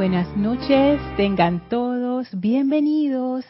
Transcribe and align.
buenas 0.00 0.34
noches, 0.34 0.98
tengan 1.18 1.68
todos 1.68 2.26
bienvenidos 2.32 3.44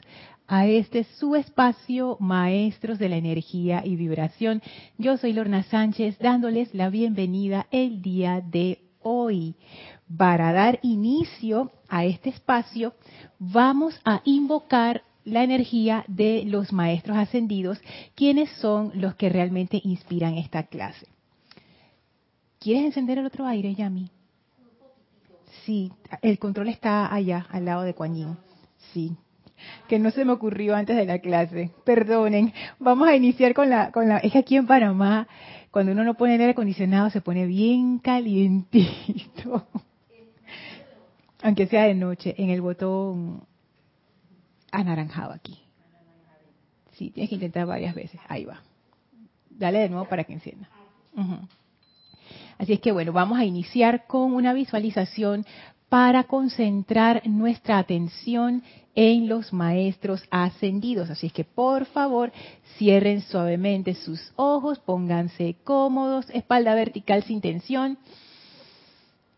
a 0.48 0.66
este 0.66 1.04
su 1.04 1.36
espacio 1.36 2.16
Maestros 2.18 2.98
de 2.98 3.08
la 3.08 3.18
Energía 3.18 3.82
y 3.86 3.94
Vibración. 3.94 4.60
Yo 4.98 5.16
soy 5.16 5.32
Lorna 5.32 5.62
Sánchez 5.62 6.18
dándoles 6.18 6.74
la 6.74 6.90
bienvenida 6.90 7.68
el 7.70 8.02
día 8.02 8.40
de 8.44 8.80
hoy. 9.00 9.54
Para 10.18 10.52
dar 10.52 10.80
inicio 10.82 11.70
a 11.88 12.04
este 12.04 12.30
espacio, 12.30 12.94
vamos 13.38 14.00
a 14.04 14.20
invocar 14.24 15.04
la 15.22 15.44
energía 15.44 16.04
de 16.08 16.42
los 16.46 16.72
maestros 16.72 17.16
ascendidos, 17.16 17.80
quienes 18.16 18.50
son 18.58 18.90
los 18.96 19.14
que 19.14 19.28
realmente 19.28 19.80
inspiran 19.84 20.34
esta 20.34 20.64
clase. 20.64 21.06
¿Quieres 22.58 22.86
encender 22.86 23.18
el 23.18 23.26
otro 23.26 23.46
aire, 23.46 23.72
Yami? 23.72 24.10
Sí, 25.64 25.92
el 26.22 26.38
control 26.38 26.68
está 26.68 27.12
allá, 27.12 27.46
al 27.50 27.64
lado 27.64 27.82
de 27.82 27.94
Kuan 27.94 28.38
Sí, 28.92 29.16
que 29.88 29.98
no 29.98 30.10
se 30.10 30.24
me 30.24 30.32
ocurrió 30.32 30.74
antes 30.74 30.96
de 30.96 31.06
la 31.06 31.18
clase. 31.18 31.70
Perdonen. 31.84 32.52
Vamos 32.78 33.08
a 33.08 33.16
iniciar 33.16 33.54
con 33.54 33.68
la, 33.68 33.90
con 33.90 34.08
la. 34.08 34.18
Es 34.18 34.32
que 34.32 34.38
aquí 34.38 34.56
en 34.56 34.66
Panamá, 34.66 35.28
cuando 35.70 35.92
uno 35.92 36.04
no 36.04 36.14
pone 36.14 36.34
el 36.34 36.40
aire 36.40 36.52
acondicionado, 36.52 37.10
se 37.10 37.20
pone 37.20 37.46
bien 37.46 37.98
calientito. 37.98 39.66
Aunque 41.42 41.66
sea 41.66 41.84
de 41.84 41.94
noche, 41.94 42.34
en 42.38 42.50
el 42.50 42.60
botón 42.60 43.44
anaranjado 44.70 45.32
aquí. 45.32 45.58
Sí, 46.92 47.10
tienes 47.10 47.30
que 47.30 47.36
intentar 47.36 47.66
varias 47.66 47.94
veces. 47.94 48.20
Ahí 48.28 48.44
va. 48.44 48.60
Dale 49.48 49.78
de 49.78 49.88
nuevo 49.88 50.06
para 50.06 50.24
que 50.24 50.34
encienda. 50.34 50.68
Así 52.60 52.74
es 52.74 52.80
que 52.80 52.92
bueno, 52.92 53.14
vamos 53.14 53.38
a 53.38 53.46
iniciar 53.46 54.06
con 54.06 54.34
una 54.34 54.52
visualización 54.52 55.46
para 55.88 56.24
concentrar 56.24 57.26
nuestra 57.26 57.78
atención 57.78 58.62
en 58.94 59.30
los 59.30 59.54
maestros 59.54 60.22
ascendidos. 60.30 61.08
Así 61.08 61.28
es 61.28 61.32
que 61.32 61.44
por 61.44 61.86
favor 61.86 62.30
cierren 62.76 63.22
suavemente 63.22 63.94
sus 63.94 64.34
ojos, 64.36 64.78
pónganse 64.78 65.56
cómodos, 65.64 66.28
espalda 66.34 66.74
vertical 66.74 67.22
sin 67.22 67.40
tensión. 67.40 67.96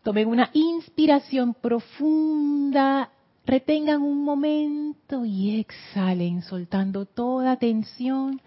Tomen 0.03 0.27
una 0.27 0.49
inspiración 0.51 1.53
profunda, 1.53 3.09
retengan 3.45 4.01
un 4.01 4.25
momento 4.25 5.23
y 5.23 5.61
exhalen, 5.61 6.41
soltando 6.41 7.05
toda 7.05 7.55
tensión, 7.55 8.41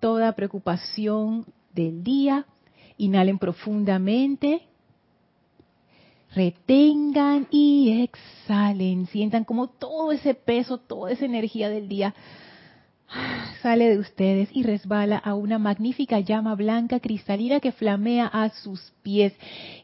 toda 0.00 0.32
preocupación 0.32 1.44
del 1.74 2.02
día 2.02 2.46
Inhalen 2.96 3.38
profundamente. 3.38 4.62
Retengan 6.34 7.46
y 7.50 8.02
exhalen. 8.02 9.06
Sientan 9.06 9.44
como 9.44 9.68
todo 9.68 10.12
ese 10.12 10.34
peso, 10.34 10.78
toda 10.78 11.12
esa 11.12 11.24
energía 11.24 11.68
del 11.68 11.88
día 11.88 12.14
sale 13.64 13.88
de 13.88 13.98
ustedes 13.98 14.50
y 14.52 14.62
resbala 14.62 15.16
a 15.16 15.34
una 15.34 15.58
magnífica 15.58 16.20
llama 16.20 16.54
blanca 16.54 17.00
cristalina 17.00 17.60
que 17.60 17.72
flamea 17.72 18.26
a 18.26 18.50
sus 18.50 18.92
pies. 19.02 19.32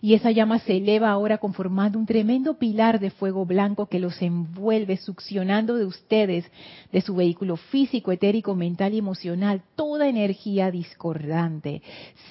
Y 0.02 0.14
esa 0.14 0.30
llama 0.30 0.58
se 0.58 0.76
eleva 0.76 1.10
ahora 1.10 1.38
conformando 1.38 1.98
un 1.98 2.04
tremendo 2.04 2.58
pilar 2.58 3.00
de 3.00 3.10
fuego 3.10 3.46
blanco 3.46 3.86
que 3.86 3.98
los 3.98 4.20
envuelve, 4.20 4.98
succionando 4.98 5.76
de 5.76 5.86
ustedes, 5.86 6.44
de 6.92 7.00
su 7.00 7.14
vehículo 7.14 7.56
físico, 7.56 8.12
etérico, 8.12 8.54
mental 8.54 8.92
y 8.92 8.98
emocional, 8.98 9.62
toda 9.76 10.08
energía 10.08 10.70
discordante. 10.70 11.82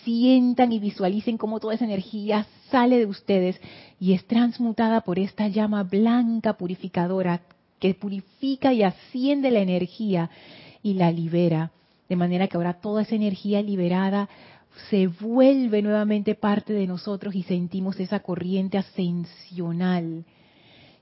Sientan 0.04 0.72
y 0.72 0.80
visualicen 0.80 1.38
cómo 1.38 1.60
toda 1.60 1.74
esa 1.74 1.86
energía 1.86 2.46
sale 2.70 3.00
de 3.00 3.06
ustedes 3.08 3.60
y 4.00 4.14
es 4.14 4.26
transmutada 4.26 5.02
por 5.02 5.18
esta 5.18 5.48
llama 5.48 5.84
blanca 5.84 6.54
purificadora 6.54 7.42
que 7.80 7.96
purifica 7.96 8.74
y 8.74 8.84
asciende 8.84 9.50
la 9.50 9.62
energía 9.62 10.30
y 10.84 10.94
la 10.94 11.12
libera. 11.12 11.72
De 12.08 12.16
manera 12.16 12.48
que 12.48 12.58
ahora 12.58 12.82
toda 12.82 13.04
esa 13.04 13.16
energía 13.16 13.62
liberada 13.62 14.30
se 14.90 15.08
vuelve 15.08 15.82
nuevamente 15.82 16.36
parte 16.36 16.74
de 16.74 16.88
nosotros 16.88 17.36
y 17.36 17.44
sentimos 17.44 18.00
esa 18.00 18.22
corriente 18.22 18.78
ascensional 18.78 20.26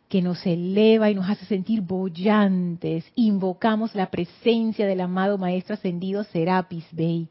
que 0.09 0.22
nos 0.22 0.46
eleva 0.46 1.09
y 1.12 1.16
nos 1.16 1.29
hace 1.29 1.46
sentir 1.46 1.81
bollantes. 1.81 3.06
Invocamos 3.16 3.94
la 3.94 4.09
presencia 4.09 4.88
del 4.88 5.02
amado 5.02 5.38
Maestro 5.38 5.75
Ascendido 5.75 6.23
Serapis 6.23 6.85
Bey 6.91 7.28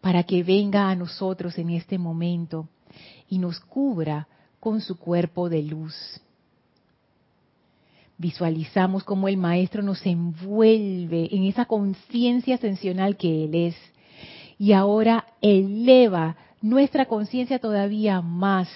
para 0.00 0.22
que 0.22 0.42
venga 0.42 0.90
a 0.90 0.94
nosotros 0.94 1.58
en 1.58 1.70
este 1.70 1.98
momento 1.98 2.68
y 3.28 3.38
nos 3.38 3.60
cubra 3.60 4.28
con 4.60 4.80
su 4.80 4.98
cuerpo 4.98 5.48
de 5.48 5.62
luz. 5.62 5.94
Visualizamos 8.18 9.04
cómo 9.04 9.28
el 9.28 9.36
Maestro 9.36 9.80
nos 9.80 10.04
envuelve 10.04 11.28
en 11.30 11.44
esa 11.44 11.66
conciencia 11.66 12.56
ascensional 12.56 13.16
que 13.16 13.44
Él 13.44 13.54
es. 13.54 13.76
Y 14.58 14.72
ahora 14.72 15.24
eleva 15.40 16.36
nuestra 16.60 17.06
conciencia 17.06 17.60
todavía 17.60 18.20
más, 18.20 18.68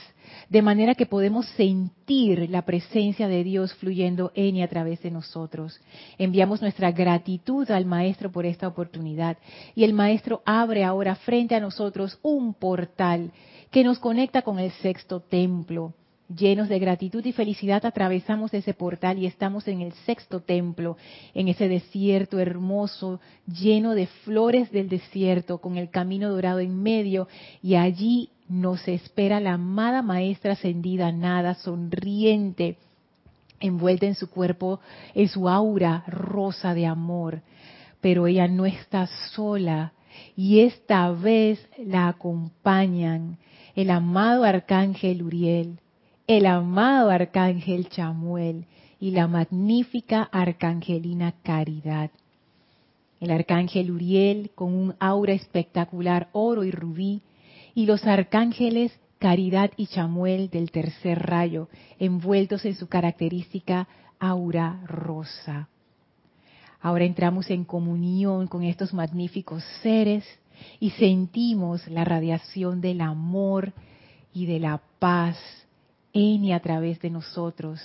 de 0.49 0.63
manera 0.63 0.95
que 0.95 1.07
podemos 1.07 1.47
sentir 1.57 2.49
la 2.51 2.63
presencia 2.63 3.27
de 3.27 3.43
Dios 3.43 3.75
fluyendo 3.75 4.31
en 4.37 4.55
y 4.55 4.63
a 4.63 4.69
través 4.69 5.03
de 5.03 5.11
nosotros. 5.11 5.81
Enviamos 6.19 6.63
nuestra 6.63 6.93
gratitud 6.93 7.69
al 7.73 7.85
Maestro 7.85 8.31
por 8.31 8.47
esta 8.47 8.69
oportunidad. 8.69 9.39
Y 9.75 9.83
el 9.83 9.93
Maestro 9.93 10.43
abre 10.47 10.85
ahora 10.85 11.17
frente 11.17 11.57
a 11.57 11.61
nosotros 11.61 12.21
un 12.23 12.55
portal 12.55 13.33
que 13.73 13.83
nos 13.83 13.99
conecta 13.99 14.43
con 14.43 14.61
el 14.61 14.71
sexto 14.71 15.19
templo 15.19 15.95
llenos 16.37 16.69
de 16.69 16.79
gratitud 16.79 17.25
y 17.25 17.33
felicidad 17.33 17.85
atravesamos 17.85 18.53
ese 18.55 18.75
portal 18.75 19.19
y 19.19 19.27
estamos 19.27 19.69
en 19.69 19.81
el 19.81 19.93
sexto 20.07 20.41
templo, 20.41 20.97
en 21.35 21.49
ese 21.49 21.69
desierto 21.69 22.39
hermoso, 22.39 23.21
lleno 23.47 23.95
de 23.95 24.07
flores 24.07 24.71
del 24.71 24.89
desierto, 24.89 25.59
con 25.59 25.77
el 25.77 25.91
camino 25.91 26.31
dorado 26.31 26.61
en 26.61 26.83
medio, 26.83 27.29
y 27.63 27.75
allí 27.75 28.31
nos 28.49 28.87
espera 28.89 29.41
la 29.41 29.55
amada 29.55 30.03
maestra 30.03 30.53
ascendida, 30.53 31.13
nada, 31.13 31.55
sonriente, 31.55 32.77
envuelta 33.61 34.07
en 34.07 34.15
su 34.15 34.31
cuerpo, 34.31 34.81
en 35.15 35.29
su 35.29 35.49
aura 35.49 36.05
rosa 36.07 36.75
de 36.75 36.87
amor. 36.87 37.43
Pero 38.01 38.27
ella 38.27 38.49
no 38.49 38.67
está 38.67 39.07
sola, 39.33 39.93
y 40.37 40.61
esta 40.61 41.11
vez 41.11 41.67
la 41.79 42.09
acompañan 42.09 43.39
el 43.75 43.91
amado 43.91 44.45
arcángel 44.45 45.23
Uriel, 45.23 45.79
el 46.37 46.47
amado 46.47 47.11
arcángel 47.11 47.91
Chamuel 47.91 48.65
y 48.99 49.11
la 49.11 49.29
magnífica 49.29 50.23
arcangelina 50.23 51.35
Caridad. 51.43 52.11
El 53.21 53.31
arcángel 53.31 53.91
Uriel 53.91 54.51
con 54.55 54.73
un 54.73 54.95
aura 54.99 55.35
espectacular 55.35 56.31
oro 56.33 56.65
y 56.65 56.71
rubí 56.71 57.21
y 57.75 57.85
los 57.85 58.07
arcángeles 58.07 58.99
Caridad 59.19 59.73
y 59.77 59.89
Chamuel 59.89 60.49
del 60.49 60.71
tercer 60.71 61.19
rayo, 61.19 61.69
envueltos 61.99 62.65
en 62.65 62.77
su 62.77 62.89
característica 62.89 63.87
aura 64.19 64.81
rosa. 64.87 65.69
Ahora 66.81 67.05
entramos 67.05 67.51
en 67.51 67.65
comunión 67.65 68.47
con 68.47 68.63
estos 68.63 68.95
magníficos 68.95 69.63
seres 69.83 70.25
y 70.81 70.91
sentimos 70.93 71.87
la 71.89 72.05
radiación 72.05 72.81
del 72.81 73.03
amor 73.03 73.75
y 74.33 74.47
de 74.47 74.61
la 74.61 74.81
paz 74.99 75.37
en 76.13 76.53
a 76.53 76.61
través 76.61 77.01
de 77.01 77.11
nosotros, 77.11 77.81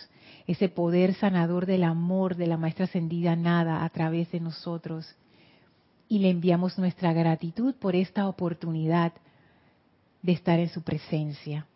ese 0.48 0.70
poder 0.70 1.14
sanador 1.16 1.66
del 1.66 1.84
amor 1.84 2.36
de 2.36 2.48
la 2.48 2.58
Maestra 2.58 2.86
Ascendida 2.86 3.36
Nada 3.36 3.84
a 3.84 3.90
través 3.90 4.32
de 4.32 4.40
nosotros. 4.40 5.16
Y 6.10 6.20
le 6.20 6.30
enviamos 6.30 6.78
nuestra 6.78 7.14
gratitud 7.14 7.76
por 7.76 7.96
esta 7.96 8.28
oportunidad 8.28 9.14
de 10.22 10.32
estar 10.32 10.60
en 10.60 10.70
su 10.70 10.82
presencia. 10.82 11.68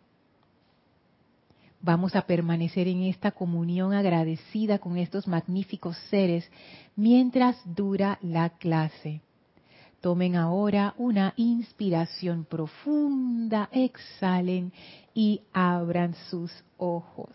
Vamos 1.80 2.14
a 2.14 2.22
permanecer 2.22 2.86
en 2.86 3.02
esta 3.02 3.32
comunión 3.32 3.92
agradecida 3.92 4.78
con 4.78 4.96
estos 4.96 5.26
magníficos 5.26 5.96
seres 6.10 6.48
mientras 6.94 7.56
dura 7.64 8.18
la 8.22 8.50
clase. 8.50 9.20
Tomen 10.02 10.34
ahora 10.34 10.94
una 10.98 11.32
inspiración 11.36 12.44
profunda, 12.44 13.68
exhalen 13.70 14.72
y 15.14 15.42
abran 15.52 16.16
sus 16.28 16.50
ojos. 16.76 17.30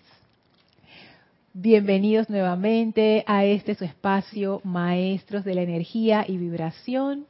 Bienvenidos 1.53 2.29
nuevamente 2.29 3.23
a 3.25 3.45
este 3.45 3.73
su 3.73 3.85
espacio, 3.85 4.59
Maestros 4.65 5.45
de 5.45 5.55
la 5.55 5.61
Energía 5.61 6.25
y 6.27 6.35
Vibración. 6.35 7.25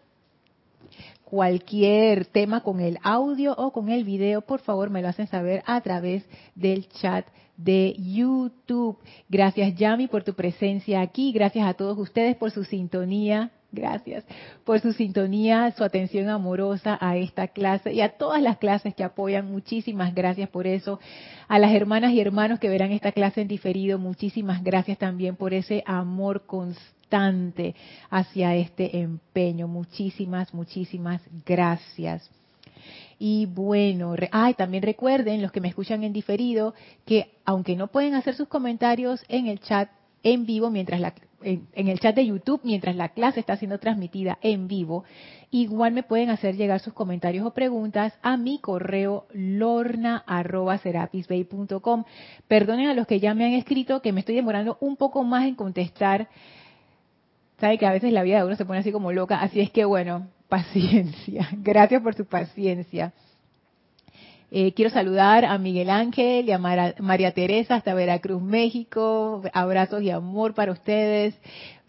Cualquier 1.24 2.26
tema 2.26 2.64
con 2.64 2.80
el 2.80 2.98
audio 3.04 3.54
o 3.56 3.72
con 3.72 3.90
el 3.90 4.06
video, 4.06 4.42
por 4.42 4.62
favor 4.62 4.90
me 4.90 5.04
lo 5.04 5.10
hacen 5.10 5.28
saber 5.28 5.62
a 5.68 5.80
través 5.82 6.26
del 6.56 6.90
chat 6.90 7.28
de 7.58 7.96
YouTube. 8.00 8.98
Gracias 9.30 9.76
Yami 9.76 10.08
por 10.08 10.24
tu 10.24 10.34
presencia 10.34 11.00
aquí, 11.00 11.32
gracias 11.32 11.68
a 11.68 11.76
todos 11.76 11.96
ustedes 12.00 12.36
por 12.38 12.50
su 12.50 12.64
sintonía 12.64 13.52
Gracias 13.78 14.26
por 14.66 14.80
su 14.80 14.92
sintonía, 14.92 15.72
su 15.78 15.84
atención 15.84 16.30
amorosa 16.30 16.98
a 17.00 17.16
esta 17.16 17.48
clase 17.48 17.94
y 17.94 18.02
a 18.02 18.10
todas 18.10 18.42
las 18.42 18.58
clases 18.58 18.96
que 18.96 19.04
apoyan. 19.04 19.52
Muchísimas 19.52 20.16
gracias 20.16 20.50
por 20.50 20.66
eso. 20.66 21.00
A 21.48 21.60
las 21.60 21.72
hermanas 21.74 22.12
y 22.14 22.20
hermanos 22.20 22.60
que 22.60 22.70
verán 22.70 22.92
esta 22.92 23.12
clase 23.12 23.42
en 23.42 23.48
diferido, 23.48 24.00
muchísimas 24.00 24.64
gracias 24.64 24.98
también 24.98 25.36
por 25.36 25.54
ese 25.54 25.84
amor 25.86 26.48
constante 26.48 27.76
hacia 28.10 28.56
este 28.56 28.98
empeño. 29.00 29.68
Muchísimas, 29.68 30.56
muchísimas 30.56 31.22
gracias. 31.46 32.28
Y 33.20 33.46
bueno, 33.46 34.16
ay, 34.32 34.56
también 34.56 34.82
recuerden 34.82 35.44
los 35.44 35.52
que 35.52 35.62
me 35.62 35.68
escuchan 35.68 36.04
en 36.04 36.14
diferido 36.14 36.74
que 37.06 37.30
aunque 37.46 37.76
no 37.76 37.88
pueden 37.90 38.16
hacer 38.16 38.34
sus 38.34 38.48
comentarios 38.48 39.24
en 39.28 39.46
el 39.46 39.60
chat 39.60 39.90
en 40.24 40.48
vivo 40.48 40.72
mientras 40.72 41.00
la 41.00 41.14
en, 41.42 41.68
el 41.74 42.00
chat 42.00 42.16
de 42.16 42.26
YouTube 42.26 42.62
mientras 42.64 42.96
la 42.96 43.10
clase 43.10 43.40
está 43.40 43.58
siendo 43.58 43.78
transmitida 43.80 44.38
en 44.42 44.68
vivo. 44.68 45.04
Igual 45.52 45.94
me 45.94 46.02
pueden 46.04 46.30
hacer 46.30 46.56
llegar 46.56 46.80
sus 46.80 46.94
comentarios 46.94 47.46
o 47.46 47.54
preguntas 47.54 48.18
a 48.22 48.38
mi 48.38 48.60
correo 48.60 49.28
lorna.serapisbay.com. 49.34 52.06
Perdonen 52.48 52.88
a 52.90 52.94
los 52.94 53.08
que 53.08 53.20
ya 53.20 53.34
me 53.34 53.46
han 53.46 53.54
escrito 53.54 54.02
que 54.02 54.14
me 54.14 54.22
estoy 54.22 54.36
demorando 54.36 54.78
un 54.82 54.98
poco 54.98 55.24
más 55.24 55.46
en 55.46 55.56
contestar. 55.56 56.28
Sabe 57.60 57.78
que 57.78 57.86
a 57.86 57.92
veces 57.92 58.14
la 58.14 58.24
vida 58.24 58.38
de 58.38 58.46
uno 58.46 58.56
se 58.56 58.66
pone 58.66 58.80
así 58.80 58.92
como 58.92 59.12
loca, 59.12 59.40
así 59.42 59.62
es 59.62 59.70
que 59.72 59.86
bueno, 59.86 60.28
paciencia. 60.50 61.50
Gracias 61.58 62.02
por 62.02 62.16
su 62.16 62.26
paciencia. 62.26 63.14
Eh, 64.50 64.74
quiero 64.74 64.90
saludar 64.90 65.44
a 65.44 65.58
Miguel 65.58 65.90
Ángel 65.90 66.48
y 66.48 66.52
a 66.54 66.58
María 66.58 67.34
Teresa 67.34 67.76
hasta 67.76 67.94
Veracruz, 67.94 68.42
México. 68.42 69.42
Abrazos 69.52 70.02
y 70.02 70.10
amor 70.10 70.54
para 70.54 70.72
ustedes. 70.72 71.38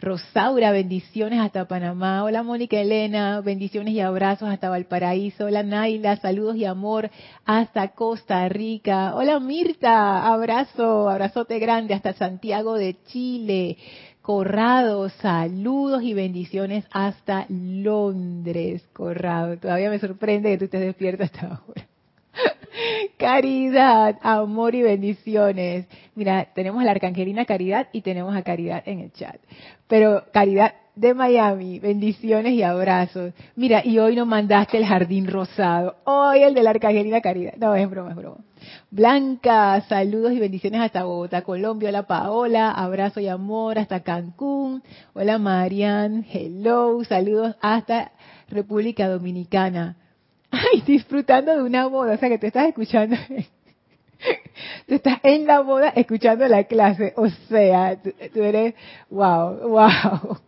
Rosaura, 0.01 0.73
bendiciones 0.73 1.41
hasta 1.41 1.69
Panamá. 1.69 2.25
Hola 2.25 2.43
Mónica 2.43 2.81
Elena, 2.81 3.41
bendiciones 3.41 3.95
y 3.95 4.01
abrazos 4.01 4.49
hasta 4.49 4.71
Valparaíso. 4.71 5.45
Hola 5.47 5.63
Naila, 5.63 6.17
saludos 6.17 6.57
y 6.57 6.65
amor 6.65 7.11
hasta 7.45 7.89
Costa 7.89 8.49
Rica. 8.49 9.15
Hola 9.15 9.39
Mirta, 9.39 10.27
abrazo, 10.27 11.09
abrazote 11.09 11.61
grande 11.61 11.95
hasta 11.95 12.13
Santiago 12.15 12.75
de 12.75 12.97
Chile. 13.07 13.77
Corrado, 14.21 15.09
saludos 15.09 16.03
y 16.03 16.13
bendiciones 16.13 16.85
hasta 16.91 17.47
Londres, 17.49 18.87
Corrado. 18.93 19.57
Todavía 19.59 19.91
me 19.91 19.99
sorprende 20.01 20.51
que 20.51 20.59
tú 20.59 20.65
estés 20.65 20.81
despierto 20.81 21.25
hasta 21.25 21.47
ahora. 21.47 21.88
Caridad, 23.19 24.19
amor 24.23 24.75
y 24.75 24.83
bendiciones. 24.83 25.87
Mira, 26.15 26.49
tenemos 26.55 26.83
a 26.83 26.85
la 26.85 26.93
arcangelina 26.93 27.45
Caridad 27.45 27.89
y 27.93 28.03
tenemos 28.03 28.37
a 28.37 28.43
Caridad 28.43 28.83
en 28.87 29.01
el 29.01 29.13
chat. 29.13 29.37
Pero 29.87 30.25
Caridad 30.33 30.75
de 30.95 31.15
Miami, 31.15 31.79
bendiciones 31.79 32.55
y 32.55 32.63
abrazos. 32.63 33.33
Mira, 33.55 33.83
y 33.85 33.99
hoy 33.99 34.17
nos 34.17 34.27
mandaste 34.27 34.79
el 34.79 34.85
jardín 34.85 35.29
rosado. 35.29 35.97
Hoy 36.05 36.43
el 36.43 36.55
de 36.55 36.63
la 36.63 36.71
arcangelina 36.71 37.21
Caridad. 37.21 37.55
No, 37.57 37.75
es 37.75 37.89
broma, 37.89 38.11
es 38.11 38.17
broma. 38.17 38.39
Blanca, 38.91 39.81
saludos 39.89 40.33
y 40.33 40.41
bendiciones 40.41 40.81
hasta 40.81 41.05
Bogotá, 41.05 41.43
Colombia. 41.43 41.91
Hola 41.91 42.03
Paola, 42.07 42.71
abrazo 42.73 43.21
y 43.21 43.29
amor 43.29 43.79
hasta 43.79 44.01
Cancún. 44.01 44.83
Hola 45.15 45.39
Marian, 45.39 46.27
hello, 46.33 47.03
saludos 47.05 47.55
hasta 47.61 48.11
República 48.49 49.09
Dominicana. 49.09 49.97
Ay, 50.51 50.83
disfrutando 50.87 51.55
de 51.55 51.63
una 51.63 51.87
boda, 51.87 52.15
o 52.15 52.19
sea 52.19 52.29
que 52.29 52.39
te 52.39 52.47
estás 52.47 52.69
escuchando, 52.69 53.17
tú 54.87 54.95
estás 54.95 55.19
en 55.23 55.47
la 55.47 55.61
boda 55.61 55.91
escuchando 55.91 56.47
la 56.49 56.65
clase, 56.65 57.13
o 57.17 57.29
sea, 57.29 58.01
tú, 58.01 58.43
eres, 58.43 58.75
wow, 59.11 59.69
wow, 59.69 60.39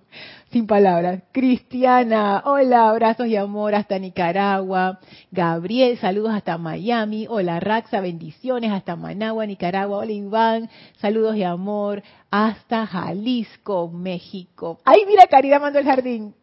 sin 0.50 0.66
palabras. 0.66 1.22
Cristiana, 1.32 2.42
hola, 2.46 2.88
abrazos 2.88 3.26
y 3.26 3.36
amor 3.36 3.74
hasta 3.74 3.98
Nicaragua. 3.98 4.98
Gabriel, 5.30 5.98
saludos 5.98 6.32
hasta 6.32 6.58
Miami. 6.58 7.26
Hola, 7.28 7.60
Raxa, 7.60 8.00
bendiciones 8.00 8.72
hasta 8.72 8.96
Managua, 8.96 9.46
Nicaragua. 9.46 9.98
Hola, 9.98 10.12
Iván, 10.12 10.70
saludos 10.98 11.36
y 11.36 11.44
amor 11.44 12.02
hasta 12.30 12.86
Jalisco, 12.86 13.88
México. 13.90 14.80
Ay, 14.84 15.02
mira, 15.06 15.26
Caridad 15.26 15.60
mandó 15.60 15.78
el 15.78 15.84
jardín. 15.84 16.34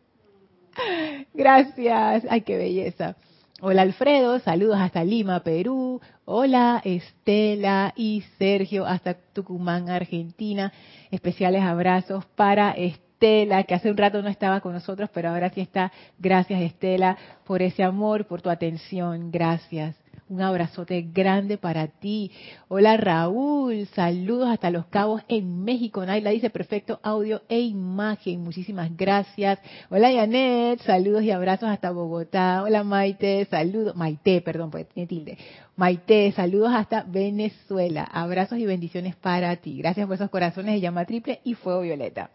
Gracias. 1.34 2.26
Ay, 2.30 2.42
qué 2.42 2.56
belleza. 2.58 3.16
Hola 3.60 3.82
Alfredo, 3.82 4.38
saludos 4.38 4.78
hasta 4.80 5.04
Lima, 5.04 5.40
Perú. 5.40 6.00
Hola 6.26 6.80
Estela 6.86 7.92
y 7.96 8.24
Sergio 8.38 8.86
hasta 8.86 9.16
Tucumán, 9.16 9.90
Argentina. 9.90 10.72
Especiales 11.10 11.64
abrazos 11.64 12.24
para 12.36 12.74
Estela, 12.74 13.64
que 13.64 13.74
hace 13.74 13.90
un 13.90 13.98
rato 13.98 14.22
no 14.22 14.30
estaba 14.30 14.62
con 14.62 14.74
nosotros, 14.74 15.10
pero 15.12 15.30
ahora 15.30 15.50
sí 15.50 15.62
está. 15.62 15.92
Gracias 16.20 16.62
Estela 16.62 17.18
por 17.46 17.64
ese 17.64 17.82
amor, 17.82 18.28
por 18.28 18.44
tu 18.44 18.52
atención. 18.52 19.32
Gracias. 19.32 19.96
Un 20.30 20.42
abrazote 20.42 21.08
grande 21.14 21.58
para 21.58 21.88
ti. 21.88 22.32
Hola 22.68 22.98
Raúl, 22.98 23.88
saludos 23.96 24.50
hasta 24.50 24.70
Los 24.70 24.88
Cabos 24.88 25.22
en 25.30 25.64
México. 25.64 26.06
Naila 26.06 26.32
dice 26.32 26.50
perfecto 26.50 27.00
audio 27.02 27.44
e 27.48 27.62
imagen. 27.62 28.44
Muchísimas 28.44 28.96
gracias. 28.98 29.58
Hola 29.90 30.12
Janet, 30.12 30.82
saludos 30.82 31.24
y 31.24 31.32
abrazos 31.32 31.70
hasta 31.70 31.92
Bogotá. 31.92 32.62
Hola 32.64 32.84
Maite, 32.84 33.46
saludos. 33.46 33.96
Maite, 33.96 34.42
perdón, 34.42 34.70
pues 34.70 34.90
tiene 34.90 35.08
tilde. 35.08 35.38
Maite, 35.78 36.34
saludos 36.34 36.72
hasta 36.74 37.04
Venezuela. 37.04 38.04
Abrazos 38.04 38.58
y 38.58 38.66
bendiciones 38.66 39.16
para 39.16 39.56
ti. 39.56 39.78
Gracias 39.78 40.06
por 40.08 40.16
esos 40.16 40.30
corazones 40.30 40.74
de 40.74 40.82
llama 40.82 41.06
triple 41.06 41.40
y 41.46 41.54
fuego 41.54 41.84
violeta. 41.84 42.32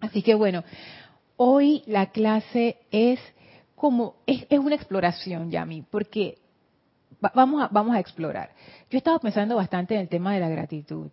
Así 0.00 0.22
que 0.22 0.34
bueno, 0.34 0.64
hoy 1.36 1.84
la 1.86 2.06
clase 2.06 2.78
es 2.90 3.20
como, 3.76 4.16
es, 4.26 4.44
es 4.50 4.58
una 4.58 4.74
exploración, 4.74 5.52
Yami, 5.52 5.82
porque 5.88 6.38
vamos, 7.34 7.94
a, 7.94 8.00
explorar. 8.00 8.50
Yo 8.90 8.98
he 8.98 9.20
pensando 9.20 9.56
bastante 9.56 9.94
en 9.94 10.00
el 10.00 10.08
tema 10.08 10.34
de 10.34 10.40
la 10.40 10.48
gratitud, 10.48 11.10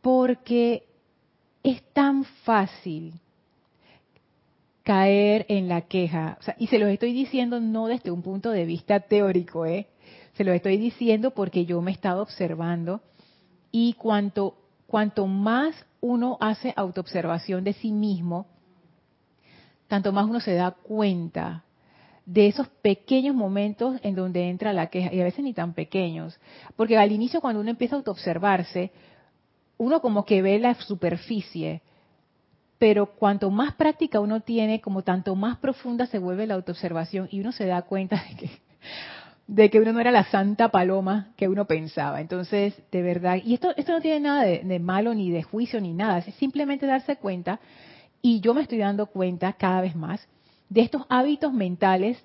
porque 0.00 0.84
es 1.62 1.82
tan 1.92 2.24
fácil 2.44 3.14
caer 4.82 5.46
en 5.48 5.68
la 5.68 5.82
queja, 5.82 6.38
y 6.58 6.66
se 6.66 6.78
los 6.78 6.88
estoy 6.88 7.12
diciendo 7.12 7.60
no 7.60 7.86
desde 7.86 8.10
un 8.10 8.22
punto 8.22 8.50
de 8.50 8.64
vista 8.64 9.00
teórico, 9.00 9.66
¿eh? 9.66 9.86
se 10.34 10.44
lo 10.44 10.52
estoy 10.52 10.78
diciendo 10.78 11.32
porque 11.32 11.66
yo 11.66 11.80
me 11.82 11.90
he 11.90 11.94
estado 11.94 12.22
observando 12.22 13.02
y 13.70 13.92
cuanto, 13.94 14.56
cuanto 14.86 15.26
más 15.26 15.74
uno 16.00 16.38
hace 16.40 16.72
autoobservación 16.76 17.62
de 17.62 17.74
sí 17.74 17.92
mismo, 17.92 18.46
tanto 19.86 20.12
más 20.12 20.26
uno 20.26 20.40
se 20.40 20.54
da 20.54 20.70
cuenta 20.70 21.64
de 22.26 22.46
esos 22.46 22.68
pequeños 22.82 23.34
momentos 23.34 23.98
en 24.02 24.14
donde 24.14 24.48
entra 24.48 24.72
la 24.72 24.88
queja, 24.88 25.12
y 25.12 25.20
a 25.20 25.24
veces 25.24 25.44
ni 25.44 25.52
tan 25.52 25.74
pequeños, 25.74 26.38
porque 26.76 26.96
al 26.96 27.12
inicio 27.12 27.40
cuando 27.40 27.60
uno 27.60 27.70
empieza 27.70 27.96
a 27.96 27.98
autoobservarse, 27.98 28.92
uno 29.78 30.00
como 30.00 30.24
que 30.24 30.42
ve 30.42 30.58
la 30.58 30.74
superficie, 30.74 31.82
pero 32.78 33.06
cuanto 33.06 33.50
más 33.50 33.74
práctica 33.74 34.20
uno 34.20 34.40
tiene, 34.40 34.80
como 34.80 35.02
tanto 35.02 35.34
más 35.34 35.58
profunda 35.58 36.06
se 36.06 36.18
vuelve 36.18 36.46
la 36.46 36.54
autoobservación 36.54 37.28
y 37.30 37.40
uno 37.40 37.52
se 37.52 37.66
da 37.66 37.82
cuenta 37.82 38.22
de 38.28 38.36
que, 38.36 38.50
de 39.46 39.70
que 39.70 39.80
uno 39.80 39.92
no 39.92 40.00
era 40.00 40.10
la 40.10 40.24
santa 40.24 40.70
paloma 40.70 41.32
que 41.36 41.48
uno 41.48 41.66
pensaba. 41.66 42.20
Entonces, 42.20 42.74
de 42.90 43.02
verdad, 43.02 43.38
y 43.44 43.54
esto, 43.54 43.74
esto 43.76 43.92
no 43.92 44.00
tiene 44.00 44.20
nada 44.20 44.44
de, 44.44 44.60
de 44.60 44.78
malo 44.78 45.14
ni 45.14 45.30
de 45.30 45.42
juicio 45.42 45.80
ni 45.80 45.92
nada, 45.92 46.18
es 46.18 46.34
simplemente 46.36 46.86
darse 46.86 47.16
cuenta, 47.16 47.60
y 48.22 48.40
yo 48.40 48.54
me 48.54 48.62
estoy 48.62 48.78
dando 48.78 49.06
cuenta 49.06 49.52
cada 49.54 49.80
vez 49.80 49.96
más, 49.96 50.26
de 50.70 50.80
estos 50.80 51.02
hábitos 51.10 51.52
mentales 51.52 52.16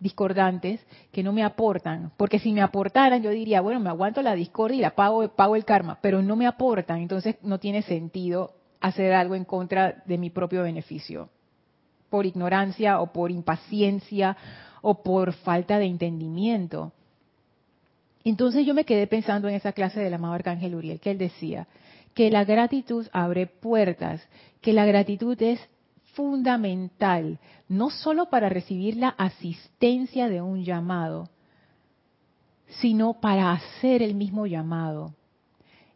discordantes 0.00 0.84
que 1.12 1.22
no 1.22 1.32
me 1.32 1.42
aportan, 1.42 2.12
porque 2.18 2.38
si 2.38 2.52
me 2.52 2.60
aportaran 2.60 3.22
yo 3.22 3.30
diría, 3.30 3.62
bueno, 3.62 3.80
me 3.80 3.88
aguanto 3.88 4.20
la 4.20 4.34
discordia 4.34 4.76
y 4.76 4.80
la 4.82 4.94
pago, 4.94 5.26
pago 5.28 5.56
el 5.56 5.64
karma, 5.64 5.98
pero 6.02 6.20
no 6.20 6.36
me 6.36 6.46
aportan, 6.46 6.98
entonces 6.98 7.36
no 7.42 7.58
tiene 7.58 7.80
sentido 7.82 8.52
hacer 8.80 9.14
algo 9.14 9.34
en 9.34 9.46
contra 9.46 10.02
de 10.04 10.18
mi 10.18 10.28
propio 10.28 10.62
beneficio, 10.62 11.30
por 12.10 12.26
ignorancia 12.26 13.00
o 13.00 13.12
por 13.12 13.30
impaciencia 13.30 14.36
o 14.82 15.02
por 15.02 15.32
falta 15.32 15.78
de 15.78 15.86
entendimiento. 15.86 16.92
Entonces 18.24 18.66
yo 18.66 18.74
me 18.74 18.84
quedé 18.84 19.06
pensando 19.06 19.48
en 19.48 19.54
esa 19.54 19.72
clase 19.72 20.00
del 20.00 20.14
amado 20.14 20.34
Arcángel 20.34 20.74
Uriel, 20.74 21.00
que 21.00 21.12
él 21.12 21.18
decía 21.18 21.66
que 22.12 22.30
la 22.30 22.44
gratitud 22.44 23.06
abre 23.12 23.46
puertas, 23.46 24.26
que 24.60 24.72
la 24.72 24.84
gratitud 24.84 25.40
es 25.40 25.60
fundamental, 26.14 27.38
no 27.68 27.90
solo 27.90 28.30
para 28.30 28.48
recibir 28.48 28.96
la 28.96 29.08
asistencia 29.08 30.28
de 30.28 30.40
un 30.40 30.64
llamado, 30.64 31.28
sino 32.80 33.14
para 33.14 33.52
hacer 33.52 34.02
el 34.02 34.14
mismo 34.14 34.46
llamado. 34.46 35.14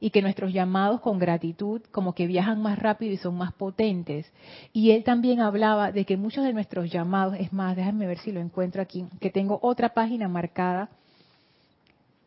Y 0.00 0.10
que 0.10 0.22
nuestros 0.22 0.52
llamados 0.52 1.00
con 1.00 1.18
gratitud 1.18 1.82
como 1.90 2.14
que 2.14 2.28
viajan 2.28 2.62
más 2.62 2.78
rápido 2.78 3.12
y 3.12 3.16
son 3.16 3.36
más 3.36 3.52
potentes. 3.52 4.30
Y 4.72 4.92
él 4.92 5.02
también 5.02 5.40
hablaba 5.40 5.90
de 5.90 6.04
que 6.04 6.16
muchos 6.16 6.44
de 6.44 6.52
nuestros 6.52 6.88
llamados, 6.90 7.34
es 7.38 7.52
más, 7.52 7.74
déjame 7.74 8.06
ver 8.06 8.18
si 8.18 8.30
lo 8.30 8.40
encuentro 8.40 8.80
aquí, 8.80 9.06
que 9.20 9.30
tengo 9.30 9.58
otra 9.60 9.94
página 9.94 10.28
marcada, 10.28 10.88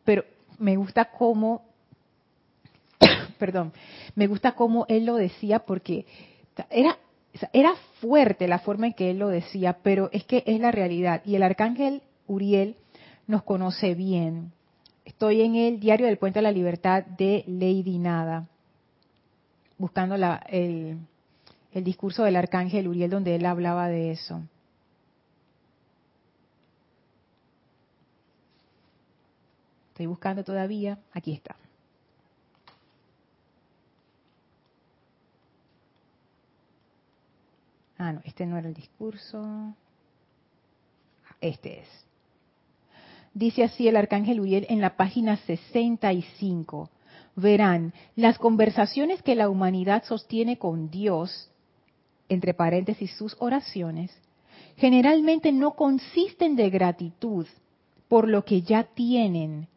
pero 0.04 0.24
me 0.58 0.76
gusta 0.76 1.06
cómo, 1.06 1.62
perdón, 3.38 3.72
me 4.14 4.26
gusta 4.26 4.52
cómo 4.52 4.84
él 4.88 5.06
lo 5.06 5.16
decía 5.16 5.60
porque 5.60 6.04
era 6.68 6.98
era 7.52 7.74
fuerte 8.00 8.46
la 8.46 8.58
forma 8.58 8.86
en 8.88 8.92
que 8.92 9.10
él 9.10 9.18
lo 9.18 9.28
decía, 9.28 9.78
pero 9.82 10.10
es 10.12 10.24
que 10.24 10.42
es 10.46 10.60
la 10.60 10.70
realidad. 10.70 11.22
Y 11.24 11.34
el 11.34 11.42
arcángel 11.42 12.02
Uriel 12.26 12.76
nos 13.26 13.42
conoce 13.42 13.94
bien. 13.94 14.52
Estoy 15.04 15.42
en 15.42 15.54
el 15.56 15.80
diario 15.80 16.06
del 16.06 16.18
Puente 16.18 16.38
de 16.38 16.42
la 16.42 16.52
Libertad 16.52 17.04
de 17.04 17.44
Lady 17.46 17.98
Nada, 17.98 18.48
buscando 19.78 20.14
el, 20.48 20.98
el 21.72 21.84
discurso 21.84 22.24
del 22.24 22.36
arcángel 22.36 22.86
Uriel 22.86 23.10
donde 23.10 23.34
él 23.34 23.46
hablaba 23.46 23.88
de 23.88 24.12
eso. 24.12 24.42
Estoy 29.88 30.06
buscando 30.06 30.44
todavía. 30.44 30.98
Aquí 31.12 31.32
está. 31.32 31.56
Ah, 38.02 38.12
no, 38.12 38.20
este 38.24 38.46
no 38.46 38.58
era 38.58 38.66
el 38.66 38.74
discurso. 38.74 39.76
Este 41.40 41.82
es. 41.82 41.88
Dice 43.32 43.62
así 43.62 43.86
el 43.86 43.94
arcángel 43.94 44.40
Uriel 44.40 44.66
en 44.68 44.80
la 44.80 44.96
página 44.96 45.36
65. 45.36 46.90
Verán, 47.36 47.94
las 48.16 48.38
conversaciones 48.38 49.22
que 49.22 49.36
la 49.36 49.48
humanidad 49.48 50.02
sostiene 50.02 50.58
con 50.58 50.90
Dios, 50.90 51.48
entre 52.28 52.54
paréntesis 52.54 53.12
sus 53.12 53.36
oraciones, 53.38 54.10
generalmente 54.76 55.52
no 55.52 55.76
consisten 55.76 56.56
de 56.56 56.70
gratitud 56.70 57.46
por 58.08 58.26
lo 58.26 58.44
que 58.44 58.62
ya 58.62 58.82
tienen, 58.82 59.68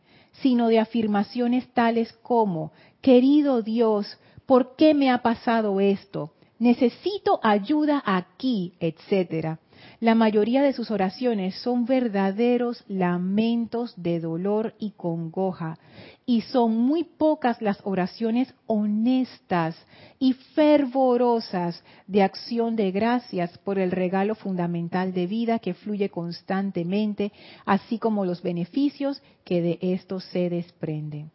sino 0.41 0.69
de 0.69 0.79
afirmaciones 0.79 1.71
tales 1.75 2.11
como, 2.23 2.71
querido 3.01 3.61
Dios, 3.61 4.17
¿por 4.47 4.75
qué 4.75 4.95
me 4.95 5.11
ha 5.11 5.21
pasado 5.21 5.79
esto? 5.79 6.31
Necesito 6.59 7.39
ayuda 7.43 8.01
aquí, 8.05 8.73
etcétera. 8.79 9.59
La 9.99 10.15
mayoría 10.15 10.61
de 10.61 10.71
sus 10.73 10.89
oraciones 10.89 11.55
son 11.55 11.85
verdaderos 11.85 12.83
lamentos 12.87 13.93
de 13.97 14.19
dolor 14.19 14.73
y 14.79 14.91
congoja, 14.91 15.77
y 16.25 16.41
son 16.41 16.77
muy 16.77 17.03
pocas 17.03 17.61
las 17.61 17.79
oraciones 17.83 18.53
honestas 18.67 19.75
y 20.17 20.33
fervorosas 20.33 21.83
de 22.07 22.23
acción 22.23 22.75
de 22.75 22.91
gracias 22.91 23.57
por 23.59 23.77
el 23.77 23.91
regalo 23.91 24.35
fundamental 24.35 25.13
de 25.13 25.27
vida 25.27 25.59
que 25.59 25.73
fluye 25.73 26.09
constantemente, 26.09 27.31
así 27.65 27.99
como 27.99 28.25
los 28.25 28.41
beneficios 28.41 29.21
que 29.43 29.61
de 29.61 29.77
esto 29.81 30.19
se 30.19 30.49
desprenden 30.49 31.31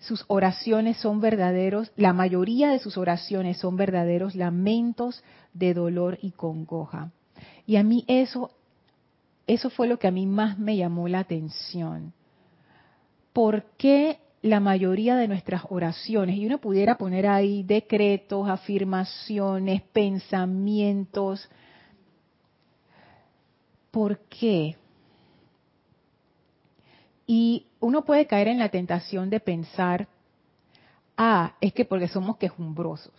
sus 0.00 0.24
oraciones 0.28 0.96
son 0.96 1.20
verdaderos, 1.20 1.92
la 1.96 2.12
mayoría 2.12 2.70
de 2.70 2.78
sus 2.78 2.96
oraciones 2.96 3.58
son 3.58 3.76
verdaderos 3.76 4.34
lamentos 4.34 5.22
de 5.52 5.74
dolor 5.74 6.18
y 6.22 6.32
congoja. 6.32 7.12
Y 7.66 7.76
a 7.76 7.84
mí 7.84 8.04
eso, 8.08 8.50
eso 9.46 9.70
fue 9.70 9.88
lo 9.88 9.98
que 9.98 10.08
a 10.08 10.10
mí 10.10 10.26
más 10.26 10.58
me 10.58 10.76
llamó 10.76 11.06
la 11.06 11.20
atención. 11.20 12.12
¿Por 13.32 13.64
qué 13.76 14.18
la 14.42 14.58
mayoría 14.58 15.16
de 15.16 15.28
nuestras 15.28 15.62
oraciones, 15.68 16.36
y 16.36 16.46
uno 16.46 16.58
pudiera 16.58 16.96
poner 16.96 17.26
ahí 17.26 17.62
decretos, 17.62 18.48
afirmaciones, 18.48 19.82
pensamientos, 19.92 21.48
¿por 23.90 24.18
qué? 24.20 24.76
Y 27.32 27.66
uno 27.78 28.04
puede 28.04 28.26
caer 28.26 28.48
en 28.48 28.58
la 28.58 28.70
tentación 28.70 29.30
de 29.30 29.38
pensar, 29.38 30.08
ah, 31.16 31.54
es 31.60 31.72
que 31.72 31.84
porque 31.84 32.08
somos 32.08 32.38
quejumbrosos. 32.38 33.14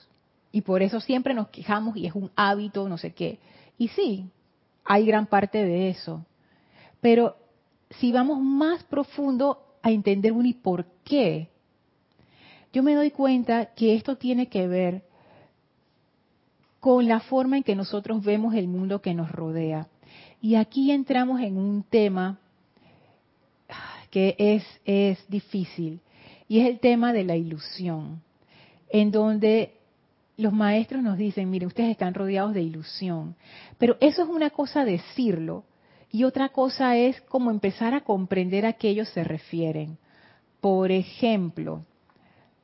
Y 0.51 0.63
por 0.63 0.81
eso 0.81 0.99
siempre 0.99 1.33
nos 1.33 1.47
quejamos 1.47 1.95
y 1.95 2.07
es 2.07 2.13
un 2.13 2.29
hábito, 2.35 2.89
no 2.89 2.97
sé 2.97 3.13
qué. 3.13 3.39
Y 3.77 3.87
sí, 3.87 4.25
hay 4.83 5.05
gran 5.05 5.27
parte 5.27 5.63
de 5.63 5.87
eso. 5.87 6.25
Pero 6.99 7.37
si 7.89 8.11
vamos 8.11 8.41
más 8.41 8.83
profundo 8.83 9.63
a 9.81 9.91
entender 9.91 10.33
un 10.33 10.45
y 10.45 10.55
por 10.55 10.87
qué, 11.05 11.47
yo 12.73 12.83
me 12.83 12.95
doy 12.95 13.11
cuenta 13.11 13.67
que 13.67 13.95
esto 13.95 14.17
tiene 14.17 14.49
que 14.49 14.67
ver 14.67 15.05
con 16.81 17.07
la 17.07 17.21
forma 17.21 17.55
en 17.55 17.63
que 17.63 17.77
nosotros 17.77 18.21
vemos 18.25 18.55
el 18.55 18.67
mundo 18.67 19.01
que 19.01 19.13
nos 19.13 19.31
rodea. 19.31 19.87
Y 20.41 20.55
aquí 20.55 20.91
entramos 20.91 21.39
en 21.39 21.55
un 21.55 21.83
tema 21.83 22.41
que 24.11 24.35
es, 24.37 24.63
es 24.85 25.17
difícil, 25.29 26.01
y 26.47 26.59
es 26.59 26.67
el 26.67 26.79
tema 26.79 27.13
de 27.13 27.23
la 27.23 27.35
ilusión, 27.35 28.21
en 28.89 29.09
donde 29.09 29.73
los 30.37 30.53
maestros 30.53 31.01
nos 31.01 31.17
dicen, 31.17 31.49
mire, 31.49 31.65
ustedes 31.65 31.91
están 31.91 32.13
rodeados 32.13 32.53
de 32.53 32.61
ilusión, 32.61 33.35
pero 33.77 33.97
eso 34.01 34.23
es 34.23 34.29
una 34.29 34.49
cosa 34.49 34.85
decirlo, 34.85 35.63
y 36.11 36.25
otra 36.25 36.49
cosa 36.49 36.97
es 36.97 37.21
como 37.21 37.51
empezar 37.51 37.93
a 37.93 38.01
comprender 38.01 38.65
a 38.65 38.73
qué 38.73 38.89
ellos 38.89 39.07
se 39.09 39.23
refieren. 39.23 39.97
Por 40.59 40.91
ejemplo, 40.91 41.85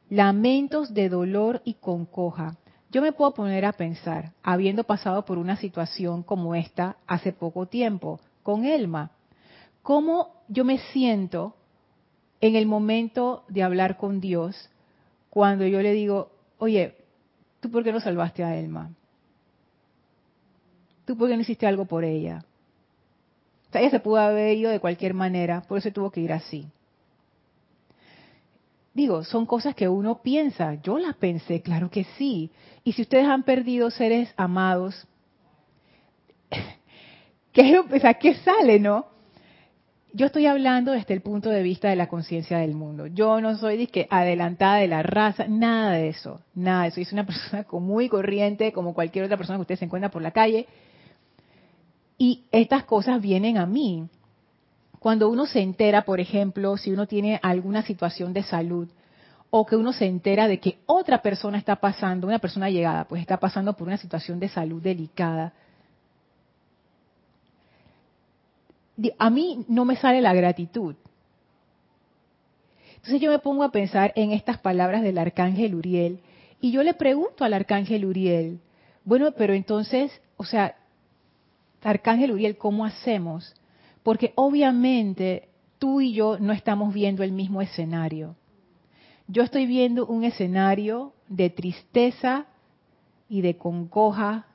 lamentos 0.10 0.94
de 0.94 1.08
dolor 1.08 1.62
y 1.64 1.76
concoja. 1.76 2.58
Yo 2.92 3.02
me 3.02 3.14
puedo 3.14 3.34
poner 3.34 3.64
a 3.64 3.72
pensar, 3.72 4.34
habiendo 4.44 4.84
pasado 4.84 5.24
por 5.24 5.38
una 5.38 5.56
situación 5.56 6.24
como 6.24 6.56
esta 6.56 6.98
hace 7.08 7.32
poco 7.32 7.68
tiempo, 7.68 8.20
con 8.44 8.66
Elma 8.66 9.12
cómo 9.88 10.44
yo 10.50 10.66
me 10.66 10.80
siento 10.92 11.56
en 12.42 12.58
el 12.58 12.66
momento 12.66 13.46
de 13.48 13.64
hablar 13.64 13.96
con 13.96 14.20
Dios 14.20 14.70
cuando 15.30 15.66
yo 15.66 15.82
le 15.82 15.94
digo, 15.94 16.30
oye, 16.58 16.98
¿tú 17.62 17.72
por 17.72 17.86
qué 17.86 17.94
no 17.94 18.02
salvaste 18.02 18.44
a 18.44 18.58
Elma? 18.58 18.92
¿Tú 21.06 21.16
por 21.16 21.30
qué 21.30 21.38
no 21.38 21.42
hiciste 21.42 21.66
algo 21.66 21.86
por 21.86 22.04
ella? 22.04 22.44
O 23.70 23.72
sea, 23.72 23.80
ella 23.80 23.92
se 23.92 24.02
pudo 24.02 24.18
haber 24.18 24.58
ido 24.58 24.72
de 24.72 24.82
cualquier 24.82 25.14
manera, 25.14 25.62
por 25.62 25.78
eso 25.78 25.90
tuvo 25.94 26.12
que 26.12 26.20
ir 26.20 26.34
así. 26.34 26.68
Digo, 28.94 29.24
son 29.24 29.46
cosas 29.46 29.74
que 29.74 29.88
uno 29.88 30.22
piensa. 30.22 30.74
Yo 30.84 30.98
las 30.98 31.16
pensé, 31.16 31.62
claro 31.62 31.90
que 31.90 32.04
sí. 32.18 32.52
Y 32.84 32.92
si 32.92 33.04
ustedes 33.04 33.26
han 33.26 33.44
perdido 33.44 33.90
seres 33.90 34.34
amados, 34.36 35.08
¿qué, 37.54 37.80
o 37.80 38.00
sea, 38.02 38.16
¿qué 38.16 38.34
sale, 38.34 38.82
no? 38.82 39.16
Yo 40.14 40.26
estoy 40.26 40.46
hablando 40.46 40.94
desde 40.94 41.14
el 41.14 41.22
punto 41.22 41.50
de 41.50 41.62
vista 41.62 41.90
de 41.90 41.96
la 41.96 42.08
conciencia 42.08 42.58
del 42.60 42.74
mundo. 42.74 43.08
Yo 43.08 43.42
no 43.42 43.58
soy 43.58 43.78
disque 43.78 44.08
adelantada 44.10 44.78
de 44.78 44.88
la 44.88 45.04
raza, 45.04 45.46
nada 45.48 45.92
de 45.92 46.10
eso, 46.10 46.42
nada 46.56 46.84
de 46.84 46.88
eso. 46.90 47.02
Yo 47.02 47.06
soy 47.06 47.16
una 47.16 47.26
persona 47.28 47.66
muy 47.72 48.10
corriente, 48.10 48.72
como 48.72 48.94
cualquier 48.94 49.26
otra 49.26 49.38
persona 49.38 49.58
que 49.58 49.64
usted 49.64 49.80
se 49.80 49.86
encuentra 49.86 50.10
por 50.10 50.22
la 50.22 50.32
calle. 50.32 50.68
Y 52.18 52.46
estas 52.52 52.84
cosas 52.86 53.22
vienen 53.22 53.58
a 53.58 53.66
mí. 53.66 54.08
Cuando 55.00 55.30
uno 55.30 55.46
se 55.46 55.62
entera, 55.62 56.04
por 56.04 56.20
ejemplo, 56.20 56.78
si 56.78 56.92
uno 56.92 57.06
tiene 57.06 57.40
alguna 57.44 57.84
situación 57.84 58.34
de 58.34 58.44
salud, 58.44 58.90
o 59.50 59.66
que 59.66 59.76
uno 59.76 59.94
se 59.94 60.06
entera 60.06 60.48
de 60.48 60.60
que 60.60 60.80
otra 60.86 61.22
persona 61.22 61.58
está 61.58 61.78
pasando, 61.78 62.28
una 62.28 62.40
persona 62.40 62.70
llegada, 62.70 63.06
pues 63.06 63.22
está 63.22 63.38
pasando 63.38 63.74
por 63.74 63.88
una 63.88 63.98
situación 63.98 64.40
de 64.40 64.50
salud 64.50 64.82
delicada, 64.82 65.54
a 69.18 69.30
mí 69.30 69.66
no 69.68 69.86
me 69.86 69.96
sale 69.96 70.22
la 70.22 70.34
gratitud. 70.34 70.96
Entonces 72.96 73.22
yo 73.22 73.32
me 73.32 73.40
pongo 73.40 73.64
a 73.64 73.72
pensar 73.72 74.12
en 74.16 74.32
estas 74.32 74.58
palabras 74.58 75.04
del 75.04 75.18
arcángel 75.18 75.76
Uriel 75.76 76.20
y 76.60 76.72
yo 76.72 76.84
le 76.84 76.94
pregunto 76.94 77.46
al 77.46 77.54
arcángel 77.54 78.06
Uriel, 78.06 78.60
bueno, 79.06 79.32
pero 79.32 79.54
entonces, 79.54 80.12
o 80.36 80.44
sea, 80.44 80.76
arcángel 81.82 82.32
Uriel, 82.32 82.58
¿cómo 82.58 82.84
hacemos? 82.86 83.56
Porque 84.04 84.34
obviamente 84.36 85.48
tú 85.80 86.02
y 86.02 86.14
yo 86.14 86.40
no 86.40 86.52
estamos 86.52 86.94
viendo 86.94 87.24
el 87.24 87.32
mismo 87.32 87.62
escenario. 87.62 88.36
Yo 89.28 89.44
estoy 89.44 89.66
viendo 89.66 90.06
un 90.06 90.24
escenario 90.24 91.14
de 91.30 91.50
tristeza 91.50 92.48
y 93.30 93.42
de 93.42 93.58
congoja 93.58 94.48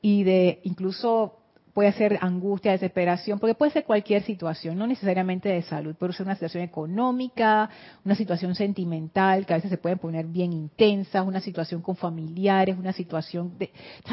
y 0.00 0.24
de 0.24 0.60
incluso 0.64 1.41
puede 1.72 1.92
ser 1.92 2.18
angustia, 2.20 2.72
desesperación, 2.72 3.38
porque 3.38 3.54
puede 3.54 3.72
ser 3.72 3.84
cualquier 3.84 4.22
situación, 4.22 4.76
no 4.76 4.86
necesariamente 4.86 5.48
de 5.48 5.62
salud, 5.62 5.94
puede 5.94 6.12
ser 6.12 6.26
una 6.26 6.34
situación 6.34 6.64
económica, 6.64 7.70
una 8.04 8.14
situación 8.14 8.54
sentimental, 8.54 9.46
que 9.46 9.54
a 9.54 9.56
veces 9.56 9.70
se 9.70 9.78
pueden 9.78 9.98
poner 9.98 10.26
bien 10.26 10.52
intensas, 10.52 11.26
una 11.26 11.40
situación 11.40 11.80
con 11.80 11.96
familiares, 11.96 12.76
una 12.78 12.92
situación 12.92 13.56
de... 13.58 13.70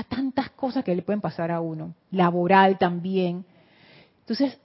Tantas 0.07 0.49
cosas 0.51 0.83
que 0.83 0.95
le 0.95 1.01
pueden 1.01 1.21
pasar 1.21 1.51
a 1.51 1.59
uno, 1.59 1.93
laboral 2.11 2.77
también. 2.77 3.45
Entonces, 4.21 4.57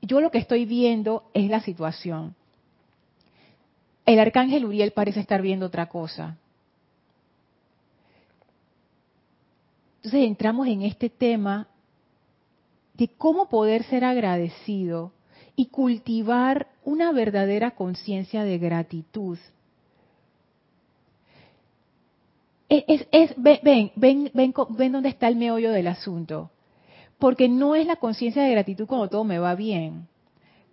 yo 0.00 0.20
lo 0.20 0.30
que 0.30 0.38
estoy 0.38 0.64
viendo 0.66 1.24
es 1.34 1.50
la 1.50 1.60
situación. 1.60 2.34
El 4.04 4.20
arcángel 4.20 4.64
Uriel 4.64 4.92
parece 4.92 5.18
estar 5.18 5.42
viendo 5.42 5.66
otra 5.66 5.86
cosa. 5.86 6.36
Entonces 9.96 10.28
entramos 10.28 10.68
en 10.68 10.82
este 10.82 11.10
tema 11.10 11.66
de 12.96 13.08
cómo 13.08 13.48
poder 13.48 13.82
ser 13.84 14.04
agradecido 14.04 15.12
y 15.54 15.66
cultivar 15.66 16.68
una 16.84 17.12
verdadera 17.12 17.72
conciencia 17.72 18.44
de 18.44 18.58
gratitud. 18.58 19.38
es, 22.68 23.06
es, 23.12 23.34
ven, 23.36 23.60
ven, 23.62 23.92
ven, 23.94 24.30
ven, 24.34 24.54
ven 24.70 24.92
dónde 24.92 25.08
está 25.08 25.28
el 25.28 25.36
meollo 25.36 25.70
del 25.70 25.86
asunto. 25.86 26.50
Porque 27.18 27.48
no 27.48 27.74
es 27.74 27.86
la 27.86 27.96
conciencia 27.96 28.42
de 28.42 28.50
gratitud 28.50 28.86
cuando 28.86 29.08
todo 29.08 29.24
me 29.24 29.38
va 29.38 29.54
bien. 29.54 30.08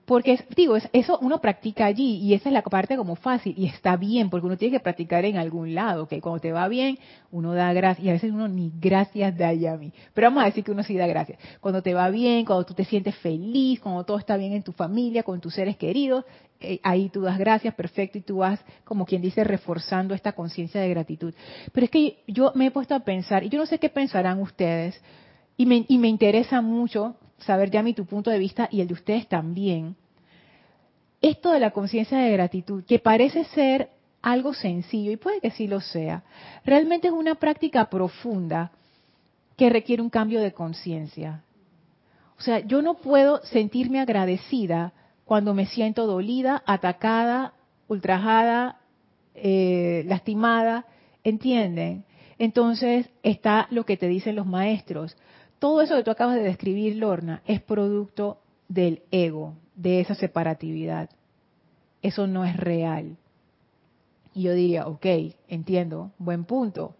Porque, 0.06 0.38
digo, 0.56 0.76
eso 0.92 1.18
uno 1.22 1.40
practica 1.40 1.86
allí 1.86 2.18
y 2.18 2.34
esa 2.34 2.50
es 2.50 2.54
la 2.54 2.62
parte 2.62 2.98
como 2.98 3.16
fácil 3.16 3.54
y 3.58 3.68
está 3.68 3.96
bien 3.96 4.30
porque 4.30 4.46
uno 4.46 4.58
tiene 4.58 4.78
que 4.78 4.84
practicar 4.84 5.24
en 5.24 5.38
algún 5.38 5.74
lado, 5.74 6.08
que 6.08 6.20
cuando 6.20 6.42
te 6.42 6.52
va 6.52 6.68
bien 6.68 7.00
uno 7.32 7.54
da 7.54 7.72
gracias 7.72 8.06
y 8.06 8.10
a 8.10 8.14
veces 8.14 8.32
uno 8.32 8.50
ni 8.50 8.72
gracias 8.80 9.38
da 9.38 9.54
ya 9.54 9.74
a 9.74 9.78
mí. 9.78 9.94
Pero 10.14 10.28
vamos 10.28 10.44
a 10.44 10.48
decir 10.48 10.64
que 10.64 10.72
uno 10.72 10.84
sí 10.84 10.98
da 10.98 11.08
gracias. 11.08 11.40
Cuando 11.62 11.82
te 11.82 11.94
va 11.94 12.10
bien, 12.10 12.44
cuando 12.44 12.66
tú 12.66 12.74
te 12.74 12.84
sientes 12.84 13.16
feliz, 13.16 13.80
cuando 13.80 14.04
todo 14.04 14.18
está 14.18 14.36
bien 14.36 14.52
en 14.52 14.64
tu 14.64 14.74
familia, 14.74 15.24
con 15.24 15.40
tus 15.40 15.54
seres 15.54 15.78
queridos, 15.78 16.26
eh, 16.60 16.80
ahí 16.84 17.10
tú 17.10 17.22
das 17.22 17.38
gracias, 17.38 17.74
perfecto, 17.74 18.18
y 18.18 18.22
tú 18.22 18.38
vas, 18.38 18.60
como 18.84 19.06
quien 19.06 19.22
dice, 19.22 19.44
reforzando 19.44 20.14
esta 20.14 20.34
conciencia 20.34 20.82
de 20.82 20.90
gratitud. 20.90 21.34
Pero 21.72 21.86
es 21.86 21.92
que 21.92 22.24
yo 22.28 22.52
me 22.56 22.68
he 22.68 22.72
puesto 22.72 22.96
a 22.96 23.02
pensar, 23.02 23.44
y 23.44 23.50
yo 23.50 23.60
no 23.60 23.66
sé 23.66 23.80
qué 23.80 23.90
pensarán 23.90 24.42
ustedes, 24.42 25.02
y 25.58 25.66
me, 25.66 25.86
y 25.88 25.98
me 25.98 26.08
interesa 26.08 26.62
mucho 26.62 27.16
saber 27.44 27.70
ya 27.70 27.84
mi 27.84 27.94
tu 27.94 28.06
punto 28.06 28.30
de 28.30 28.40
vista 28.40 28.68
y 28.72 28.82
el 28.82 28.88
de 28.88 28.94
ustedes 28.94 29.28
también. 29.28 29.96
Esto 31.22 31.52
de 31.52 31.60
la 31.60 31.72
conciencia 31.72 32.18
de 32.18 32.32
gratitud, 32.32 32.84
que 32.84 33.00
parece 33.00 33.46
ser 33.46 33.90
algo 34.22 34.54
sencillo, 34.54 35.12
y 35.12 35.18
puede 35.18 35.42
que 35.42 35.52
sí 35.52 35.68
lo 35.68 35.82
sea, 35.82 36.24
realmente 36.66 37.08
es 37.08 37.14
una 37.14 37.36
práctica 37.36 37.90
profunda 37.90 38.72
que 39.58 39.70
requiere 39.70 40.02
un 40.02 40.10
cambio 40.10 40.42
de 40.42 40.54
conciencia. 40.54 41.44
O 42.38 42.42
sea, 42.42 42.60
yo 42.60 42.82
no 42.82 42.96
puedo 42.96 43.44
sentirme 43.46 44.00
agradecida 44.00 44.94
cuando 45.26 45.54
me 45.54 45.66
siento 45.66 46.08
dolida, 46.08 46.64
atacada, 46.66 47.54
ultrajada, 47.88 48.80
eh, 49.36 50.04
lastimada, 50.08 50.86
¿entienden? 51.24 52.06
Entonces 52.38 53.10
está 53.22 53.68
lo 53.70 53.86
que 53.86 53.98
te 53.98 54.08
dicen 54.08 54.36
los 54.36 54.46
maestros. 54.46 55.16
Todo 55.63 55.82
eso 55.82 55.96
que 55.96 56.03
tú 56.03 56.12
acabas 56.12 56.36
de 56.36 56.43
describir, 56.43 56.98
Lorna, 56.98 57.41
es 57.46 57.62
producto 57.62 58.41
del 58.67 59.03
ego, 59.12 59.53
de 59.75 60.01
esa 60.01 60.13
separatividad. 60.13 61.10
Eso 62.01 62.27
no 62.27 62.43
es 62.43 62.58
real. 62.58 63.15
Y 64.34 64.41
yo 64.41 64.53
diría, 64.53 64.88
ok, 64.88 65.05
entiendo, 65.48 66.12
buen 66.17 66.43
punto, 66.43 66.98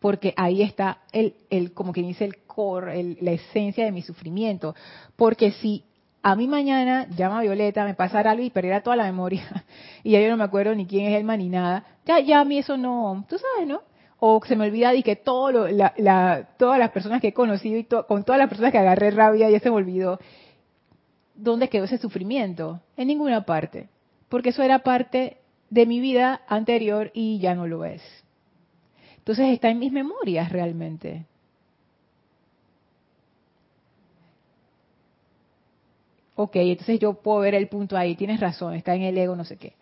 porque 0.00 0.34
ahí 0.36 0.60
está 0.60 1.02
el, 1.12 1.36
el 1.50 1.72
como 1.72 1.92
quien 1.92 2.08
dice 2.08 2.24
el 2.24 2.38
core, 2.38 3.16
la 3.20 3.30
esencia 3.30 3.84
de 3.84 3.92
mi 3.92 4.02
sufrimiento. 4.02 4.74
Porque 5.14 5.52
si 5.52 5.84
a 6.20 6.34
mí 6.34 6.48
mañana 6.48 7.06
llama 7.10 7.42
Violeta, 7.42 7.84
me 7.84 7.94
pasara 7.94 8.32
algo 8.32 8.42
y 8.42 8.50
perdiera 8.50 8.82
toda 8.82 8.96
la 8.96 9.04
memoria, 9.04 9.64
y 10.02 10.10
ya 10.10 10.20
yo 10.20 10.30
no 10.30 10.36
me 10.36 10.42
acuerdo 10.42 10.74
ni 10.74 10.84
quién 10.84 11.06
es 11.06 11.16
Elma 11.16 11.36
ni 11.36 11.48
nada, 11.48 11.84
ya, 12.04 12.18
ya 12.18 12.40
a 12.40 12.44
mí 12.44 12.58
eso 12.58 12.76
no, 12.76 13.24
tú 13.28 13.36
sabes, 13.38 13.68
¿no? 13.68 13.82
O 14.20 14.40
se 14.44 14.54
me 14.54 14.66
olvida 14.66 14.92
de 14.92 15.02
que 15.02 15.16
todo 15.16 15.68
la, 15.68 16.48
todas 16.58 16.78
las 16.78 16.90
personas 16.90 17.22
que 17.22 17.28
he 17.28 17.32
conocido 17.32 17.78
y 17.78 17.84
con 17.84 18.22
todas 18.22 18.38
las 18.38 18.48
personas 18.48 18.70
que 18.70 18.78
agarré 18.78 19.10
rabia 19.10 19.48
ya 19.50 19.58
se 19.60 19.70
me 19.70 19.76
olvidó. 19.76 20.20
¿Dónde 21.34 21.70
quedó 21.70 21.84
ese 21.84 21.96
sufrimiento? 21.96 22.80
En 22.98 23.08
ninguna 23.08 23.46
parte. 23.46 23.88
Porque 24.28 24.50
eso 24.50 24.62
era 24.62 24.80
parte 24.80 25.38
de 25.70 25.86
mi 25.86 26.00
vida 26.00 26.42
anterior 26.48 27.10
y 27.14 27.38
ya 27.38 27.54
no 27.54 27.66
lo 27.66 27.86
es. 27.86 28.02
Entonces 29.16 29.48
está 29.48 29.70
en 29.70 29.78
mis 29.78 29.90
memorias 29.90 30.52
realmente. 30.52 31.24
Ok, 36.34 36.56
entonces 36.56 36.98
yo 36.98 37.14
puedo 37.14 37.40
ver 37.40 37.54
el 37.54 37.68
punto 37.68 37.96
ahí, 37.96 38.16
tienes 38.16 38.40
razón, 38.40 38.74
está 38.74 38.94
en 38.94 39.02
el 39.02 39.16
ego, 39.16 39.34
no 39.34 39.44
sé 39.44 39.56
qué. 39.56 39.74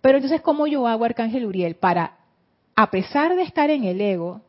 Pero 0.00 0.18
entonces, 0.18 0.40
¿cómo 0.40 0.66
yo 0.66 0.86
hago, 0.86 1.04
Arcángel 1.04 1.46
Uriel, 1.46 1.76
para 1.76 2.15
a 2.76 2.90
pesar 2.90 3.34
de 3.34 3.42
estar 3.42 3.70
en 3.70 3.84
el 3.84 4.00
ego, 4.02 4.42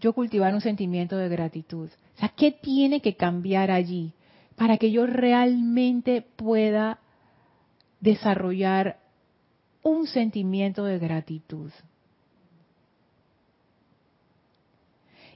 yo 0.00 0.12
cultivar 0.12 0.54
un 0.54 0.60
sentimiento 0.60 1.16
de 1.16 1.30
gratitud. 1.30 1.88
O 2.14 2.18
sea, 2.18 2.28
¿qué 2.28 2.52
tiene 2.52 3.00
que 3.00 3.16
cambiar 3.16 3.70
allí 3.70 4.12
para 4.54 4.76
que 4.76 4.92
yo 4.92 5.06
realmente 5.06 6.20
pueda 6.20 6.98
desarrollar 8.00 8.98
un 9.82 10.06
sentimiento 10.06 10.84
de 10.84 10.98
gratitud? 10.98 11.72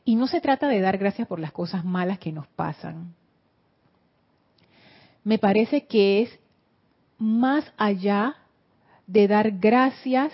Y 0.05 0.17
no 0.17 0.27
se 0.27 0.43
trata 0.43 0.69
de 0.69 0.81
dar 0.81 0.99
gracias 0.99 1.27
por 1.27 1.41
las 1.41 1.53
cosas 1.53 1.83
malas 1.83 2.19
que 2.19 2.33
nos 2.33 2.47
pasan. 2.49 3.15
Me 5.25 5.39
parece 5.39 5.87
que 5.87 6.23
es 6.23 6.39
más 7.17 7.65
allá 7.79 8.37
de 9.07 9.29
dar 9.29 9.53
gracias 9.53 10.33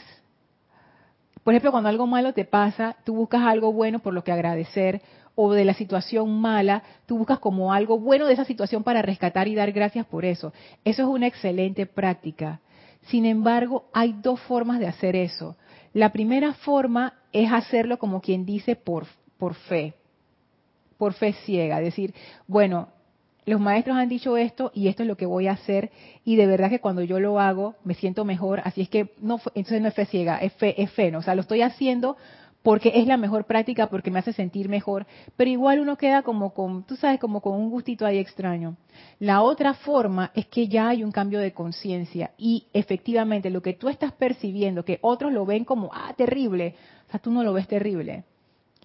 por 1.46 1.54
ejemplo, 1.54 1.70
cuando 1.70 1.88
algo 1.88 2.08
malo 2.08 2.32
te 2.32 2.44
pasa, 2.44 2.96
tú 3.04 3.14
buscas 3.14 3.42
algo 3.42 3.72
bueno 3.72 4.00
por 4.00 4.12
lo 4.12 4.24
que 4.24 4.32
agradecer, 4.32 5.00
o 5.36 5.52
de 5.52 5.64
la 5.64 5.74
situación 5.74 6.40
mala, 6.40 6.82
tú 7.06 7.18
buscas 7.18 7.38
como 7.38 7.72
algo 7.72 8.00
bueno 8.00 8.26
de 8.26 8.32
esa 8.32 8.44
situación 8.44 8.82
para 8.82 9.00
rescatar 9.00 9.46
y 9.46 9.54
dar 9.54 9.70
gracias 9.70 10.06
por 10.06 10.24
eso. 10.24 10.52
Eso 10.84 11.02
es 11.04 11.08
una 11.08 11.28
excelente 11.28 11.86
práctica. 11.86 12.58
Sin 13.02 13.24
embargo, 13.24 13.84
hay 13.94 14.16
dos 14.20 14.40
formas 14.40 14.80
de 14.80 14.88
hacer 14.88 15.14
eso. 15.14 15.54
La 15.92 16.10
primera 16.10 16.52
forma 16.52 17.14
es 17.32 17.52
hacerlo 17.52 18.00
como 18.00 18.20
quien 18.20 18.44
dice 18.44 18.74
por, 18.74 19.06
por 19.38 19.54
fe, 19.54 19.94
por 20.98 21.12
fe 21.12 21.32
ciega, 21.44 21.78
decir, 21.78 22.12
bueno, 22.48 22.88
los 23.46 23.60
maestros 23.60 23.96
han 23.96 24.08
dicho 24.08 24.36
esto 24.36 24.72
y 24.74 24.88
esto 24.88 25.04
es 25.04 25.08
lo 25.08 25.16
que 25.16 25.24
voy 25.24 25.46
a 25.46 25.52
hacer 25.52 25.90
y 26.24 26.34
de 26.34 26.46
verdad 26.46 26.68
que 26.68 26.80
cuando 26.80 27.02
yo 27.02 27.20
lo 27.20 27.40
hago 27.40 27.76
me 27.84 27.94
siento 27.94 28.24
mejor, 28.24 28.60
así 28.64 28.82
es 28.82 28.88
que 28.88 29.14
no 29.20 29.40
entonces 29.54 29.80
no 29.80 29.88
es 29.88 29.94
fe 29.94 30.04
ciega, 30.06 30.38
es 30.38 30.52
fe, 30.54 30.80
es 30.82 30.90
fe, 30.90 31.12
¿no? 31.12 31.18
o 31.18 31.22
sea, 31.22 31.36
lo 31.36 31.42
estoy 31.42 31.62
haciendo 31.62 32.16
porque 32.62 32.90
es 32.96 33.06
la 33.06 33.16
mejor 33.16 33.44
práctica, 33.44 33.88
porque 33.88 34.10
me 34.10 34.18
hace 34.18 34.32
sentir 34.32 34.68
mejor, 34.68 35.06
pero 35.36 35.48
igual 35.48 35.78
uno 35.78 35.96
queda 35.96 36.22
como 36.22 36.52
con, 36.52 36.82
tú 36.82 36.96
sabes, 36.96 37.20
como 37.20 37.40
con 37.40 37.54
un 37.54 37.70
gustito 37.70 38.04
ahí 38.04 38.18
extraño. 38.18 38.76
La 39.20 39.42
otra 39.42 39.74
forma 39.74 40.32
es 40.34 40.46
que 40.46 40.66
ya 40.66 40.88
hay 40.88 41.04
un 41.04 41.12
cambio 41.12 41.38
de 41.38 41.52
conciencia 41.52 42.32
y 42.36 42.66
efectivamente 42.72 43.50
lo 43.50 43.62
que 43.62 43.74
tú 43.74 43.88
estás 43.88 44.10
percibiendo, 44.10 44.84
que 44.84 44.98
otros 45.02 45.32
lo 45.32 45.46
ven 45.46 45.64
como, 45.64 45.90
ah, 45.94 46.12
terrible, 46.16 46.74
o 47.06 47.10
sea, 47.12 47.20
tú 47.20 47.30
no 47.30 47.44
lo 47.44 47.52
ves 47.52 47.68
terrible 47.68 48.24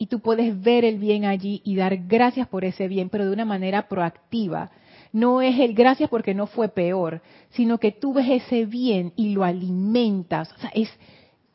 y 0.02 0.08
tú 0.08 0.20
puedes 0.20 0.60
ver 0.60 0.84
el 0.84 0.98
bien 0.98 1.26
allí 1.26 1.62
y 1.64 1.76
dar 1.76 1.96
gracias 2.08 2.48
por 2.48 2.66
ese 2.66 2.88
bien, 2.88 3.10
pero 3.10 3.28
de 3.28 3.34
una 3.34 3.46
manera 3.46 3.88
proactiva. 3.88 4.72
No 5.14 5.44
es 5.44 5.60
el 5.60 5.76
gracias 5.76 6.10
porque 6.10 6.34
no 6.34 6.48
fue 6.48 6.70
peor, 6.70 7.22
sino 7.52 7.78
que 7.78 7.92
tú 7.92 8.12
ves 8.12 8.28
ese 8.28 8.66
bien 8.66 9.14
y 9.16 9.36
lo 9.36 9.44
alimentas. 9.44 10.52
O 10.54 10.58
sea, 10.58 10.72
es, 10.74 10.90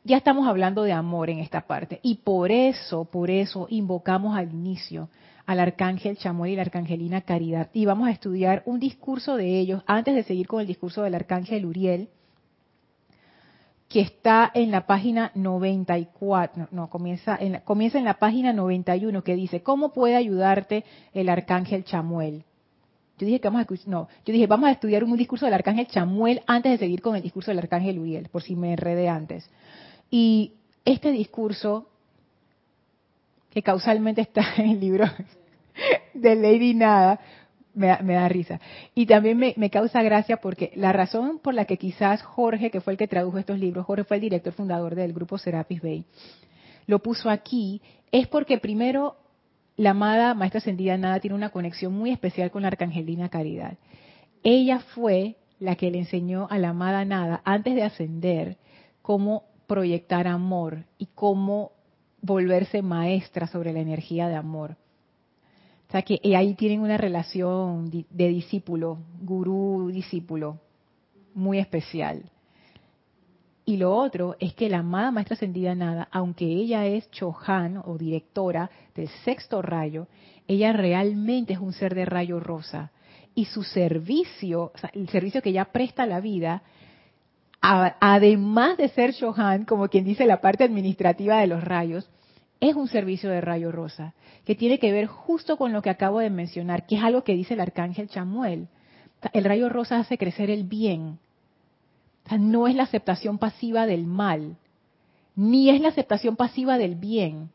ya 0.05 0.15
estamos 0.15 0.47
hablando 0.47 0.83
de 0.83 0.93
amor 0.93 1.29
en 1.29 1.39
esta 1.39 1.67
parte. 1.67 1.99
Y 2.03 2.19
por 2.23 2.49
eso, 2.49 3.03
por 3.03 3.29
eso 3.29 3.67
invocamos 3.69 4.37
al 4.37 4.53
inicio 4.53 5.09
al 5.45 5.59
arcángel 5.59 6.17
Chamuel 6.17 6.53
y 6.53 6.55
la 6.55 6.61
arcangelina 6.61 7.19
Caridad. 7.19 7.69
Y 7.73 7.85
vamos 7.85 8.07
a 8.07 8.11
estudiar 8.11 8.63
un 8.65 8.79
discurso 8.79 9.35
de 9.35 9.59
ellos 9.59 9.83
antes 9.87 10.15
de 10.15 10.23
seguir 10.23 10.47
con 10.47 10.61
el 10.61 10.67
discurso 10.67 11.03
del 11.03 11.15
arcángel 11.15 11.65
Uriel 11.65 12.07
que 13.89 14.01
está 14.01 14.51
en 14.53 14.71
la 14.71 14.85
página 14.85 15.31
94, 15.33 16.67
no, 16.71 16.89
comienza, 16.89 17.37
en 17.39 17.53
la, 17.53 17.61
comienza 17.61 17.97
en 17.97 18.03
la 18.03 18.15
página 18.15 18.51
91, 18.51 19.23
que 19.23 19.35
dice, 19.35 19.63
¿cómo 19.63 19.93
puede 19.93 20.15
ayudarte 20.15 20.83
el 21.13 21.29
arcángel 21.29 21.85
Chamuel? 21.85 22.43
Yo 23.17 23.25
dije 23.25 23.39
que 23.39 23.47
vamos 23.47 23.65
a 23.65 23.89
no, 23.89 24.09
yo 24.25 24.33
dije, 24.33 24.45
vamos 24.45 24.67
a 24.67 24.73
estudiar 24.73 25.03
un 25.03 25.17
discurso 25.17 25.45
del 25.45 25.53
arcángel 25.53 25.87
Chamuel 25.87 26.41
antes 26.45 26.73
de 26.73 26.77
seguir 26.77 27.01
con 27.01 27.15
el 27.15 27.23
discurso 27.23 27.49
del 27.51 27.59
arcángel 27.59 27.97
Uriel, 27.97 28.29
por 28.29 28.43
si 28.43 28.55
me 28.55 28.73
enredé 28.73 29.07
antes. 29.07 29.49
Y 30.11 30.53
este 30.85 31.11
discurso, 31.11 31.89
que 33.49 33.63
causalmente 33.63 34.21
está 34.21 34.43
en 34.57 34.69
el 34.71 34.79
libro 34.79 35.05
de 36.13 36.35
Lady 36.35 36.73
Nada, 36.73 37.19
me 37.77 38.13
da, 38.13 38.27
risa. 38.27 38.59
Y 38.95 39.05
también 39.05 39.37
me, 39.37 39.69
causa 39.69 40.01
gracia 40.01 40.37
porque 40.37 40.71
la 40.75 40.91
razón 40.91 41.39
por 41.39 41.53
la 41.53 41.65
que 41.65 41.77
quizás 41.77 42.21
Jorge, 42.23 42.71
que 42.71 42.81
fue 42.81 42.93
el 42.93 42.97
que 42.97 43.07
tradujo 43.07 43.37
estos 43.37 43.59
libros, 43.59 43.85
Jorge 43.85 44.03
fue 44.03 44.17
el 44.17 44.21
director 44.21 44.53
fundador 44.53 44.95
del 44.95 45.13
grupo 45.13 45.37
Serapis 45.37 45.81
Bay, 45.81 46.05
lo 46.87 46.99
puso 46.99 47.29
aquí, 47.29 47.81
es 48.11 48.27
porque 48.27 48.57
primero 48.57 49.17
la 49.75 49.91
amada 49.91 50.33
Maestra 50.33 50.59
Ascendida 50.59 50.97
Nada 50.97 51.19
tiene 51.19 51.35
una 51.35 51.49
conexión 51.49 51.93
muy 51.93 52.11
especial 52.11 52.49
con 52.49 52.63
la 52.63 52.69
Arcangelina 52.69 53.29
Caridad. 53.29 53.77
Ella 54.43 54.79
fue 54.79 55.35
la 55.59 55.75
que 55.75 55.91
le 55.91 55.99
enseñó 55.99 56.47
a 56.49 56.57
la 56.57 56.69
amada 56.69 57.05
Nada, 57.05 57.41
antes 57.45 57.75
de 57.75 57.83
ascender, 57.83 58.57
cómo 59.01 59.43
proyectar 59.67 60.27
amor 60.27 60.85
y 60.97 61.07
cómo 61.13 61.71
volverse 62.21 62.81
maestra 62.81 63.47
sobre 63.47 63.73
la 63.73 63.79
energía 63.79 64.27
de 64.27 64.35
amor. 64.35 64.77
O 65.87 65.91
sea 65.91 66.01
que 66.01 66.19
ahí 66.35 66.53
tienen 66.55 66.81
una 66.81 66.97
relación 66.97 67.89
de 68.09 68.27
discípulo, 68.27 68.99
gurú-discípulo, 69.21 70.59
muy 71.33 71.59
especial. 71.59 72.29
Y 73.63 73.77
lo 73.77 73.95
otro 73.95 74.35
es 74.39 74.53
que 74.53 74.69
la 74.69 74.79
amada 74.79 75.11
maestra 75.11 75.35
ascendida 75.35 75.75
Nada, 75.75 76.07
aunque 76.11 76.45
ella 76.45 76.85
es 76.85 77.09
Chohan 77.11 77.81
o 77.85 77.97
directora 77.97 78.69
del 78.95 79.07
sexto 79.25 79.61
rayo, 79.61 80.07
ella 80.47 80.73
realmente 80.73 81.53
es 81.53 81.59
un 81.59 81.73
ser 81.73 81.95
de 81.95 82.05
rayo 82.05 82.39
rosa. 82.39 82.91
Y 83.35 83.45
su 83.45 83.63
servicio, 83.63 84.71
el 84.93 85.07
servicio 85.09 85.41
que 85.41 85.49
ella 85.49 85.65
presta 85.65 86.03
a 86.03 86.07
la 86.07 86.19
vida, 86.19 86.63
además 87.61 88.77
de 88.77 88.89
ser 88.89 89.13
Chohan, 89.13 89.65
como 89.65 89.87
quien 89.87 90.05
dice 90.05 90.25
la 90.25 90.41
parte 90.41 90.63
administrativa 90.63 91.39
de 91.39 91.47
los 91.47 91.63
rayos, 91.63 92.09
es 92.59 92.75
un 92.75 92.87
servicio 92.87 93.29
de 93.29 93.41
rayo 93.41 93.71
rosa, 93.71 94.13
que 94.45 94.55
tiene 94.55 94.79
que 94.79 94.91
ver 94.91 95.05
justo 95.05 95.57
con 95.57 95.73
lo 95.73 95.81
que 95.81 95.89
acabo 95.89 96.19
de 96.19 96.29
mencionar, 96.29 96.85
que 96.85 96.95
es 96.95 97.03
algo 97.03 97.23
que 97.23 97.35
dice 97.35 97.53
el 97.53 97.59
arcángel 97.59 98.09
Chamuel. 98.09 98.67
El 99.33 99.43
rayo 99.43 99.69
rosa 99.69 99.99
hace 99.99 100.17
crecer 100.17 100.49
el 100.49 100.63
bien. 100.63 101.19
no 102.37 102.67
es 102.67 102.75
la 102.75 102.83
aceptación 102.83 103.37
pasiva 103.37 103.85
del 103.85 104.05
mal, 104.05 104.57
ni 105.35 105.69
es 105.69 105.81
la 105.81 105.89
aceptación 105.89 106.35
pasiva 106.35 106.77
del 106.77 106.95
bien. 106.95 107.51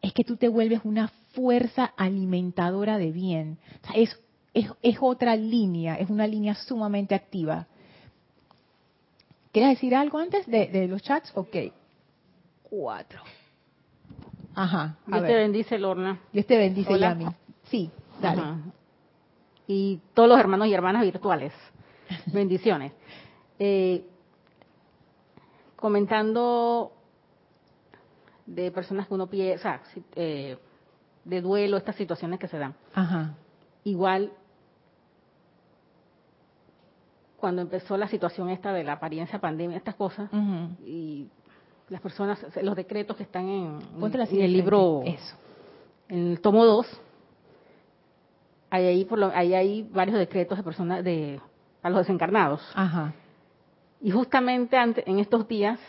Es 0.00 0.14
que 0.14 0.24
tú 0.24 0.36
te 0.36 0.48
vuelves 0.48 0.80
una 0.84 1.08
fuerza 1.32 1.84
alimentadora 1.96 2.96
de 2.96 3.12
bien. 3.12 3.58
es, 3.94 4.16
otra 5.00 5.36
línea, 5.36 5.96
es 5.96 6.08
una 6.08 6.26
línea 6.26 6.54
sumamente 6.54 7.14
activa. 7.14 7.66
¿Quieres 9.52 9.72
decir 9.72 9.94
algo 9.94 10.18
antes 10.18 10.46
de, 10.46 10.68
de 10.68 10.88
los 10.88 11.02
chats? 11.02 11.30
Ok. 11.34 11.56
Cuatro. 12.62 13.20
Ajá. 14.54 14.96
Dios 15.06 15.22
te 15.22 15.34
bendice, 15.34 15.78
Lorna. 15.78 16.20
Dios 16.32 16.46
te 16.46 16.56
bendice, 16.56 16.98
Yami. 16.98 17.26
Sí, 17.64 17.90
dale. 18.20 18.42
Y 19.66 20.00
todos 20.14 20.28
los 20.28 20.38
hermanos 20.38 20.68
y 20.68 20.74
hermanas 20.74 21.02
virtuales. 21.02 21.52
Bendiciones. 22.26 22.92
Eh, 23.58 24.04
comentando 25.76 26.92
de 28.46 28.70
personas 28.72 29.06
que 29.06 29.14
uno 29.14 29.28
piensa, 29.28 29.80
eh, 30.16 30.58
de 31.24 31.40
duelo, 31.40 31.76
estas 31.76 31.96
situaciones 31.96 32.40
que 32.40 32.48
se 32.48 32.58
dan. 32.58 32.74
Ajá. 32.94 33.34
Igual, 33.84 34.32
cuando 37.36 37.62
empezó 37.62 37.96
la 37.96 38.08
situación 38.08 38.50
esta 38.50 38.72
de 38.72 38.84
la 38.84 38.94
apariencia 38.94 39.38
pandemia, 39.40 39.76
estas 39.76 39.94
cosas, 39.94 40.30
y 40.84 41.28
las 41.90 42.00
personas, 42.00 42.38
los 42.62 42.76
decretos 42.76 43.16
que 43.16 43.24
están 43.24 43.48
en, 43.48 43.78
el 44.32 44.52
libro, 44.52 45.02
Eso. 45.04 45.36
en 46.08 46.32
el 46.32 46.40
tomo 46.40 46.64
2, 46.64 46.86
hay 48.70 48.86
ahí, 48.86 49.04
por 49.04 49.18
lo, 49.18 49.32
hay 49.34 49.82
varios 49.92 50.16
decretos 50.16 50.56
de 50.56 50.64
personas, 50.64 51.04
de, 51.04 51.40
a 51.82 51.90
los 51.90 51.98
desencarnados. 51.98 52.62
Ajá. 52.74 53.12
Y 54.00 54.12
justamente 54.12 54.76
en 54.78 55.18
estos 55.18 55.48
días, 55.48 55.80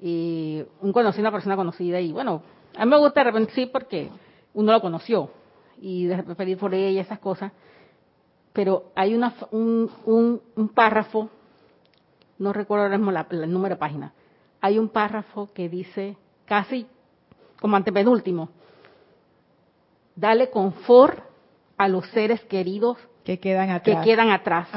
y 0.00 0.64
un 0.80 0.92
conocido, 0.92 1.22
una 1.22 1.32
persona 1.32 1.56
conocida, 1.56 2.00
y 2.00 2.12
bueno, 2.12 2.40
a 2.76 2.84
mí 2.84 2.90
me 2.90 2.98
gusta 2.98 3.20
de 3.20 3.24
repente 3.24 3.52
sí 3.52 3.66
porque 3.66 4.08
uno 4.54 4.72
lo 4.72 4.80
conoció, 4.80 5.28
y 5.78 6.06
de 6.06 6.22
pedir 6.22 6.56
por 6.56 6.72
ella, 6.72 7.00
esas 7.00 7.18
cosas, 7.18 7.50
pero 8.52 8.92
hay 8.94 9.12
una, 9.12 9.34
un, 9.50 9.90
un, 10.04 10.40
un 10.54 10.68
párrafo, 10.68 11.30
no 12.38 12.52
recuerdo 12.52 12.84
ahora 12.84 12.96
mismo 12.96 13.10
el 13.10 13.52
número 13.52 13.74
de 13.74 13.78
página, 13.78 14.12
hay 14.60 14.78
un 14.78 14.88
párrafo 14.88 15.48
que 15.52 15.68
dice, 15.68 16.16
casi 16.44 16.86
como 17.60 17.76
antepenúltimo, 17.76 18.50
dale 20.14 20.50
confort 20.50 21.18
a 21.76 21.88
los 21.88 22.06
seres 22.08 22.40
queridos 22.44 22.98
que 23.24 23.38
quedan 23.38 23.70
atrás, 23.70 23.98
que 24.04 24.10
quedan 24.10 24.30
atrás. 24.30 24.68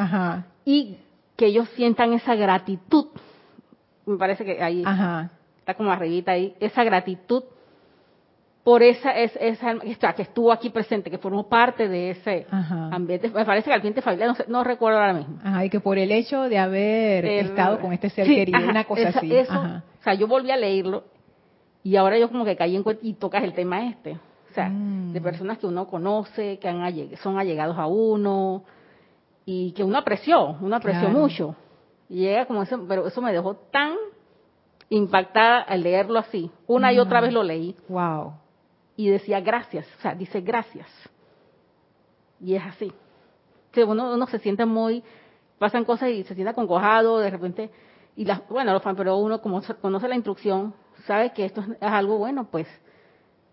y 0.65 0.97
que 1.35 1.47
ellos 1.47 1.69
sientan 1.69 2.13
esa 2.13 2.35
gratitud. 2.35 3.07
Me 4.05 4.17
parece 4.17 4.43
que 4.43 4.61
ahí 4.61 4.83
está 5.59 5.73
como 5.75 5.91
arribita 5.91 6.33
ahí, 6.33 6.55
esa 6.59 6.83
gratitud 6.83 7.43
por 8.69 8.84
esa, 8.84 9.13
esa, 9.13 10.13
que 10.13 10.21
estuvo 10.21 10.51
aquí 10.51 10.69
presente, 10.69 11.10
que 11.10 11.17
formó 11.17 11.49
parte 11.49 11.88
de 11.88 12.12
ese 12.12 12.45
ambiente. 12.51 13.27
Me 13.32 13.43
parece 13.43 13.65
que 13.65 13.73
al 13.73 13.79
ambiente 13.79 13.99
familiar, 13.99 14.45
no, 14.47 14.63
recuerdo 14.63 14.99
ahora 14.99 15.13
mismo. 15.15 15.39
Ajá, 15.43 15.65
y 15.65 15.71
que 15.71 15.79
por 15.79 15.97
el 15.97 16.12
hecho 16.12 16.43
de 16.43 16.60
haber 16.60 17.25
estado 17.25 17.79
con 17.79 17.93
este 17.93 18.12
ser 18.12 18.27
querido, 18.27 18.60
una 18.60 18.84
cosa 18.84 19.10
así. 19.10 19.34
o 19.34 20.03
sea, 20.03 20.13
yo 20.13 20.27
volví 20.27 20.51
a 20.51 20.58
leerlo 20.58 21.05
y 21.82 21.95
ahora 21.95 22.19
yo 22.19 22.29
como 22.29 22.45
que 22.45 22.55
caí 22.55 22.75
en 22.75 22.84
cuenta 22.84 23.03
y 23.03 23.13
tocas 23.13 23.43
el 23.43 23.53
tema 23.53 23.88
este. 23.88 24.19
O 24.51 24.53
sea, 24.53 24.69
mm. 24.69 25.13
de 25.13 25.21
personas 25.21 25.58
que 25.58 25.65
uno 25.65 25.88
conoce, 25.88 26.60
que 26.60 26.69
han 26.69 26.93
son 27.23 27.39
allegados 27.39 27.75
a 27.75 27.88
uno 27.88 28.65
y 29.45 29.71
que 29.71 29.84
uno 29.84 29.97
apreció, 29.97 30.58
uno 30.62 30.75
apreció 30.75 31.10
mucho. 31.10 31.55
Y 32.08 32.17
llega 32.17 32.45
como 32.45 32.62
eso, 32.62 32.86
pero 32.88 33.08
eso 33.08 33.19
me 33.19 33.34
dejó 33.34 33.55
tan 33.55 33.95
impactada 34.89 35.62
al 35.62 35.82
leerlo 35.82 36.19
así. 36.19 36.51
Una 36.67 36.93
y 36.93 36.99
otra 36.99 37.19
vez 37.19 37.34
lo 37.34 37.41
leí. 37.41 37.75
Wow 37.88 38.34
y 38.99 39.07
decía 39.07 39.39
gracias, 39.39 39.88
o 39.97 40.01
sea, 40.01 40.13
dice 40.13 40.41
gracias. 40.41 40.85
Y 42.41 42.55
es 42.55 42.63
así. 42.65 42.91
que 43.71 43.85
uno, 43.85 44.13
uno 44.13 44.27
se 44.27 44.39
siente 44.39 44.65
muy, 44.65 45.01
pasan 45.57 45.85
cosas 45.85 46.09
y 46.09 46.25
se 46.25 46.35
siente 46.35 46.49
acongojado, 46.49 47.19
de 47.19 47.29
repente, 47.29 47.71
y 48.17 48.25
las, 48.25 48.45
bueno, 48.49 48.77
pero 48.97 49.15
uno 49.15 49.41
como 49.41 49.62
conoce 49.81 50.09
la 50.09 50.15
instrucción, 50.15 50.73
sabe 51.07 51.31
que 51.31 51.45
esto 51.45 51.62
es, 51.62 51.77
algo 51.79 52.17
bueno, 52.17 52.49
pues, 52.51 52.67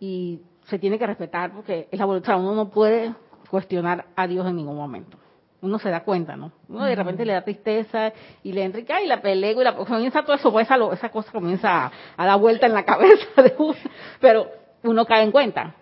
y 0.00 0.40
se 0.64 0.80
tiene 0.80 0.98
que 0.98 1.06
respetar 1.06 1.52
porque 1.52 1.86
es 1.92 1.98
la 2.00 2.06
voluntad, 2.06 2.40
uno 2.40 2.52
no 2.52 2.68
puede 2.68 3.14
cuestionar 3.48 4.06
a 4.16 4.26
Dios 4.26 4.48
en 4.48 4.56
ningún 4.56 4.76
momento. 4.76 5.16
Uno 5.62 5.78
se 5.78 5.90
da 5.90 6.02
cuenta, 6.02 6.34
¿no? 6.34 6.50
Uno 6.68 6.86
de 6.86 6.96
repente 6.96 7.24
le 7.24 7.34
da 7.34 7.42
tristeza 7.42 8.12
y 8.42 8.50
le 8.50 8.64
entra 8.64 8.80
y, 8.80 8.86
ay, 8.90 9.06
la 9.06 9.22
pelego 9.22 9.60
y 9.60 9.64
la 9.64 9.76
comienza 9.76 10.24
todo 10.24 10.34
eso, 10.34 10.50
pues, 10.50 10.66
esa, 10.66 10.76
esa 10.92 11.08
cosa 11.08 11.30
comienza 11.30 11.86
a, 11.86 11.92
a, 12.16 12.26
dar 12.26 12.40
vuelta 12.40 12.66
en 12.66 12.72
la 12.72 12.84
cabeza 12.84 13.42
de 13.42 13.54
uno. 13.58 13.76
Pero 14.20 14.65
uno 14.86 15.06
cae 15.06 15.24
en 15.24 15.32
cuenta 15.32 15.74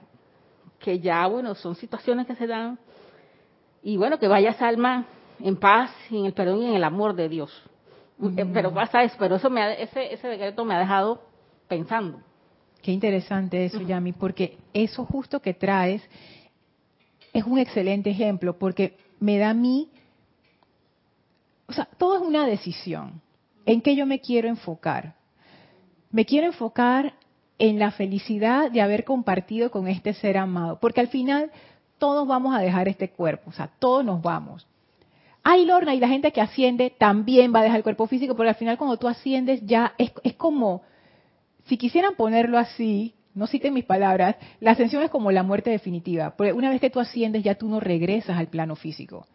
que 0.78 1.00
ya, 1.00 1.26
bueno, 1.26 1.54
son 1.54 1.74
situaciones 1.74 2.26
que 2.26 2.34
se 2.34 2.46
dan 2.46 2.78
y 3.82 3.96
bueno, 3.96 4.18
que 4.18 4.28
vaya 4.28 4.50
esa 4.50 4.68
alma 4.68 5.06
en 5.40 5.56
paz, 5.56 5.90
en 6.10 6.26
el 6.26 6.32
perdón 6.32 6.62
y 6.62 6.66
en 6.66 6.74
el 6.74 6.84
amor 6.84 7.14
de 7.14 7.28
Dios. 7.28 7.50
Eh, 8.36 8.46
pero 8.52 8.72
pasa 8.72 9.02
eso, 9.02 9.16
pero 9.18 9.36
eso 9.36 9.50
me 9.50 9.82
ese, 9.82 10.12
ese 10.12 10.28
decreto 10.28 10.64
me 10.64 10.74
ha 10.74 10.78
dejado 10.78 11.22
pensando. 11.68 12.20
Qué 12.82 12.92
interesante 12.92 13.64
eso, 13.64 13.80
Yami, 13.80 14.12
porque 14.12 14.58
eso 14.72 15.04
justo 15.04 15.40
que 15.40 15.54
traes 15.54 16.02
es 17.32 17.44
un 17.44 17.58
excelente 17.58 18.10
ejemplo, 18.10 18.58
porque 18.58 18.96
me 19.20 19.38
da 19.38 19.50
a 19.50 19.54
mí, 19.54 19.90
o 21.66 21.72
sea, 21.72 21.88
todo 21.98 22.16
es 22.16 22.22
una 22.22 22.46
decisión. 22.46 23.20
¿En 23.66 23.80
qué 23.80 23.96
yo 23.96 24.06
me 24.06 24.20
quiero 24.20 24.48
enfocar? 24.48 25.14
Me 26.10 26.24
quiero 26.24 26.46
enfocar 26.46 27.14
en 27.58 27.78
la 27.78 27.90
felicidad 27.90 28.70
de 28.70 28.80
haber 28.80 29.04
compartido 29.04 29.70
con 29.70 29.88
este 29.88 30.14
ser 30.14 30.36
amado, 30.36 30.78
porque 30.80 31.00
al 31.00 31.08
final 31.08 31.50
todos 31.98 32.26
vamos 32.26 32.54
a 32.54 32.58
dejar 32.58 32.88
este 32.88 33.10
cuerpo, 33.10 33.50
o 33.50 33.52
sea, 33.52 33.70
todos 33.78 34.04
nos 34.04 34.20
vamos. 34.22 34.66
Ay, 35.42 35.64
Lorna, 35.66 35.94
y 35.94 36.00
la 36.00 36.08
gente 36.08 36.32
que 36.32 36.40
asciende 36.40 36.90
también 36.90 37.54
va 37.54 37.60
a 37.60 37.62
dejar 37.62 37.78
el 37.78 37.82
cuerpo 37.82 38.06
físico, 38.06 38.34
porque 38.34 38.48
al 38.48 38.54
final 38.56 38.78
cuando 38.78 38.96
tú 38.96 39.08
asciendes 39.08 39.60
ya 39.64 39.94
es, 39.98 40.12
es 40.22 40.34
como, 40.34 40.82
si 41.66 41.76
quisieran 41.76 42.14
ponerlo 42.16 42.58
así, 42.58 43.14
no 43.34 43.46
citen 43.46 43.74
mis 43.74 43.84
palabras, 43.84 44.36
la 44.60 44.72
ascensión 44.72 45.02
es 45.02 45.10
como 45.10 45.32
la 45.32 45.42
muerte 45.42 45.70
definitiva, 45.70 46.34
porque 46.36 46.52
una 46.52 46.70
vez 46.70 46.80
que 46.80 46.90
tú 46.90 47.00
asciendes 47.00 47.42
ya 47.42 47.56
tú 47.56 47.68
no 47.68 47.80
regresas 47.80 48.38
al 48.38 48.46
plano 48.46 48.76
físico. 48.76 49.26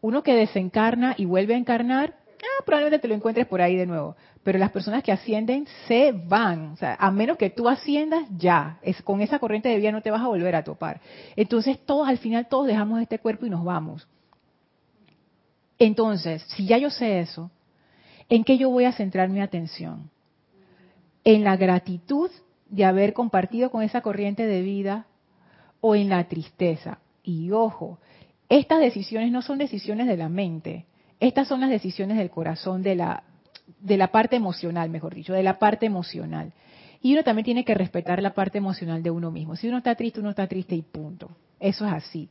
Uno 0.00 0.22
que 0.22 0.34
desencarna 0.34 1.14
y 1.16 1.24
vuelve 1.24 1.54
a 1.54 1.58
encarnar, 1.58 2.16
ah, 2.42 2.62
probablemente 2.64 2.98
te 2.98 3.08
lo 3.08 3.14
encuentres 3.14 3.46
por 3.46 3.60
ahí 3.60 3.76
de 3.76 3.86
nuevo. 3.86 4.16
Pero 4.42 4.58
las 4.58 4.70
personas 4.70 5.02
que 5.02 5.12
ascienden 5.12 5.66
se 5.86 6.12
van. 6.12 6.72
O 6.72 6.76
sea, 6.76 6.96
a 6.98 7.10
menos 7.10 7.36
que 7.36 7.50
tú 7.50 7.68
asciendas, 7.68 8.24
ya. 8.36 8.78
Es, 8.82 9.00
con 9.02 9.20
esa 9.20 9.38
corriente 9.38 9.68
de 9.68 9.76
vida 9.76 9.92
no 9.92 10.02
te 10.02 10.10
vas 10.10 10.22
a 10.22 10.28
volver 10.28 10.54
a 10.54 10.64
topar. 10.64 11.00
Entonces, 11.36 11.78
todos, 11.84 12.08
al 12.08 12.18
final, 12.18 12.48
todos 12.48 12.66
dejamos 12.66 13.00
este 13.00 13.18
cuerpo 13.18 13.46
y 13.46 13.50
nos 13.50 13.64
vamos. 13.64 14.06
Entonces, 15.78 16.42
si 16.48 16.66
ya 16.66 16.78
yo 16.78 16.90
sé 16.90 17.20
eso, 17.20 17.50
¿en 18.28 18.44
qué 18.44 18.58
yo 18.58 18.70
voy 18.70 18.84
a 18.84 18.92
centrar 18.92 19.28
mi 19.28 19.40
atención? 19.40 20.10
¿En 21.24 21.44
la 21.44 21.56
gratitud 21.56 22.30
de 22.68 22.84
haber 22.84 23.12
compartido 23.12 23.70
con 23.70 23.82
esa 23.82 24.00
corriente 24.00 24.46
de 24.46 24.62
vida 24.62 25.06
o 25.80 25.94
en 25.94 26.08
la 26.08 26.24
tristeza? 26.28 26.98
Y 27.22 27.50
ojo, 27.50 27.98
estas 28.48 28.80
decisiones 28.80 29.32
no 29.32 29.42
son 29.42 29.58
decisiones 29.58 30.06
de 30.06 30.16
la 30.16 30.28
mente, 30.28 30.86
estas 31.22 31.46
son 31.46 31.60
las 31.60 31.70
decisiones 31.70 32.18
del 32.18 32.30
corazón, 32.30 32.82
de 32.82 32.96
la, 32.96 33.22
de 33.80 33.96
la 33.96 34.08
parte 34.08 34.34
emocional, 34.34 34.90
mejor 34.90 35.14
dicho, 35.14 35.32
de 35.32 35.44
la 35.44 35.58
parte 35.60 35.86
emocional. 35.86 36.52
Y 37.00 37.12
uno 37.12 37.22
también 37.22 37.44
tiene 37.44 37.64
que 37.64 37.74
respetar 37.74 38.20
la 38.20 38.34
parte 38.34 38.58
emocional 38.58 39.02
de 39.04 39.10
uno 39.10 39.30
mismo. 39.30 39.54
Si 39.54 39.68
uno 39.68 39.78
está 39.78 39.94
triste, 39.94 40.18
uno 40.18 40.30
está 40.30 40.48
triste 40.48 40.74
y 40.74 40.82
punto. 40.82 41.30
Eso 41.60 41.86
es 41.86 41.92
así. 41.92 42.28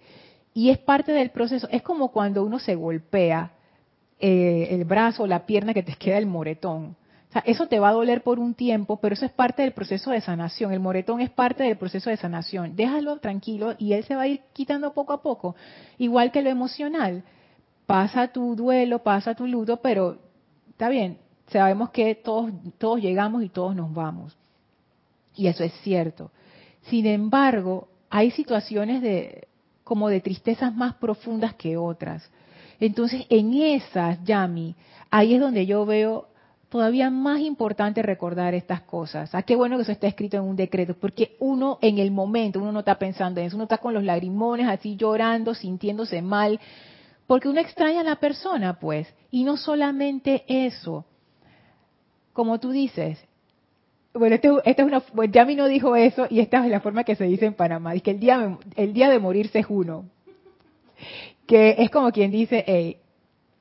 Y 0.53 0.69
es 0.69 0.77
parte 0.77 1.13
del 1.13 1.29
proceso. 1.29 1.69
Es 1.71 1.81
como 1.83 2.11
cuando 2.11 2.43
uno 2.43 2.59
se 2.59 2.75
golpea 2.75 3.51
eh, 4.19 4.67
el 4.71 4.83
brazo 4.83 5.23
o 5.23 5.27
la 5.27 5.45
pierna 5.45 5.73
que 5.73 5.83
te 5.83 5.95
queda 5.95 6.17
el 6.17 6.25
moretón. 6.25 6.97
O 7.29 7.31
sea, 7.31 7.43
eso 7.45 7.67
te 7.67 7.79
va 7.79 7.89
a 7.89 7.93
doler 7.93 8.23
por 8.23 8.39
un 8.39 8.55
tiempo, 8.55 8.97
pero 8.97 9.13
eso 9.13 9.25
es 9.25 9.31
parte 9.31 9.61
del 9.61 9.71
proceso 9.71 10.11
de 10.11 10.19
sanación. 10.19 10.73
El 10.73 10.81
moretón 10.81 11.21
es 11.21 11.29
parte 11.29 11.63
del 11.63 11.77
proceso 11.77 12.09
de 12.09 12.17
sanación. 12.17 12.75
Déjalo 12.75 13.19
tranquilo 13.19 13.75
y 13.77 13.93
él 13.93 14.03
se 14.03 14.15
va 14.15 14.23
a 14.23 14.27
ir 14.27 14.41
quitando 14.51 14.91
poco 14.93 15.13
a 15.13 15.21
poco. 15.21 15.55
Igual 15.97 16.33
que 16.33 16.41
lo 16.41 16.49
emocional 16.49 17.23
pasa 17.91 18.29
tu 18.29 18.55
duelo, 18.55 18.99
pasa 18.99 19.35
tu 19.35 19.45
luto, 19.45 19.81
pero 19.81 20.17
está 20.69 20.87
bien, 20.87 21.17
sabemos 21.47 21.89
que 21.89 22.15
todos, 22.15 22.49
todos 22.77 23.01
llegamos 23.01 23.43
y 23.43 23.49
todos 23.49 23.75
nos 23.75 23.93
vamos. 23.93 24.37
Y 25.35 25.47
eso 25.47 25.65
es 25.65 25.73
cierto. 25.81 26.31
Sin 26.83 27.05
embargo, 27.05 27.89
hay 28.09 28.31
situaciones 28.31 29.01
de 29.01 29.49
como 29.83 30.07
de 30.07 30.21
tristezas 30.21 30.73
más 30.73 30.93
profundas 30.95 31.53
que 31.55 31.75
otras. 31.75 32.31
Entonces, 32.79 33.25
en 33.29 33.53
esas, 33.55 34.23
Yami, 34.23 34.73
ahí 35.09 35.33
es 35.33 35.41
donde 35.41 35.65
yo 35.65 35.85
veo 35.85 36.29
todavía 36.69 37.09
más 37.09 37.41
importante 37.41 38.01
recordar 38.01 38.53
estas 38.53 38.81
cosas. 38.83 39.35
¿A 39.35 39.43
qué 39.43 39.57
bueno 39.57 39.75
que 39.75 39.83
eso 39.83 39.91
está 39.91 40.07
escrito 40.07 40.37
en 40.37 40.43
un 40.43 40.55
decreto? 40.55 40.95
Porque 40.95 41.35
uno 41.41 41.77
en 41.81 41.97
el 41.97 42.11
momento, 42.11 42.59
uno 42.59 42.71
no 42.71 42.79
está 42.79 42.97
pensando 42.97 43.41
en 43.41 43.47
eso, 43.47 43.57
uno 43.57 43.65
está 43.65 43.79
con 43.79 43.93
los 43.93 44.05
lagrimones 44.05 44.69
así 44.69 44.95
llorando, 44.95 45.53
sintiéndose 45.53 46.21
mal, 46.21 46.57
porque 47.31 47.47
uno 47.47 47.61
extraña 47.61 48.01
a 48.01 48.03
la 48.03 48.17
persona, 48.17 48.77
pues. 48.77 49.07
Y 49.29 49.45
no 49.45 49.55
solamente 49.55 50.43
eso, 50.49 51.05
como 52.33 52.59
tú 52.59 52.71
dices, 52.71 53.25
bueno, 54.13 54.35
esta 54.35 54.49
este 54.65 54.81
es 54.81 54.85
una, 54.85 55.01
bueno, 55.13 55.31
Yami 55.31 55.55
no 55.55 55.67
dijo 55.67 55.95
eso 55.95 56.27
y 56.29 56.41
esta 56.41 56.65
es 56.65 56.69
la 56.69 56.81
forma 56.81 57.05
que 57.05 57.15
se 57.15 57.23
dice 57.23 57.45
en 57.45 57.53
Panamá, 57.53 57.95
es 57.95 58.03
que 58.03 58.11
el 58.11 58.19
día, 58.19 58.57
el 58.75 58.91
día 58.91 59.09
de 59.09 59.19
morirse 59.19 59.59
es 59.59 59.65
uno. 59.69 60.09
Que 61.47 61.75
es 61.77 61.89
como 61.89 62.11
quien 62.11 62.31
dice, 62.31 62.65
hey, 62.67 62.97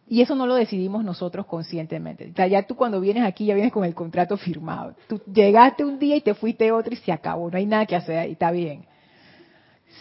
y 0.08 0.20
eso 0.20 0.34
no 0.34 0.48
lo 0.48 0.56
decidimos 0.56 1.04
nosotros 1.04 1.46
conscientemente. 1.46 2.32
Ya 2.50 2.66
tú 2.66 2.74
cuando 2.74 3.00
vienes 3.00 3.22
aquí 3.22 3.46
ya 3.46 3.54
vienes 3.54 3.72
con 3.72 3.84
el 3.84 3.94
contrato 3.94 4.36
firmado. 4.36 4.96
Tú 5.06 5.20
llegaste 5.32 5.84
un 5.84 6.00
día 6.00 6.16
y 6.16 6.22
te 6.22 6.34
fuiste 6.34 6.72
otro 6.72 6.92
y 6.92 6.96
se 6.96 7.12
acabó. 7.12 7.48
No 7.48 7.56
hay 7.56 7.66
nada 7.66 7.86
que 7.86 7.94
hacer 7.94 8.18
ahí, 8.18 8.32
está 8.32 8.50
bien. 8.50 8.84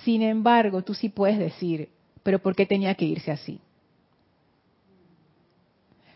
Sin 0.04 0.24
embargo, 0.24 0.82
tú 0.82 0.96
sí 0.96 1.10
puedes 1.10 1.38
decir, 1.38 1.90
pero 2.30 2.38
¿por 2.38 2.56
qué 2.56 2.68
tenía 2.68 2.94
que 2.94 3.06
irse 3.06 3.32
así? 3.32 3.60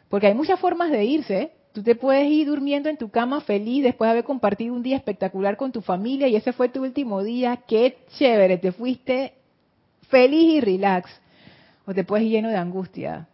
Porque 0.09 0.27
hay 0.27 0.35
muchas 0.35 0.59
formas 0.59 0.91
de 0.91 1.03
irse. 1.03 1.53
Tú 1.71 1.81
te 1.81 1.95
puedes 1.95 2.29
ir 2.29 2.45
durmiendo 2.45 2.87
en 2.87 2.97
tu 2.97 3.09
cama 3.09 3.41
feliz 3.41 3.81
después 3.81 4.07
de 4.07 4.11
haber 4.11 4.23
compartido 4.23 4.75
un 4.75 4.83
día 4.83 4.95
espectacular 4.95 5.57
con 5.57 5.71
tu 5.71 5.81
familia 5.81 6.27
y 6.27 6.35
ese 6.35 6.53
fue 6.53 6.69
tu 6.69 6.83
último 6.83 7.23
día. 7.23 7.63
Qué 7.67 7.97
chévere, 8.15 8.59
te 8.59 8.71
fuiste 8.71 9.33
feliz 10.07 10.53
y 10.53 10.61
relax. 10.61 11.09
O 11.87 11.95
te 11.95 12.03
puedes 12.03 12.27
ir 12.27 12.33
lleno 12.33 12.49
de 12.49 12.57
angustia 12.57 13.27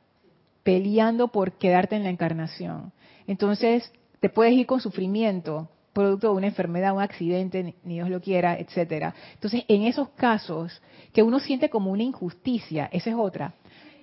peleando 0.63 1.27
por 1.27 1.51
quedarte 1.57 1.97
en 1.97 2.05
la 2.05 2.11
encarnación. 2.11 2.93
Entonces, 3.27 3.91
te 4.21 4.29
puedes 4.29 4.53
ir 4.53 4.65
con 4.65 4.79
sufrimiento, 4.79 5.67
producto 5.99 6.31
de 6.31 6.37
una 6.37 6.47
enfermedad, 6.47 6.93
un 6.93 7.01
accidente, 7.01 7.75
ni 7.83 7.95
Dios 7.95 8.09
lo 8.09 8.21
quiera, 8.21 8.57
etcétera. 8.57 9.13
Entonces, 9.33 9.65
en 9.67 9.83
esos 9.83 10.07
casos 10.09 10.81
que 11.11 11.21
uno 11.21 11.39
siente 11.39 11.69
como 11.69 11.91
una 11.91 12.03
injusticia, 12.03 12.89
esa 12.93 13.09
es 13.09 13.15
otra. 13.17 13.53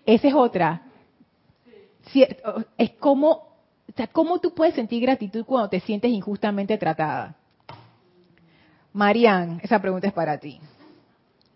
Esa 0.04 0.28
es 0.28 0.34
otra. 0.34 0.82
Es 2.76 2.90
como, 3.00 3.30
o 3.30 3.92
sea, 3.96 4.08
¿cómo 4.08 4.40
tú 4.40 4.52
puedes 4.52 4.74
sentir 4.74 5.00
gratitud 5.00 5.46
cuando 5.46 5.70
te 5.70 5.80
sientes 5.80 6.10
injustamente 6.10 6.76
tratada? 6.76 7.34
Marian, 8.92 9.58
esa 9.62 9.80
pregunta 9.80 10.06
es 10.06 10.12
para 10.12 10.36
ti. 10.36 10.60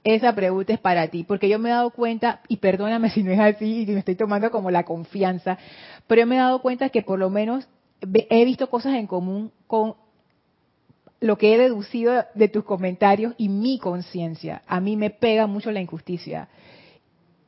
Esa 0.03 0.35
pregunta 0.35 0.72
es 0.72 0.81
para 0.81 1.07
ti, 1.09 1.24
porque 1.24 1.50
yo 1.50 1.59
me 1.59 1.68
he 1.68 1.72
dado 1.72 1.90
cuenta, 1.90 2.40
y 2.48 2.57
perdóname 2.57 3.11
si 3.11 3.22
no 3.22 3.31
es 3.33 3.40
así, 3.40 3.83
y 3.83 3.87
me 3.87 3.98
estoy 3.98 4.14
tomando 4.14 4.50
como 4.50 4.70
la 4.70 4.85
confianza, 4.85 5.59
pero 6.07 6.22
yo 6.22 6.26
me 6.26 6.37
he 6.37 6.38
dado 6.38 6.62
cuenta 6.62 6.88
que 6.88 7.03
por 7.03 7.18
lo 7.18 7.29
menos 7.29 7.68
he 8.00 8.44
visto 8.46 8.70
cosas 8.70 8.94
en 8.94 9.07
común 9.07 9.53
con 9.66 9.94
lo 11.20 11.37
que 11.37 11.54
he 11.54 11.59
deducido 11.59 12.24
de 12.35 12.48
tus 12.48 12.64
comentarios 12.64 13.35
y 13.37 13.48
mi 13.48 13.78
conciencia. 13.78 14.62
A 14.66 14.80
mí 14.80 14.96
me 14.96 15.11
pega 15.11 15.46
mucho 15.46 15.70
la 15.70 15.80
injusticia. 15.80 16.48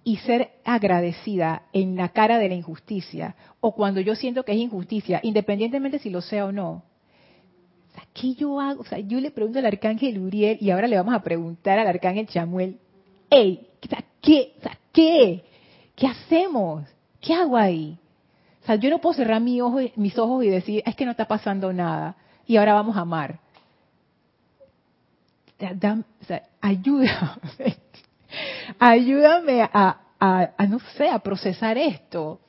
Y 0.04 0.16
ser 0.18 0.50
agradecida 0.64 1.62
en 1.72 1.96
la 1.96 2.08
cara 2.08 2.38
de 2.38 2.48
la 2.48 2.56
injusticia, 2.56 3.36
o 3.60 3.72
cuando 3.72 4.00
yo 4.00 4.16
siento 4.16 4.44
que 4.44 4.52
es 4.52 4.58
injusticia, 4.58 5.20
independientemente 5.22 6.00
si 6.00 6.10
lo 6.10 6.20
sea 6.20 6.46
o 6.46 6.52
no, 6.52 6.82
¿qué 8.12 8.34
yo 8.34 8.60
hago? 8.60 8.80
O 8.80 8.84
sea, 8.84 8.98
yo 8.98 9.20
le 9.20 9.30
pregunto 9.30 9.58
al 9.58 9.66
arcángel 9.66 10.18
Uriel 10.18 10.58
y 10.60 10.70
ahora 10.70 10.88
le 10.88 10.96
vamos 10.96 11.14
a 11.14 11.22
preguntar 11.22 11.78
al 11.78 11.86
arcángel 11.86 12.26
Chamuel, 12.26 12.78
hey, 13.30 13.68
¿qué? 14.20 14.54
¿qué? 14.92 15.44
¿Qué 15.94 16.06
hacemos? 16.06 16.84
¿Qué 17.20 17.34
hago 17.34 17.56
ahí? 17.56 17.96
O 18.62 18.66
sea, 18.66 18.76
yo 18.76 18.90
no 18.90 19.00
puedo 19.00 19.14
cerrar 19.14 19.40
mis 19.40 19.60
ojos 20.18 20.44
y 20.44 20.48
decir, 20.48 20.82
es 20.84 20.94
que 20.94 21.04
no 21.04 21.12
está 21.12 21.26
pasando 21.26 21.72
nada 21.72 22.16
y 22.46 22.56
ahora 22.56 22.74
vamos 22.74 22.96
a 22.96 23.00
amar. 23.00 23.40
Ayúdame, 26.60 27.76
ayúdame 28.78 29.62
a, 29.62 30.00
a, 30.18 30.66
no 30.66 30.78
sé, 30.96 31.08
a 31.08 31.18
procesar 31.18 31.78
esto. 31.78 32.40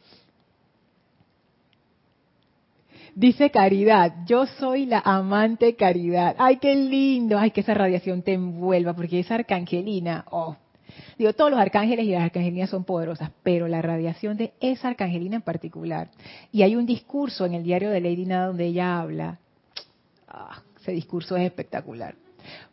Dice 3.16 3.52
Caridad, 3.52 4.26
yo 4.26 4.48
soy 4.48 4.88
la 4.88 5.00
amante 5.00 5.76
Caridad. 5.76 6.36
Ay, 6.40 6.58
qué 6.58 6.76
lindo. 6.76 7.38
Ay, 7.38 7.52
que 7.52 7.62
esa 7.62 7.76
radiación 7.76 8.24
te 8.24 8.34
envuelva, 8.34 8.94
porque 8.94 9.20
esa 9.20 9.36
arcangelina, 9.36 10.26
oh. 10.32 10.56
Digo, 11.18 11.34
todos 11.34 11.52
los 11.52 11.60
arcángeles 11.60 12.06
y 12.06 12.12
las 12.12 12.24
arcangelinas 12.24 12.70
son 12.70 12.84
poderosas, 12.84 13.32
pero 13.44 13.68
la 13.68 13.82
radiación 13.82 14.38
de 14.38 14.54
esa 14.60 14.88
arcangelina 14.90 15.38
en 15.38 15.42
particular. 15.42 16.10
Y 16.52 16.64
hay 16.64 16.76
un 16.76 16.86
discurso 16.86 17.46
en 17.46 17.54
el 17.54 17.64
diario 17.64 17.90
de 17.90 18.02
Lady 18.02 18.26
Nada 18.26 18.48
donde 18.48 18.66
ella 18.66 19.00
habla. 19.00 19.40
Ah, 20.28 20.62
ese 20.82 20.92
discurso 20.92 21.36
es 21.38 21.46
espectacular. 21.46 22.16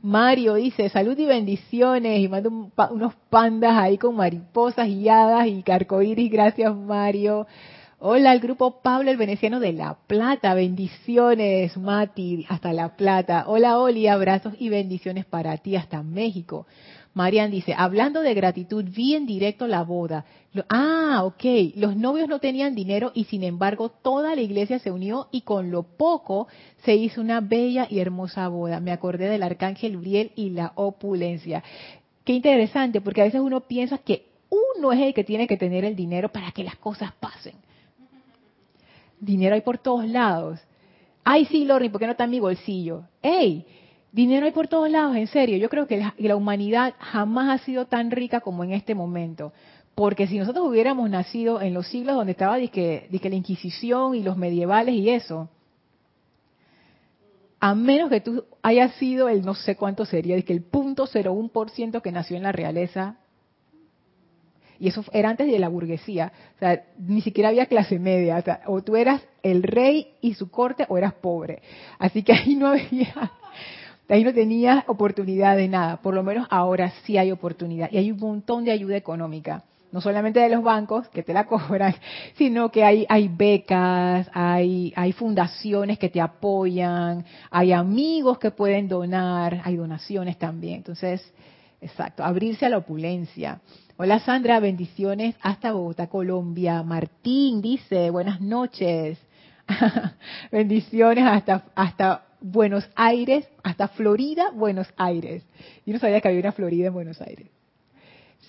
Mario 0.03 0.55
dice, 0.55 0.89
salud 0.89 1.19
y 1.19 1.27
bendiciones, 1.27 2.21
y 2.21 2.29
manda 2.29 2.51
unos 2.91 3.15
pandas 3.29 3.77
ahí 3.77 3.99
con 3.99 4.17
mariposas 4.17 4.89
y 4.89 5.09
hadas 5.09 5.47
y 5.47 5.63
carcoíris, 5.63 6.31
gracias 6.31 6.75
Mario. 6.75 7.47
Hola 8.03 8.31
al 8.31 8.41
grupo 8.41 8.81
Pablo 8.81 9.11
el 9.11 9.19
Veneciano 9.19 9.61
de 9.61 9.75
La 9.75 9.99
Plata. 10.07 10.55
Bendiciones, 10.55 11.77
Mati, 11.77 12.47
hasta 12.49 12.73
La 12.73 12.97
Plata. 12.97 13.45
Hola, 13.47 13.79
Oli, 13.79 14.07
abrazos 14.07 14.55
y 14.59 14.71
bendiciones 14.71 15.27
para 15.27 15.59
ti 15.59 15.77
hasta 15.77 16.03
México. 16.03 16.67
Marian 17.13 17.51
dice, 17.51 17.75
hablando 17.77 18.21
de 18.21 18.35
gratitud, 18.35 18.85
vi 18.85 19.15
en 19.15 19.27
directo 19.27 19.67
la 19.67 19.83
boda. 19.83 20.25
ah, 20.69 21.23
ok. 21.25 21.75
Los 21.77 21.97
novios 21.97 22.29
no 22.29 22.39
tenían 22.39 22.75
dinero 22.75 23.11
y 23.15 23.25
sin 23.25 23.43
embargo 23.43 23.89
toda 23.89 24.35
la 24.35 24.43
iglesia 24.43 24.79
se 24.79 24.91
unió 24.91 25.29
y 25.33 25.41
con 25.43 25.71
lo 25.71 25.83
poco 25.83 26.47
se 26.85 26.95
hizo 26.95 27.21
una 27.21 27.41
bella 27.41 27.87
y 27.91 27.99
hermosa 27.99 28.49
boda. 28.49 28.81
Me 28.81 28.93
acordé 28.93 29.29
del 29.29 29.43
arcángel 29.43 29.97
Uriel 29.97 30.33
y 30.37 30.51
la 30.51 30.73
opulencia. 30.77 31.65
Qué 32.25 32.33
interesante, 32.33 33.01
porque 33.01 33.23
a 33.23 33.25
veces 33.25 33.41
uno 33.41 33.63
piensa 33.63 33.99
que 33.99 34.27
uno 34.79 34.93
es 34.93 35.01
el 35.01 35.15
que 35.15 35.25
tiene 35.25 35.47
que 35.47 35.57
tener 35.57 35.85
el 35.85 35.97
dinero 35.97 36.29
para 36.29 36.53
que 36.53 36.65
las 36.65 36.77
cosas 36.77 37.13
pasen 37.19 37.55
dinero 39.21 39.55
hay 39.55 39.61
por 39.61 39.79
todos 39.79 40.09
lados. 40.09 40.59
Ay, 41.23 41.45
sí, 41.45 41.65
Lorny, 41.65 41.91
¿por 41.91 42.01
qué 42.01 42.07
no 42.07 42.13
está 42.13 42.25
en 42.25 42.31
mi 42.31 42.41
bolsillo? 42.41 43.05
¡Ey! 43.23 43.67
Dinero 44.13 44.47
hay 44.47 44.53
por 44.53 44.67
todos 44.67 44.91
lados, 44.91 45.17
en 45.17 45.27
serio. 45.29 45.57
Yo 45.57 45.69
creo 45.69 45.87
que 45.87 46.05
la, 46.19 46.37
humanidad 46.37 46.95
jamás 46.99 47.61
ha 47.61 47.65
sido 47.65 47.87
tan 47.87 48.11
rica 48.11 48.41
como 48.41 48.65
en 48.65 48.73
este 48.73 48.95
momento. 48.95 49.53
Porque 49.95 50.27
si 50.27 50.39
nosotros 50.39 50.67
hubiéramos 50.67 51.09
nacido 51.11 51.61
en 51.61 51.75
los 51.75 51.87
siglos 51.87 52.17
donde 52.17 52.33
estaba 52.33 52.59
que 52.59 53.09
la 53.11 53.35
Inquisición 53.35 54.15
y 54.15 54.23
los 54.23 54.37
medievales 54.37 54.95
y 54.95 55.11
eso, 55.11 55.49
a 57.61 57.75
menos 57.75 58.09
que 58.09 58.21
tú 58.21 58.45
hayas 58.63 58.95
sido 58.95 59.29
el 59.29 59.43
no 59.45 59.55
sé 59.55 59.77
cuánto 59.77 60.05
sería, 60.05 60.41
que 60.43 60.53
el 60.53 60.63
punto 60.63 61.07
01% 61.07 62.01
que 62.01 62.13
nació 62.13 62.37
en 62.37 62.43
la 62.43 62.53
realeza, 62.53 63.17
y 64.81 64.89
eso 64.89 65.05
era 65.13 65.29
antes 65.29 65.47
de 65.47 65.59
la 65.59 65.69
burguesía. 65.69 66.33
O 66.57 66.59
sea, 66.59 66.85
ni 66.99 67.21
siquiera 67.21 67.51
había 67.51 67.67
clase 67.67 67.99
media. 67.99 68.39
O, 68.39 68.43
sea, 68.43 68.63
o 68.67 68.83
tú 68.83 68.97
eras 68.97 69.21
el 69.43 69.63
rey 69.63 70.15
y 70.23 70.33
su 70.33 70.51
corte 70.51 70.87
o 70.89 70.97
eras 70.97 71.13
pobre. 71.13 71.61
Así 71.99 72.23
que 72.23 72.33
ahí 72.33 72.57
no 72.57 72.69
había, 72.69 73.31
ahí 74.15 74.25
no 74.25 74.33
tenías 74.33 74.85
oportunidad 74.89 75.57
de 75.57 75.69
nada. 75.69 75.99
Por 75.99 76.15
lo 76.15 76.23
menos 76.23 76.47
ahora 76.51 76.93
sí 77.05 77.17
hay 77.17 77.31
oportunidad. 77.31 77.91
Y 77.93 77.99
hay 77.99 78.11
un 78.11 78.19
montón 78.19 78.65
de 78.65 78.73
ayuda 78.73 78.97
económica. 78.97 79.65
No 79.93 80.01
solamente 80.01 80.39
de 80.39 80.49
los 80.49 80.63
bancos 80.63 81.09
que 81.09 81.23
te 81.23 81.33
la 81.33 81.47
cobran, 81.47 81.95
sino 82.37 82.71
que 82.71 82.85
hay, 82.85 83.07
hay 83.09 83.29
becas, 83.29 84.29
hay, 84.33 84.93
hay 84.97 85.13
fundaciones 85.13 85.99
que 85.99 86.09
te 86.09 86.21
apoyan, 86.21 87.25
hay 87.51 87.73
amigos 87.73 88.39
que 88.39 88.51
pueden 88.51 88.89
donar, 88.89 89.61
hay 89.65 89.77
donaciones 89.77 90.39
también. 90.39 90.77
Entonces, 90.77 91.33
exacto, 91.81 92.23
abrirse 92.23 92.67
a 92.67 92.69
la 92.69 92.79
opulencia. 92.79 93.61
Hola 93.97 94.21
Sandra, 94.21 94.61
bendiciones 94.61 95.35
hasta 95.43 95.73
Bogotá, 95.73 96.07
Colombia. 96.07 96.83
Martín 96.83 97.61
dice, 97.61 98.11
buenas 98.11 98.41
noches. 98.41 99.19
bendiciones 100.51 101.25
hasta, 101.27 101.65
hasta 101.75 102.30
Buenos 102.41 102.89
Aires, 102.95 103.47
hasta 103.63 103.89
Florida, 103.89 104.51
Buenos 104.53 104.89
Aires. 104.97 105.45
Yo 105.85 105.93
no 105.93 105.99
sabía 105.99 106.21
que 106.21 106.29
había 106.29 106.41
una 106.41 106.53
Florida 106.53 106.89
en 106.89 106.95
Buenos 106.95 107.21
Aires. 107.21 107.49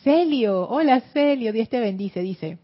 Celio, 0.04 0.68
hola 0.68 1.02
Celio, 1.14 1.52
Dios 1.54 1.70
te 1.70 1.80
bendice, 1.80 2.22
dice. 2.22 2.58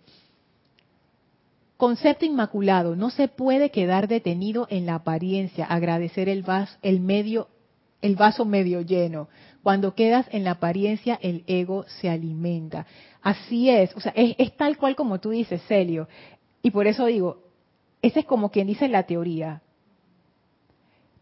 Concepto 1.77 2.25
inmaculado, 2.25 2.95
no 2.95 3.11
se 3.11 3.27
puede 3.27 3.69
quedar 3.69 4.07
detenido 4.07 4.65
en 4.71 4.87
la 4.87 4.95
apariencia, 4.95 5.65
agradecer 5.65 6.27
el 6.27 6.41
vaso, 6.41 6.75
el 6.81 6.99
medio, 6.99 7.49
el 8.01 8.15
vaso 8.15 8.45
medio 8.45 8.81
lleno. 8.81 9.29
Cuando 9.61 9.93
quedas 9.93 10.25
en 10.31 10.43
la 10.43 10.51
apariencia, 10.51 11.19
el 11.21 11.43
ego 11.45 11.85
se 11.87 12.09
alimenta. 12.09 12.87
Así 13.21 13.69
es, 13.69 13.95
o 13.95 13.99
sea, 13.99 14.13
es, 14.15 14.55
tal 14.57 14.77
cual 14.77 14.95
como 14.95 15.19
tú 15.19 15.29
dices, 15.31 15.61
Celio. 15.67 16.07
Y 16.63 16.71
por 16.71 16.87
eso 16.87 17.05
digo, 17.05 17.43
ese 18.01 18.21
es 18.21 18.25
como 18.25 18.49
quien 18.49 18.65
dice 18.67 18.87
la 18.87 19.03
teoría. 19.03 19.61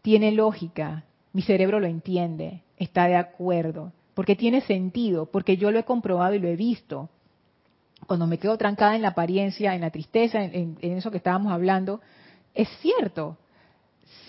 Tiene 0.06 0.30
lógica, 0.30 1.02
mi 1.32 1.42
cerebro 1.42 1.80
lo 1.80 1.88
entiende, 1.88 2.62
está 2.76 3.08
de 3.08 3.16
acuerdo, 3.16 3.92
porque 4.14 4.36
tiene 4.36 4.60
sentido, 4.60 5.26
porque 5.26 5.56
yo 5.56 5.72
lo 5.72 5.80
he 5.80 5.82
comprobado 5.82 6.32
y 6.34 6.38
lo 6.38 6.46
he 6.46 6.54
visto. 6.54 7.08
Cuando 8.06 8.28
me 8.28 8.38
quedo 8.38 8.56
trancada 8.56 8.94
en 8.94 9.02
la 9.02 9.08
apariencia, 9.08 9.74
en 9.74 9.80
la 9.80 9.90
tristeza, 9.90 10.44
en, 10.44 10.78
eso 10.80 11.10
que 11.10 11.16
estábamos 11.16 11.52
hablando, 11.52 12.00
es 12.54 12.68
cierto. 12.80 13.36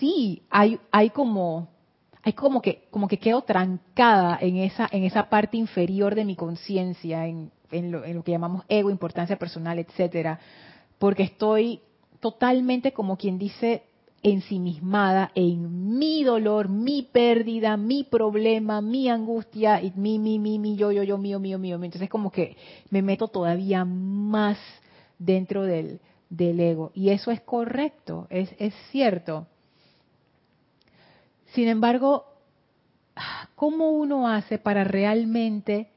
Sí, 0.00 0.42
hay, 0.50 0.80
hay 0.90 1.10
como, 1.10 1.68
hay 2.24 2.32
como 2.32 2.60
que, 2.60 2.88
como 2.90 3.06
que 3.06 3.20
quedo 3.20 3.42
trancada 3.42 4.36
en 4.40 4.56
esa, 4.56 4.88
en 4.90 5.04
esa 5.04 5.30
parte 5.30 5.58
inferior 5.58 6.16
de 6.16 6.24
mi 6.24 6.34
conciencia, 6.34 7.28
en, 7.28 7.52
en, 7.70 7.92
lo, 7.92 8.04
en 8.04 8.16
lo 8.16 8.24
que 8.24 8.32
llamamos 8.32 8.64
ego, 8.68 8.90
importancia 8.90 9.38
personal, 9.38 9.78
etcétera, 9.78 10.40
porque 10.98 11.22
estoy 11.22 11.82
totalmente 12.18 12.90
como 12.92 13.16
quien 13.16 13.38
dice 13.38 13.84
ensimismada 14.22 15.30
en 15.34 15.98
mi 15.98 16.24
dolor, 16.24 16.68
mi 16.68 17.02
pérdida, 17.02 17.76
mi 17.76 18.04
problema, 18.04 18.80
mi 18.80 19.08
angustia, 19.08 19.80
mi, 19.94 20.18
mi, 20.18 20.38
mi, 20.38 20.58
mi, 20.58 20.76
yo, 20.76 20.90
yo, 20.90 21.02
yo, 21.02 21.18
mío, 21.18 21.38
mío, 21.38 21.58
mío. 21.58 21.76
Entonces 21.82 22.08
como 22.08 22.30
que 22.30 22.56
me 22.90 23.02
meto 23.02 23.28
todavía 23.28 23.84
más 23.84 24.58
dentro 25.18 25.62
del, 25.64 26.00
del 26.28 26.60
ego. 26.60 26.90
Y 26.94 27.10
eso 27.10 27.30
es 27.30 27.40
correcto, 27.42 28.26
es, 28.30 28.50
es 28.58 28.74
cierto. 28.90 29.46
Sin 31.54 31.68
embargo, 31.68 32.24
¿cómo 33.54 33.90
uno 33.90 34.28
hace 34.28 34.58
para 34.58 34.84
realmente... 34.84 35.88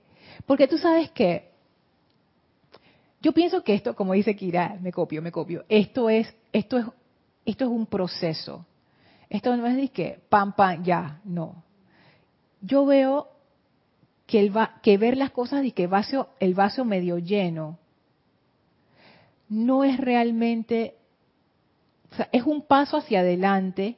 Porque 0.45 0.67
tú 0.67 0.77
sabes 0.77 1.11
que 1.11 1.51
yo 3.21 3.33
pienso 3.33 3.63
que 3.63 3.75
esto, 3.75 3.95
como 3.95 4.13
dice 4.13 4.35
Kira, 4.35 4.77
me 4.81 4.91
copio, 4.91 5.21
me 5.21 5.31
copio, 5.31 5.63
esto 5.69 6.09
es, 6.09 6.33
esto 6.51 6.77
es, 6.77 6.85
esto 7.45 7.65
es 7.65 7.71
un 7.71 7.85
proceso. 7.85 8.65
Esto 9.29 9.55
no 9.55 9.65
es 9.65 9.75
de 9.75 9.89
que 9.89 10.19
pam, 10.29 10.53
pam, 10.53 10.83
ya, 10.83 11.21
no. 11.23 11.63
Yo 12.61 12.85
veo 12.85 13.29
que, 14.27 14.39
el 14.39 14.53
que 14.81 14.97
ver 14.97 15.17
las 15.17 15.31
cosas 15.31 15.63
y 15.65 15.71
que 15.71 15.87
vaso, 15.87 16.29
el 16.39 16.53
vaso 16.53 16.85
medio 16.85 17.17
lleno 17.17 17.79
no 19.49 19.83
es 19.83 19.97
realmente, 19.97 20.95
o 22.11 22.15
sea, 22.15 22.29
es 22.31 22.43
un 22.43 22.61
paso 22.61 22.97
hacia 22.97 23.19
adelante, 23.19 23.97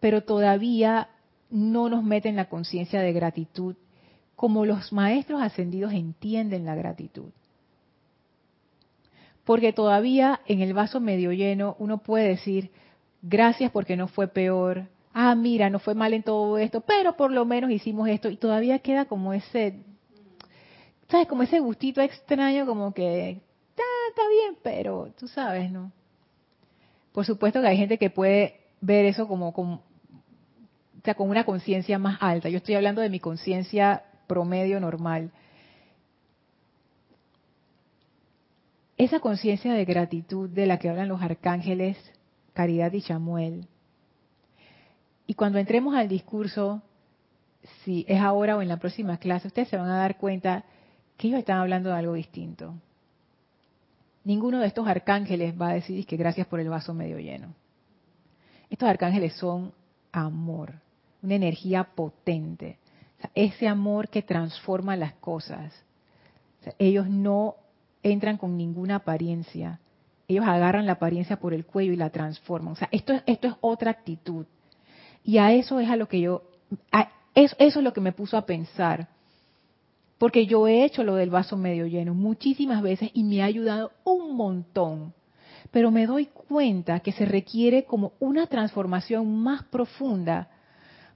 pero 0.00 0.24
todavía 0.24 1.08
no 1.50 1.88
nos 1.88 2.02
mete 2.02 2.28
en 2.28 2.36
la 2.36 2.48
conciencia 2.48 3.00
de 3.00 3.12
gratitud 3.12 3.76
como 4.38 4.64
los 4.64 4.92
maestros 4.92 5.42
ascendidos 5.42 5.92
entienden 5.92 6.64
la 6.64 6.76
gratitud. 6.76 7.32
Porque 9.48 9.72
todavía 9.72 10.42
en 10.44 10.60
el 10.60 10.74
vaso 10.74 11.00
medio 11.00 11.32
lleno 11.32 11.74
uno 11.78 11.96
puede 11.96 12.28
decir, 12.28 12.70
gracias 13.22 13.70
porque 13.70 13.96
no 13.96 14.06
fue 14.06 14.28
peor, 14.28 14.88
ah, 15.14 15.34
mira, 15.34 15.70
no 15.70 15.78
fue 15.78 15.94
mal 15.94 16.12
en 16.12 16.22
todo 16.22 16.58
esto, 16.58 16.82
pero 16.82 17.16
por 17.16 17.30
lo 17.30 17.46
menos 17.46 17.70
hicimos 17.70 18.10
esto 18.10 18.28
y 18.28 18.36
todavía 18.36 18.80
queda 18.80 19.06
como 19.06 19.32
ese, 19.32 19.86
¿sabes? 21.08 21.26
Como 21.28 21.44
ese 21.44 21.60
gustito 21.60 22.02
extraño, 22.02 22.66
como 22.66 22.92
que 22.92 23.40
está 23.70 24.22
bien, 24.28 24.58
pero 24.62 25.14
tú 25.18 25.26
sabes, 25.28 25.72
¿no? 25.72 25.92
Por 27.12 27.24
supuesto 27.24 27.62
que 27.62 27.68
hay 27.68 27.78
gente 27.78 27.96
que 27.96 28.10
puede 28.10 28.60
ver 28.82 29.06
eso 29.06 29.26
como, 29.26 29.54
como 29.54 29.76
o 29.76 31.04
sea, 31.04 31.14
con 31.14 31.30
una 31.30 31.44
conciencia 31.44 31.98
más 31.98 32.18
alta. 32.20 32.50
Yo 32.50 32.58
estoy 32.58 32.74
hablando 32.74 33.00
de 33.00 33.08
mi 33.08 33.18
conciencia 33.18 34.04
promedio 34.26 34.78
normal. 34.78 35.30
Esa 38.98 39.20
conciencia 39.20 39.72
de 39.72 39.84
gratitud 39.84 40.50
de 40.50 40.66
la 40.66 40.78
que 40.78 40.88
hablan 40.88 41.08
los 41.08 41.22
arcángeles 41.22 41.96
Caridad 42.52 42.92
y 42.92 43.00
Chamuel. 43.00 43.68
Y 45.28 45.34
cuando 45.34 45.58
entremos 45.58 45.94
al 45.94 46.08
discurso, 46.08 46.82
si 47.84 48.04
es 48.08 48.20
ahora 48.20 48.56
o 48.56 48.62
en 48.62 48.66
la 48.66 48.78
próxima 48.78 49.18
clase, 49.18 49.46
ustedes 49.46 49.68
se 49.68 49.76
van 49.76 49.88
a 49.88 49.98
dar 49.98 50.18
cuenta 50.18 50.64
que 51.16 51.28
ellos 51.28 51.38
están 51.38 51.58
hablando 51.58 51.90
de 51.90 51.94
algo 51.94 52.14
distinto. 52.14 52.74
Ninguno 54.24 54.58
de 54.58 54.66
estos 54.66 54.88
arcángeles 54.88 55.54
va 55.58 55.68
a 55.68 55.74
decir 55.74 56.04
que 56.04 56.16
gracias 56.16 56.48
por 56.48 56.58
el 56.58 56.68
vaso 56.68 56.92
medio 56.92 57.20
lleno. 57.20 57.54
Estos 58.68 58.88
arcángeles 58.88 59.34
son 59.34 59.72
amor, 60.10 60.74
una 61.22 61.36
energía 61.36 61.84
potente, 61.84 62.78
ese 63.36 63.68
amor 63.68 64.08
que 64.08 64.22
transforma 64.22 64.96
las 64.96 65.12
cosas. 65.14 65.72
ellos 66.80 67.08
no 67.08 67.54
entran 68.02 68.36
con 68.36 68.56
ninguna 68.56 68.96
apariencia, 68.96 69.80
ellos 70.26 70.46
agarran 70.46 70.86
la 70.86 70.92
apariencia 70.92 71.38
por 71.38 71.54
el 71.54 71.64
cuello 71.64 71.92
y 71.92 71.96
la 71.96 72.10
transforman. 72.10 72.72
O 72.72 72.76
sea, 72.76 72.88
esto 72.92 73.12
es, 73.12 73.22
esto 73.26 73.48
es 73.48 73.54
otra 73.60 73.90
actitud. 73.90 74.46
Y 75.24 75.38
a 75.38 75.52
eso 75.52 75.80
es 75.80 75.88
a 75.90 75.96
lo 75.96 76.08
que 76.08 76.20
yo, 76.20 76.42
eso 77.34 77.56
es 77.58 77.76
lo 77.76 77.92
que 77.92 78.00
me 78.00 78.12
puso 78.12 78.36
a 78.36 78.46
pensar 78.46 79.08
porque 80.18 80.46
yo 80.46 80.66
he 80.66 80.84
hecho 80.84 81.04
lo 81.04 81.14
del 81.14 81.30
vaso 81.30 81.56
medio 81.56 81.86
lleno 81.86 82.12
muchísimas 82.12 82.82
veces 82.82 83.10
y 83.14 83.22
me 83.22 83.40
ha 83.40 83.46
ayudado 83.46 83.92
un 84.04 84.36
montón. 84.36 85.14
Pero 85.70 85.90
me 85.90 86.06
doy 86.06 86.26
cuenta 86.26 87.00
que 87.00 87.12
se 87.12 87.24
requiere 87.24 87.84
como 87.84 88.12
una 88.18 88.46
transformación 88.46 89.42
más 89.42 89.62
profunda 89.64 90.48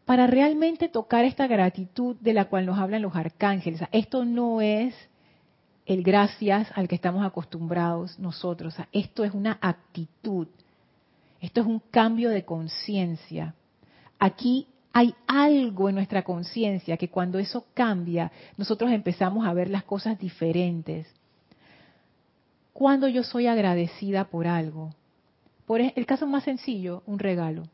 para 0.05 0.27
realmente 0.27 0.89
tocar 0.89 1.25
esta 1.25 1.47
gratitud 1.47 2.17
de 2.21 2.33
la 2.33 2.47
cual 2.47 2.67
nos 2.67 2.79
hablan 2.79 3.03
los 3.03 3.17
arcángeles. 3.17 3.83
esto 3.93 4.25
no 4.25 4.61
es 4.61 4.95
el 5.87 6.03
gracias 6.03 6.69
al 6.75 6.89
que 6.89 6.95
estamos 6.95 7.25
acostumbrados 7.25 8.19
nosotros. 8.19 8.75
esto 8.93 9.25
es 9.25 9.35
una 9.35 9.59
actitud. 9.61 10.49
Esto 11.41 11.61
es 11.61 11.67
un 11.67 11.81
cambio 11.91 12.31
de 12.31 12.45
conciencia. 12.45 13.55
Aquí 14.19 14.69
hay 14.93 15.15
algo 15.27 15.89
en 15.89 15.97
nuestra 15.97 16.23
conciencia 16.23 16.97
que 16.97 17.09
cuando 17.09 17.39
eso 17.39 17.67
cambia, 17.75 18.31
nosotros 18.57 18.93
empezamos 18.93 19.47
a 19.47 19.53
ver 19.53 19.69
las 19.69 19.83
cosas 19.83 20.19
diferentes. 20.19 21.09
Cuando 22.73 23.09
yo 23.09 23.25
soy 23.25 23.49
agradecida 23.49 24.25
por 24.25 24.47
algo, 24.47 24.95
por 25.67 25.81
el 25.81 26.07
caso 26.07 26.27
más 26.27 26.45
sencillo, 26.45 27.03
un 27.07 27.19
regalo. 27.19 27.65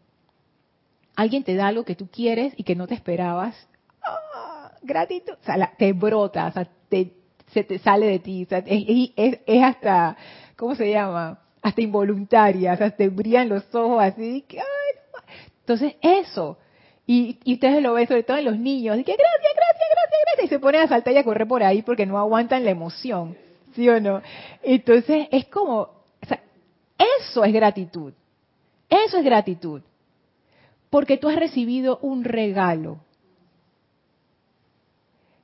Alguien 1.14 1.44
te 1.44 1.54
da 1.54 1.66
algo 1.66 1.84
que 1.84 1.94
tú 1.94 2.08
quieres 2.08 2.54
y 2.56 2.62
que 2.62 2.74
no 2.76 2.86
te 2.86 2.94
esperabas. 2.94 3.54
¡Ah! 4.02 4.72
gratitud. 4.82 5.34
O 5.34 5.44
sea, 5.44 5.74
te 5.76 5.92
brota, 5.92 6.46
o 6.46 6.52
sea, 6.52 6.68
se 7.52 7.64
te 7.64 7.78
sale 7.78 8.06
de 8.06 8.18
ti. 8.18 8.46
O 8.50 8.54
es, 8.66 9.62
hasta, 9.62 10.16
¿cómo 10.56 10.74
se 10.74 10.90
llama? 10.90 11.40
Hasta 11.62 11.80
involuntaria. 11.80 12.78
O 12.80 12.90
te 12.92 13.08
brillan 13.08 13.48
los 13.48 13.74
ojos 13.74 14.02
así. 14.02 14.44
Entonces, 15.60 15.96
eso 16.00 16.58
y, 17.10 17.38
ustedes 17.54 17.82
lo 17.82 17.94
ven 17.94 18.06
sobre 18.06 18.22
todo 18.22 18.36
en 18.36 18.44
los 18.44 18.58
niños, 18.58 18.98
y 18.98 19.02
que 19.02 19.12
gracias, 19.12 19.54
gracias, 19.56 19.88
gracias, 19.90 20.20
gracias, 20.26 20.44
y 20.44 20.48
se 20.48 20.58
ponen 20.58 20.82
a 20.82 20.88
saltar 20.88 21.14
y 21.14 21.16
a 21.16 21.24
correr 21.24 21.48
por 21.48 21.62
ahí 21.62 21.80
porque 21.80 22.04
no 22.04 22.18
aguantan 22.18 22.66
la 22.66 22.70
emoción, 22.70 23.34
¿sí 23.74 23.88
o 23.88 23.98
no? 23.98 24.20
Entonces 24.62 25.26
es 25.30 25.46
como, 25.46 25.80
o 25.80 26.26
sea, 26.28 26.42
eso 27.18 27.44
es 27.44 27.52
gratitud, 27.54 28.12
eso 28.90 29.16
es 29.16 29.24
gratitud, 29.24 29.80
porque 30.90 31.16
tú 31.16 31.30
has 31.30 31.36
recibido 31.36 31.98
un 32.02 32.24
regalo. 32.24 32.98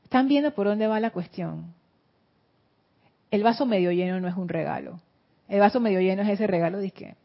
¿Están 0.05 0.29
viendo 0.29 0.55
por 0.55 0.67
dónde 0.67 0.87
va 0.87 1.01
la 1.01 1.13
cuestión? 1.13 1.73
El 3.35 3.43
vaso 3.43 3.67
medio 3.67 3.91
lleno 3.91 4.21
no 4.21 4.29
es 4.29 4.37
un 4.37 4.49
regalo. 4.49 5.01
El 5.49 5.59
vaso 5.59 5.81
medio 5.81 6.01
lleno 6.01 6.23
es 6.23 6.29
ese 6.29 6.47
regalo 6.47 6.79
de 6.79 6.93
que, 6.93 7.17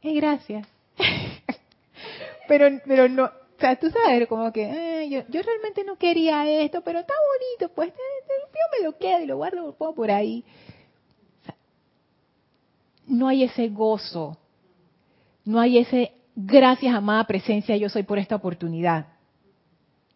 hey, 0.00 0.16
gracias. 0.16 0.66
pero, 2.48 2.68
pero 2.86 3.06
no, 3.10 3.24
o 3.26 3.60
sea, 3.60 3.76
tú 3.76 3.90
sabes, 3.90 4.26
como 4.26 4.50
que 4.50 5.08
yo, 5.10 5.20
yo, 5.28 5.42
realmente 5.42 5.84
no 5.84 5.96
quería 5.96 6.48
esto, 6.48 6.80
pero 6.80 7.00
está 7.00 7.12
bonito, 7.58 7.74
pues 7.74 7.92
yo 7.92 8.78
me 8.78 8.84
lo 8.86 8.96
quedo 8.96 9.20
y 9.20 9.26
lo 9.26 9.36
guardo, 9.36 9.66
lo 9.66 9.74
pongo 9.74 9.94
por 9.94 10.10
ahí. 10.10 10.42
no 13.06 13.28
hay 13.28 13.44
ese 13.44 13.68
gozo, 13.68 14.38
no 15.44 15.60
hay 15.60 15.76
ese 15.76 16.12
gracias, 16.34 16.94
amada 16.94 17.26
presencia, 17.26 17.76
yo 17.76 17.90
soy 17.90 18.04
por 18.04 18.18
esta 18.18 18.36
oportunidad. 18.36 19.08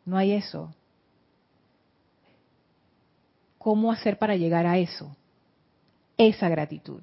No 0.06 0.16
hay 0.16 0.32
eso. 0.32 0.74
¿Cómo 3.62 3.92
hacer 3.92 4.18
para 4.18 4.34
llegar 4.34 4.66
a 4.66 4.76
eso? 4.78 5.14
Esa 6.18 6.48
gratitud. 6.48 7.00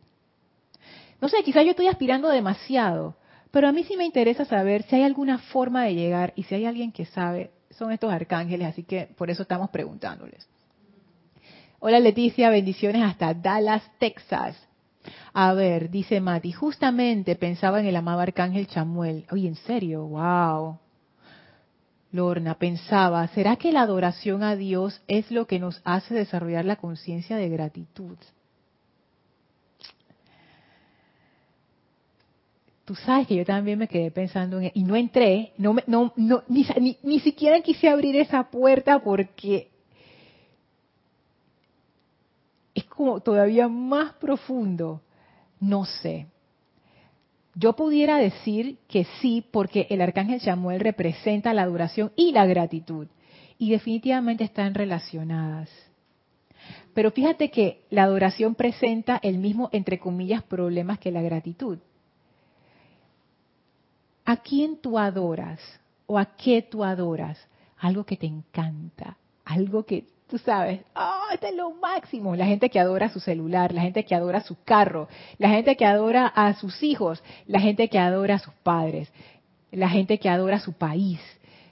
No 1.22 1.30
sé, 1.30 1.42
quizás 1.42 1.64
yo 1.64 1.72
estoy 1.72 1.88
aspirando 1.88 2.28
demasiado, 2.28 3.16
pero 3.50 3.70
a 3.70 3.72
mí 3.72 3.86
sí 3.86 3.96
me 3.96 4.04
interesa 4.04 4.44
saber 4.44 4.84
si 4.84 4.98
hay 4.98 5.04
alguna 5.04 5.38
forma 5.38 5.86
de 5.86 5.96
llegar 5.96 6.34
y 6.36 6.44
si 6.44 6.56
hay 6.56 6.66
alguien 6.66 6.92
que 6.92 7.06
sabe, 7.06 7.52
son 7.72 7.94
estos 7.94 8.12
arcángeles, 8.12 8.68
así 8.68 8.84
que 8.84 9.08
por 9.18 9.30
eso 9.30 9.44
estamos 9.44 9.70
preguntándoles. 9.70 10.50
Hola 11.80 12.02
Leticia, 12.02 12.50
bendiciones 12.50 13.04
hasta 13.04 13.34
Dallas, 13.34 13.84
Texas. 13.98 14.58
A 15.32 15.54
ver, 15.54 15.90
dice 15.90 16.20
Mati, 16.20 16.52
justamente 16.52 17.38
pensaba 17.38 17.80
en 17.80 17.86
el 17.86 17.96
amado 17.96 18.20
arcángel 18.20 18.68
Chamuel. 18.68 19.26
Oye, 19.32 19.48
en 19.48 19.56
serio, 19.56 20.08
wow. 20.08 20.78
Lorna, 22.12 22.56
pensaba, 22.56 23.28
¿será 23.30 23.56
que 23.56 23.72
la 23.72 23.82
adoración 23.82 24.44
a 24.44 24.56
Dios 24.56 25.02
es 25.08 25.30
lo 25.32 25.46
que 25.46 25.60
nos 25.60 25.82
hace 25.84 26.14
desarrollar 26.14 26.66
la 26.66 26.78
conciencia 26.78 27.38
de 27.38 27.50
gratitud? 27.50 28.18
tú 32.90 32.96
sabes 32.96 33.28
que 33.28 33.36
yo 33.36 33.46
también 33.46 33.78
me 33.78 33.88
quedé 33.88 34.10
pensando 34.10 34.60
en 34.60 34.72
y 34.74 34.84
no 34.84 34.96
entré, 34.96 35.54
no, 35.60 35.76
no, 35.86 36.12
no 36.16 36.44
ni, 36.48 36.98
ni, 37.04 37.20
siquiera 37.20 37.62
quise 37.62 37.88
abrir 37.88 38.16
esa 38.16 38.50
puerta 38.50 38.98
porque 38.98 39.70
es 42.74 42.84
como 42.86 43.20
todavía 43.20 43.68
más 43.68 44.14
profundo. 44.14 45.04
No 45.60 45.86
sé. 45.86 46.26
Yo 47.56 47.76
pudiera 47.76 48.18
decir 48.18 48.78
que 48.88 49.06
sí, 49.22 49.44
porque 49.52 49.88
el 49.90 50.02
arcángel 50.02 50.40
Samuel 50.40 50.80
representa 50.80 51.54
la 51.54 51.64
adoración 51.64 52.12
y 52.16 52.32
la 52.32 52.46
gratitud, 52.46 53.08
y 53.58 53.72
definitivamente 53.72 54.44
están 54.44 54.74
relacionadas. 54.74 55.70
Pero 56.94 57.12
fíjate 57.12 57.50
que 57.50 57.86
la 57.90 58.04
adoración 58.04 58.56
presenta 58.56 59.20
el 59.22 59.38
mismo, 59.38 59.70
entre 59.72 60.00
comillas, 60.00 60.44
problemas 60.44 61.00
que 61.00 61.12
la 61.12 61.22
gratitud. 61.22 61.80
¿A 64.26 64.38
quién 64.38 64.78
tú 64.78 65.00
adoras? 65.00 65.60
¿O 66.06 66.20
a 66.20 66.36
qué 66.36 66.62
tú 66.62 66.84
adoras? 66.84 67.40
Algo 67.78 68.04
que 68.04 68.18
te 68.18 68.28
encanta, 68.28 69.18
algo 69.46 69.86
que 69.86 70.06
tú 70.30 70.38
sabes, 70.38 70.82
oh, 70.96 71.34
este 71.34 71.50
es 71.50 71.56
lo 71.56 71.72
máximo. 71.72 72.36
La 72.36 72.46
gente 72.46 72.70
que 72.70 72.80
adora 72.80 73.10
su 73.10 73.20
celular, 73.20 73.74
la 73.74 73.82
gente 73.82 74.06
que 74.06 74.14
adora 74.14 74.42
su 74.42 74.56
carro, 74.64 75.10
la 75.40 75.50
gente 75.50 75.76
que 75.76 75.86
adora 75.86 76.28
a 76.28 76.54
sus 76.54 76.84
hijos, 76.84 77.24
la 77.48 77.60
gente 77.60 77.90
que 77.90 77.98
adora 77.98 78.36
a 78.36 78.40
sus 78.40 78.54
padres, 78.64 79.12
la 79.72 79.90
gente 79.90 80.20
que 80.20 80.30
adora 80.30 80.60
su 80.60 80.74
país, 80.74 81.20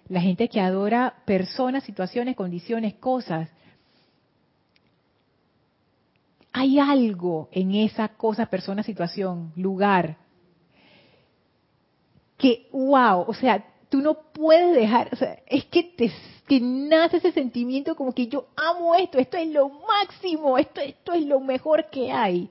la 0.09 0.21
gente 0.21 0.49
que 0.49 0.59
adora 0.59 1.13
personas, 1.25 1.83
situaciones, 1.83 2.35
condiciones, 2.35 2.95
cosas. 2.95 3.49
Hay 6.51 6.79
algo 6.79 7.49
en 7.51 7.75
esa 7.75 8.07
cosa, 8.07 8.47
persona, 8.47 8.81
situación, 8.81 9.51
lugar, 9.55 10.17
que, 12.37 12.67
wow, 12.71 13.25
o 13.27 13.33
sea, 13.33 13.63
tú 13.89 14.01
no 14.01 14.15
puedes 14.33 14.75
dejar, 14.75 15.09
o 15.13 15.15
sea, 15.15 15.39
es 15.47 15.65
que 15.65 15.83
te 16.47 16.59
nace 16.59 17.17
ese 17.17 17.31
sentimiento 17.31 17.95
como 17.95 18.13
que 18.13 18.27
yo 18.27 18.47
amo 18.55 18.95
esto, 18.95 19.17
esto 19.17 19.37
es 19.37 19.49
lo 19.49 19.69
máximo, 19.69 20.57
esto, 20.57 20.81
esto 20.81 21.13
es 21.13 21.25
lo 21.25 21.39
mejor 21.39 21.89
que 21.89 22.11
hay. 22.11 22.49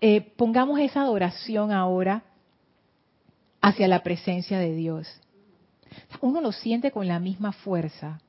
Eh, 0.00 0.20
pongamos 0.36 0.78
esa 0.80 1.02
adoración 1.02 1.72
ahora 1.72 2.24
hacia 3.60 3.88
la 3.88 4.02
presencia 4.02 4.58
de 4.58 4.74
Dios. 4.74 5.08
Uno 6.20 6.40
lo 6.40 6.52
siente 6.52 6.90
con 6.90 7.08
la 7.08 7.18
misma 7.18 7.52
fuerza. 7.52 8.20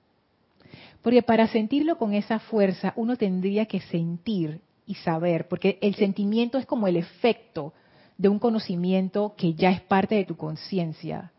Porque 1.02 1.22
para 1.22 1.48
sentirlo 1.48 1.98
con 1.98 2.14
esa 2.14 2.40
fuerza, 2.40 2.94
uno 2.96 3.18
tendría 3.18 3.66
que 3.66 3.82
sentir 3.82 4.62
y 4.88 4.96
saber, 4.96 5.48
porque 5.48 5.78
el 5.82 5.96
sentimiento 5.96 6.58
es 6.58 6.66
como 6.66 6.88
el 6.88 6.96
efecto 6.96 7.74
de 8.18 8.30
un 8.30 8.40
conocimiento 8.40 9.34
que 9.38 9.54
ya 9.54 9.72
es 9.72 9.82
parte 9.82 10.16
de 10.16 10.26
tu 10.26 10.36
conciencia. 10.36 11.32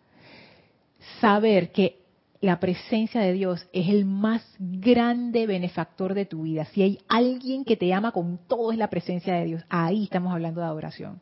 Saber 1.21 1.73
que 1.73 2.01
la 2.41 2.61
presencia 2.61 3.21
de 3.21 3.33
Dios 3.33 3.67
es 3.73 3.89
el 3.89 4.05
más 4.05 4.43
grande 4.59 5.47
benefactor 5.47 6.15
de 6.15 6.27
tu 6.27 6.43
vida. 6.43 6.65
Si 6.67 6.83
hay 6.83 6.99
alguien 7.09 7.65
que 7.65 7.77
te 7.77 7.93
ama 7.93 8.13
con 8.13 8.39
todo 8.47 8.73
es 8.73 8.79
la 8.79 8.91
presencia 8.91 9.35
de 9.35 9.45
Dios. 9.47 9.65
Ahí 9.69 10.05
estamos 10.05 10.33
hablando 10.33 10.61
de 10.61 10.67
adoración. 10.67 11.21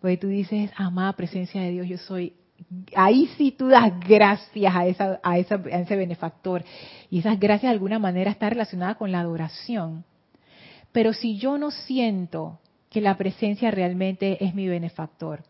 Porque 0.00 0.16
tú 0.16 0.28
dices, 0.28 0.70
amada 0.76 1.12
presencia 1.14 1.60
de 1.62 1.70
Dios, 1.70 1.88
yo 1.88 1.98
soy... 1.98 2.34
Ahí 2.94 3.28
sí 3.36 3.50
tú 3.50 3.68
das 3.68 3.92
gracias 4.00 4.74
a, 4.74 4.86
esa, 4.86 5.20
a, 5.22 5.38
esa, 5.38 5.56
a 5.56 5.80
ese 5.80 5.96
benefactor. 5.96 6.64
Y 7.10 7.18
esas 7.18 7.38
gracias 7.38 7.70
de 7.70 7.74
alguna 7.74 7.98
manera 7.98 8.30
están 8.30 8.50
relacionadas 8.50 8.96
con 8.96 9.10
la 9.10 9.20
adoración. 9.20 10.04
Pero 10.92 11.12
si 11.12 11.38
yo 11.38 11.58
no 11.58 11.70
siento 11.70 12.60
que 12.92 13.00
la 13.00 13.16
presencia 13.16 13.70
realmente 13.70 14.44
es 14.44 14.54
mi 14.54 14.68
benefactor 14.68 15.42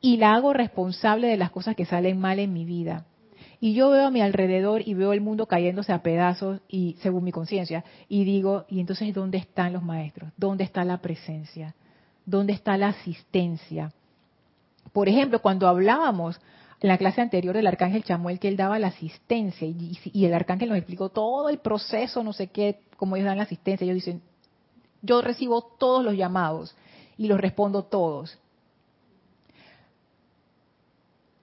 y 0.00 0.16
la 0.18 0.34
hago 0.34 0.52
responsable 0.52 1.26
de 1.26 1.36
las 1.36 1.50
cosas 1.50 1.74
que 1.74 1.84
salen 1.84 2.20
mal 2.20 2.38
en 2.38 2.52
mi 2.52 2.64
vida, 2.64 3.04
y 3.60 3.74
yo 3.74 3.90
veo 3.90 4.06
a 4.06 4.10
mi 4.10 4.20
alrededor 4.20 4.86
y 4.86 4.94
veo 4.94 5.12
el 5.12 5.20
mundo 5.20 5.46
cayéndose 5.46 5.92
a 5.92 6.02
pedazos 6.02 6.60
y 6.68 6.96
según 7.00 7.24
mi 7.24 7.32
conciencia 7.32 7.84
y 8.08 8.22
digo, 8.22 8.66
¿y 8.68 8.78
entonces 8.78 9.12
dónde 9.12 9.38
están 9.38 9.72
los 9.72 9.82
maestros? 9.82 10.30
¿Dónde 10.36 10.62
está 10.62 10.84
la 10.84 10.98
presencia? 10.98 11.74
¿Dónde 12.24 12.52
está 12.52 12.76
la 12.76 12.88
asistencia? 12.88 13.92
Por 14.92 15.08
ejemplo, 15.08 15.42
cuando 15.42 15.66
hablábamos 15.66 16.40
en 16.80 16.88
la 16.88 16.98
clase 16.98 17.20
anterior 17.20 17.56
del 17.56 17.66
arcángel 17.66 18.04
Chamuel 18.04 18.38
que 18.38 18.46
él 18.46 18.56
daba 18.56 18.78
la 18.78 18.88
asistencia 18.88 19.66
y, 19.66 19.98
y, 20.04 20.24
el 20.24 20.34
arcángel 20.34 20.68
nos 20.68 20.78
explicó 20.78 21.08
todo 21.08 21.48
el 21.48 21.58
proceso, 21.58 22.22
no 22.22 22.32
sé 22.32 22.46
qué, 22.48 22.82
cómo 22.96 23.16
ellos 23.16 23.26
dan 23.26 23.38
la 23.38 23.42
asistencia, 23.42 23.84
ellos 23.84 23.96
dicen, 23.96 24.22
yo 25.02 25.22
recibo 25.22 25.62
todos 25.78 26.04
los 26.04 26.16
llamados 26.16 26.74
y 27.16 27.26
los 27.28 27.40
respondo 27.40 27.84
todos. 27.84 28.38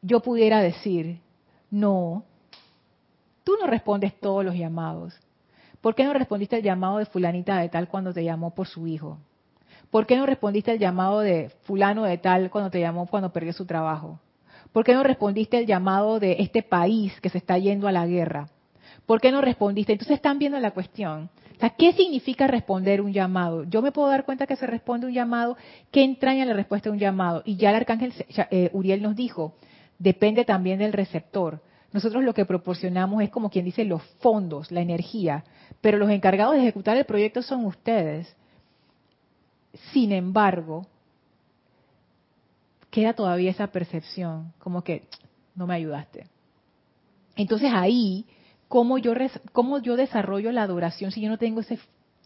Yo 0.02 0.20
pudiera 0.20 0.62
decir, 0.62 1.20
no, 1.72 2.24
tú 3.44 3.54
no 3.60 3.68
respondes 3.68 4.20
todos 4.20 4.46
los 4.46 4.56
llamados. 4.56 5.14
¿Por 5.82 5.96
qué 5.96 6.04
no 6.04 6.14
respondiste 6.14 6.58
el 6.58 6.64
llamado 6.64 6.98
de 6.98 7.06
fulanita 7.06 7.60
de 7.60 7.70
tal 7.70 7.88
cuando 7.88 8.14
te 8.14 8.24
llamó 8.24 8.54
por 8.54 8.68
su 8.68 8.88
hijo? 8.88 9.18
¿Por 9.92 10.06
qué 10.06 10.18
no 10.18 10.26
respondiste 10.26 10.72
el 10.72 10.80
llamado 10.80 11.20
de 11.20 11.50
fulano 11.64 12.04
de 12.04 12.18
tal 12.18 12.50
cuando 12.50 12.70
te 12.70 12.80
llamó 12.80 13.08
cuando 13.08 13.32
perdió 13.32 13.54
su 13.54 13.66
trabajo? 13.66 14.20
¿Por 14.72 14.84
qué 14.84 14.94
no 14.94 15.04
respondiste 15.04 15.58
el 15.58 15.68
llamado 15.68 16.20
de 16.20 16.38
este 16.40 16.64
país 16.64 17.20
que 17.22 17.30
se 17.30 17.38
está 17.38 17.58
yendo 17.58 17.88
a 17.88 17.92
la 17.92 18.06
guerra? 18.06 18.50
¿Por 19.06 19.22
qué 19.22 19.32
no 19.32 19.42
respondiste? 19.42 19.94
Entonces 19.94 20.16
están 20.16 20.40
viendo 20.40 20.60
la 20.60 20.72
cuestión. 20.72 21.30
¿Qué 21.78 21.94
significa 21.94 22.48
responder 22.48 23.02
un 23.02 23.14
llamado? 23.14 23.64
Yo 23.64 23.82
me 23.82 23.92
puedo 23.92 24.10
dar 24.10 24.26
cuenta 24.26 24.48
que 24.48 24.56
se 24.56 24.68
responde 24.68 25.08
un 25.08 25.14
llamado, 25.14 25.58
¿qué 25.92 26.04
entraña 26.04 26.46
la 26.46 26.54
respuesta 26.54 26.90
de 26.90 26.94
un 26.94 27.00
llamado? 27.00 27.42
Y 27.46 27.56
ya 27.56 27.70
el 27.70 27.76
arcángel 27.78 28.14
eh, 28.52 28.70
Uriel 28.74 29.02
nos 29.02 29.16
dijo, 29.16 29.56
depende 30.00 30.46
también 30.46 30.80
del 30.80 30.94
receptor. 30.94 31.62
Nosotros 31.92 32.24
lo 32.24 32.34
que 32.34 32.46
proporcionamos 32.46 33.24
es 33.24 33.30
como 33.30 33.50
quien 33.50 33.66
dice 33.66 33.86
los 33.86 34.04
fondos, 34.20 34.72
la 34.72 34.82
energía, 34.82 35.46
pero 35.82 35.98
los 35.98 36.10
encargados 36.10 36.56
de 36.56 36.62
ejecutar 36.62 36.98
el 36.98 37.06
proyecto 37.06 37.42
son 37.42 37.66
ustedes. 37.66 38.36
Sin 39.94 40.12
embargo, 40.12 40.86
queda 42.90 43.14
todavía 43.14 43.52
esa 43.52 43.68
percepción, 43.68 44.54
como 44.60 44.84
que 44.84 45.04
no 45.56 45.68
me 45.68 45.76
ayudaste. 45.76 46.28
Entonces 47.36 47.72
ahí 47.74 48.26
¿cómo 48.68 48.98
yo, 48.98 49.14
cómo 49.52 49.80
yo 49.80 49.96
desarrollo 49.96 50.52
la 50.52 50.64
adoración 50.64 51.12
si 51.12 51.22
yo 51.22 51.30
no 51.30 51.38
tengo 51.38 51.62
ese 51.62 51.80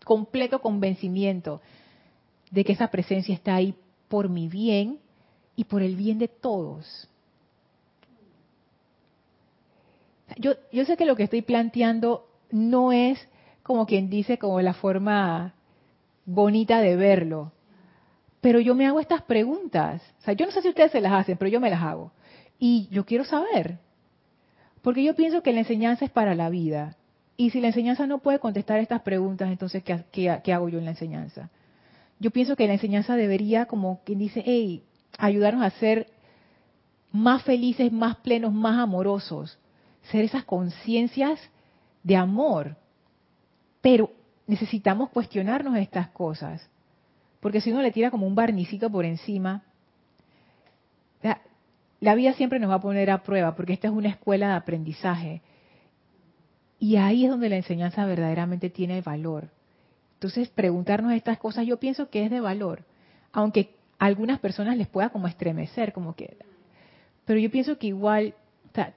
completo 0.03 0.61
convencimiento 0.61 1.61
de 2.51 2.63
que 2.63 2.73
esa 2.73 2.89
presencia 2.89 3.33
está 3.35 3.55
ahí 3.55 3.75
por 4.07 4.29
mi 4.29 4.47
bien 4.47 4.99
y 5.55 5.65
por 5.65 5.81
el 5.81 5.95
bien 5.95 6.19
de 6.19 6.27
todos? 6.27 7.09
Yo, 10.37 10.53
yo 10.71 10.85
sé 10.85 10.95
que 10.95 11.05
lo 11.05 11.15
que 11.15 11.23
estoy 11.23 11.41
planteando 11.41 12.27
no 12.51 12.91
es 12.91 13.19
como 13.63 13.85
quien 13.85 14.09
dice, 14.09 14.37
como 14.37 14.61
la 14.61 14.73
forma 14.73 15.53
bonita 16.25 16.81
de 16.81 16.95
verlo, 16.95 17.51
pero 18.41 18.59
yo 18.59 18.75
me 18.75 18.87
hago 18.87 18.99
estas 18.99 19.21
preguntas. 19.23 20.01
O 20.19 20.21
sea, 20.21 20.33
yo 20.33 20.45
no 20.45 20.51
sé 20.51 20.61
si 20.61 20.69
ustedes 20.69 20.91
se 20.91 21.01
las 21.01 21.11
hacen, 21.13 21.37
pero 21.37 21.49
yo 21.49 21.59
me 21.59 21.69
las 21.69 21.81
hago. 21.81 22.11
Y 22.57 22.87
yo 22.89 23.05
quiero 23.05 23.25
saber, 23.25 23.79
porque 24.81 25.03
yo 25.03 25.15
pienso 25.15 25.41
que 25.41 25.53
la 25.53 25.59
enseñanza 25.59 26.05
es 26.05 26.11
para 26.11 26.35
la 26.35 26.49
vida. 26.49 26.95
Y 27.37 27.51
si 27.51 27.61
la 27.61 27.67
enseñanza 27.67 28.07
no 28.07 28.19
puede 28.19 28.39
contestar 28.39 28.79
estas 28.79 29.01
preguntas, 29.01 29.49
entonces, 29.49 29.83
¿qué, 29.83 30.53
hago 30.53 30.69
yo 30.69 30.79
en 30.79 30.85
la 30.85 30.91
enseñanza? 30.91 31.49
Yo 32.19 32.31
pienso 32.31 32.55
que 32.55 32.67
la 32.67 32.73
enseñanza 32.73 33.15
debería, 33.15 33.65
como 33.65 34.01
quien 34.03 34.19
dice, 34.19 34.43
hey, 34.45 34.83
ayudarnos 35.17 35.63
a 35.63 35.69
ser 35.71 36.07
más 37.11 37.43
felices, 37.43 37.91
más 37.91 38.17
plenos, 38.17 38.53
más 38.53 38.77
amorosos. 38.77 39.57
Ser 40.11 40.25
esas 40.25 40.43
conciencias 40.43 41.39
de 42.03 42.15
amor. 42.17 42.75
Pero 43.81 44.11
necesitamos 44.47 45.09
cuestionarnos 45.09 45.77
estas 45.77 46.09
cosas. 46.09 46.69
Porque 47.39 47.61
si 47.61 47.71
uno 47.71 47.81
le 47.81 47.91
tira 47.91 48.11
como 48.11 48.27
un 48.27 48.35
barnicito 48.35 48.89
por 48.89 49.05
encima, 49.05 49.63
la 51.99 52.15
vida 52.15 52.33
siempre 52.33 52.59
nos 52.59 52.69
va 52.69 52.75
a 52.75 52.81
poner 52.81 53.09
a 53.11 53.23
prueba 53.23 53.55
porque 53.55 53.73
esta 53.73 53.87
es 53.87 53.93
una 53.93 54.09
escuela 54.09 54.49
de 54.49 54.53
aprendizaje. 54.53 55.41
Y 56.79 56.95
ahí 56.95 57.25
es 57.25 57.31
donde 57.31 57.49
la 57.49 57.57
enseñanza 57.57 58.05
verdaderamente 58.05 58.69
tiene 58.69 59.01
valor. 59.01 59.49
Entonces, 60.13 60.49
preguntarnos 60.49 61.13
estas 61.13 61.37
cosas 61.37 61.65
yo 61.65 61.77
pienso 61.77 62.09
que 62.09 62.23
es 62.23 62.31
de 62.31 62.39
valor, 62.39 62.83
aunque 63.33 63.75
a 63.97 64.05
algunas 64.05 64.39
personas 64.39 64.77
les 64.77 64.87
pueda 64.87 65.09
como 65.09 65.27
estremecer, 65.27 65.91
como 65.91 66.15
que... 66.15 66.37
Pero 67.25 67.39
yo 67.39 67.51
pienso 67.51 67.77
que 67.77 67.87
igual, 67.87 68.33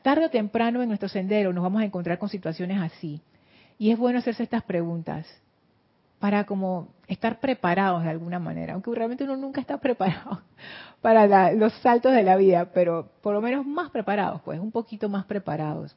tarde 0.02 0.26
o 0.26 0.30
temprano 0.30 0.80
en 0.82 0.88
nuestro 0.88 1.08
sendero 1.08 1.52
nos 1.52 1.62
vamos 1.62 1.82
a 1.82 1.84
encontrar 1.84 2.18
con 2.18 2.28
situaciones 2.28 2.80
así. 2.80 3.20
Y 3.78 3.90
es 3.90 3.98
bueno 3.98 4.20
hacerse 4.20 4.44
estas 4.44 4.62
preguntas 4.62 5.26
para 6.22 6.44
como 6.44 6.94
estar 7.08 7.40
preparados 7.40 8.04
de 8.04 8.10
alguna 8.10 8.38
manera, 8.38 8.74
aunque 8.74 8.92
realmente 8.94 9.24
uno 9.24 9.36
nunca 9.36 9.60
está 9.60 9.78
preparado 9.80 10.40
para 11.00 11.50
los 11.50 11.72
saltos 11.80 12.12
de 12.12 12.22
la 12.22 12.36
vida, 12.36 12.70
pero 12.72 13.10
por 13.22 13.34
lo 13.34 13.40
menos 13.40 13.66
más 13.66 13.90
preparados, 13.90 14.40
pues 14.42 14.60
un 14.60 14.70
poquito 14.70 15.08
más 15.08 15.24
preparados. 15.24 15.96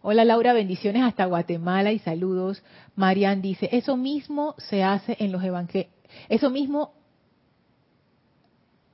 Hola 0.00 0.24
Laura, 0.24 0.52
bendiciones 0.52 1.02
hasta 1.02 1.24
Guatemala 1.24 1.90
y 1.90 1.98
saludos. 1.98 2.62
Marian 2.94 3.42
dice, 3.42 3.68
eso 3.72 3.96
mismo 3.96 4.54
se 4.58 4.84
hace 4.84 5.16
en 5.18 5.32
los 5.32 5.42
evangelios, 5.42 5.92
eso 6.28 6.48
mismo 6.48 6.92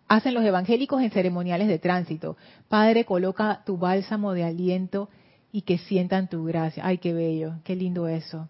hacen 0.08 0.32
los 0.32 0.46
evangélicos 0.46 1.02
en 1.02 1.10
ceremoniales 1.10 1.68
de 1.68 1.78
tránsito. 1.78 2.38
Padre, 2.70 3.04
coloca 3.04 3.64
tu 3.66 3.76
bálsamo 3.76 4.32
de 4.32 4.44
aliento 4.44 5.10
y 5.52 5.60
que 5.60 5.76
sientan 5.76 6.30
tu 6.30 6.46
gracia. 6.46 6.86
Ay, 6.86 6.96
qué 6.96 7.12
bello, 7.12 7.56
qué 7.64 7.76
lindo 7.76 8.08
eso. 8.08 8.48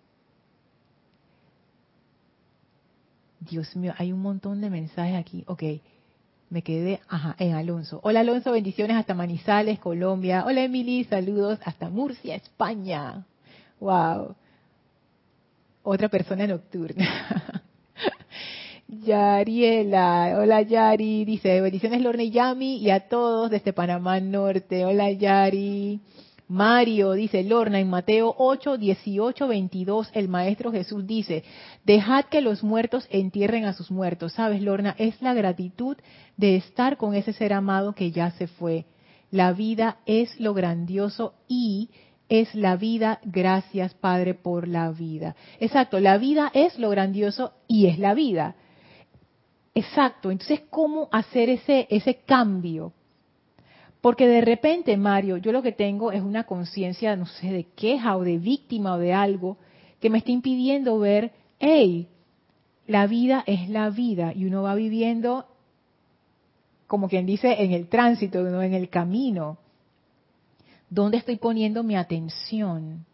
Dios 3.47 3.75
mío, 3.77 3.95
hay 3.97 4.13
un 4.13 4.21
montón 4.21 4.61
de 4.61 4.71
mensajes 4.71 5.17
aquí. 5.17 5.45
Ok, 5.47 5.63
me 6.51 6.63
quedé 6.63 7.01
ajá, 7.09 7.35
en 7.39 7.55
Alonso. 7.55 8.01
Hola 8.03 8.21
Alonso, 8.21 8.53
bendiciones 8.53 8.97
hasta 8.97 9.15
Manizales, 9.15 9.79
Colombia. 9.79 10.45
Hola 10.47 10.63
Emily, 10.63 11.05
saludos 11.05 11.59
hasta 11.65 11.89
Murcia, 11.89 12.35
España. 12.35 13.25
Wow. 13.81 14.35
Otra 15.83 16.09
persona 16.09 16.47
nocturna. 16.47 17.07
Yariela, 18.89 20.37
hola 20.39 20.63
Yari, 20.63 21.25
dice 21.25 21.61
bendiciones 21.61 22.01
Lorne 22.01 22.25
y 22.25 22.31
Yami 22.31 22.77
y 22.77 22.91
a 22.91 23.09
todos 23.09 23.51
desde 23.51 23.73
Panamá 23.73 24.21
Norte. 24.21 24.85
Hola 24.85 25.11
Yari. 25.11 26.01
Mario 26.49 27.13
dice, 27.13 27.43
Lorna, 27.43 27.81
en 27.81 27.91
Mateo 27.91 28.35
8, 28.39 28.79
18, 28.79 29.49
22, 29.49 30.11
el 30.13 30.29
Maestro 30.29 30.71
Jesús 30.71 31.07
dice, 31.07 31.43
dejad 31.85 32.27
que 32.27 32.41
los 32.41 32.63
muertos 32.63 33.09
entierren 33.11 33.65
a 33.65 33.73
sus 33.73 33.91
muertos. 33.91 34.35
¿Sabes, 34.35 34.63
Lorna? 34.63 34.95
Es 34.99 35.21
la 35.21 35.35
gratitud 35.35 35.97
de 36.37 36.57
estar 36.57 36.99
con 36.99 37.15
ese 37.15 37.33
ser 37.33 37.53
amado 37.53 37.95
que 37.95 38.13
ya 38.13 38.31
se 38.33 38.47
fue. 38.47 38.87
La 39.33 39.53
vida 39.53 39.99
es 40.07 40.39
lo 40.39 40.55
grandioso 40.55 41.35
y 41.49 41.91
es 42.29 42.55
la 42.55 42.77
vida. 42.77 43.19
Gracias, 43.25 43.95
Padre, 43.95 44.35
por 44.35 44.69
la 44.69 44.91
vida. 44.91 45.35
Exacto, 45.59 45.99
la 45.99 46.17
vida 46.17 46.51
es 46.55 46.79
lo 46.79 46.91
grandioso 46.91 47.55
y 47.67 47.87
es 47.87 47.99
la 47.99 48.15
vida. 48.15 48.55
Exacto, 49.75 50.31
entonces, 50.31 50.63
¿cómo 50.71 51.09
hacer 51.11 51.51
ese, 51.51 51.89
ese 51.91 52.23
cambio? 52.25 52.93
Porque 54.07 54.29
de 54.29 54.41
repente, 54.41 54.97
Mario, 54.97 55.37
yo 55.37 55.51
lo 55.51 55.63
que 55.63 55.73
tengo 55.73 56.13
es 56.13 56.23
una 56.23 56.45
conciencia, 56.45 57.17
no 57.17 57.27
sé, 57.27 57.51
de 57.51 57.65
queja 57.65 58.17
o 58.17 58.23
de 58.23 58.39
víctima 58.39 58.95
o 58.95 58.99
de 58.99 59.13
algo 59.13 59.59
que 59.99 60.11
me 60.11 60.19
está 60.19 60.31
impidiendo 60.31 61.01
ver, 61.01 61.33
hey, 61.59 62.07
la 62.87 63.09
vida 63.09 63.43
es 63.49 63.69
la 63.69 63.91
vida 63.91 64.33
y 64.33 64.45
uno 64.45 64.63
va 64.63 64.77
viviendo, 64.77 65.49
como 66.87 67.09
quien 67.09 67.27
dice, 67.27 67.61
en 67.65 67.73
el 67.73 67.89
tránsito, 67.89 68.45
no 68.45 68.63
en 68.63 68.75
el 68.75 68.91
camino. 68.91 69.59
¿Dónde 70.89 71.17
estoy 71.17 71.39
poniendo 71.39 71.83
mi 71.83 71.97
atención? 71.97 73.05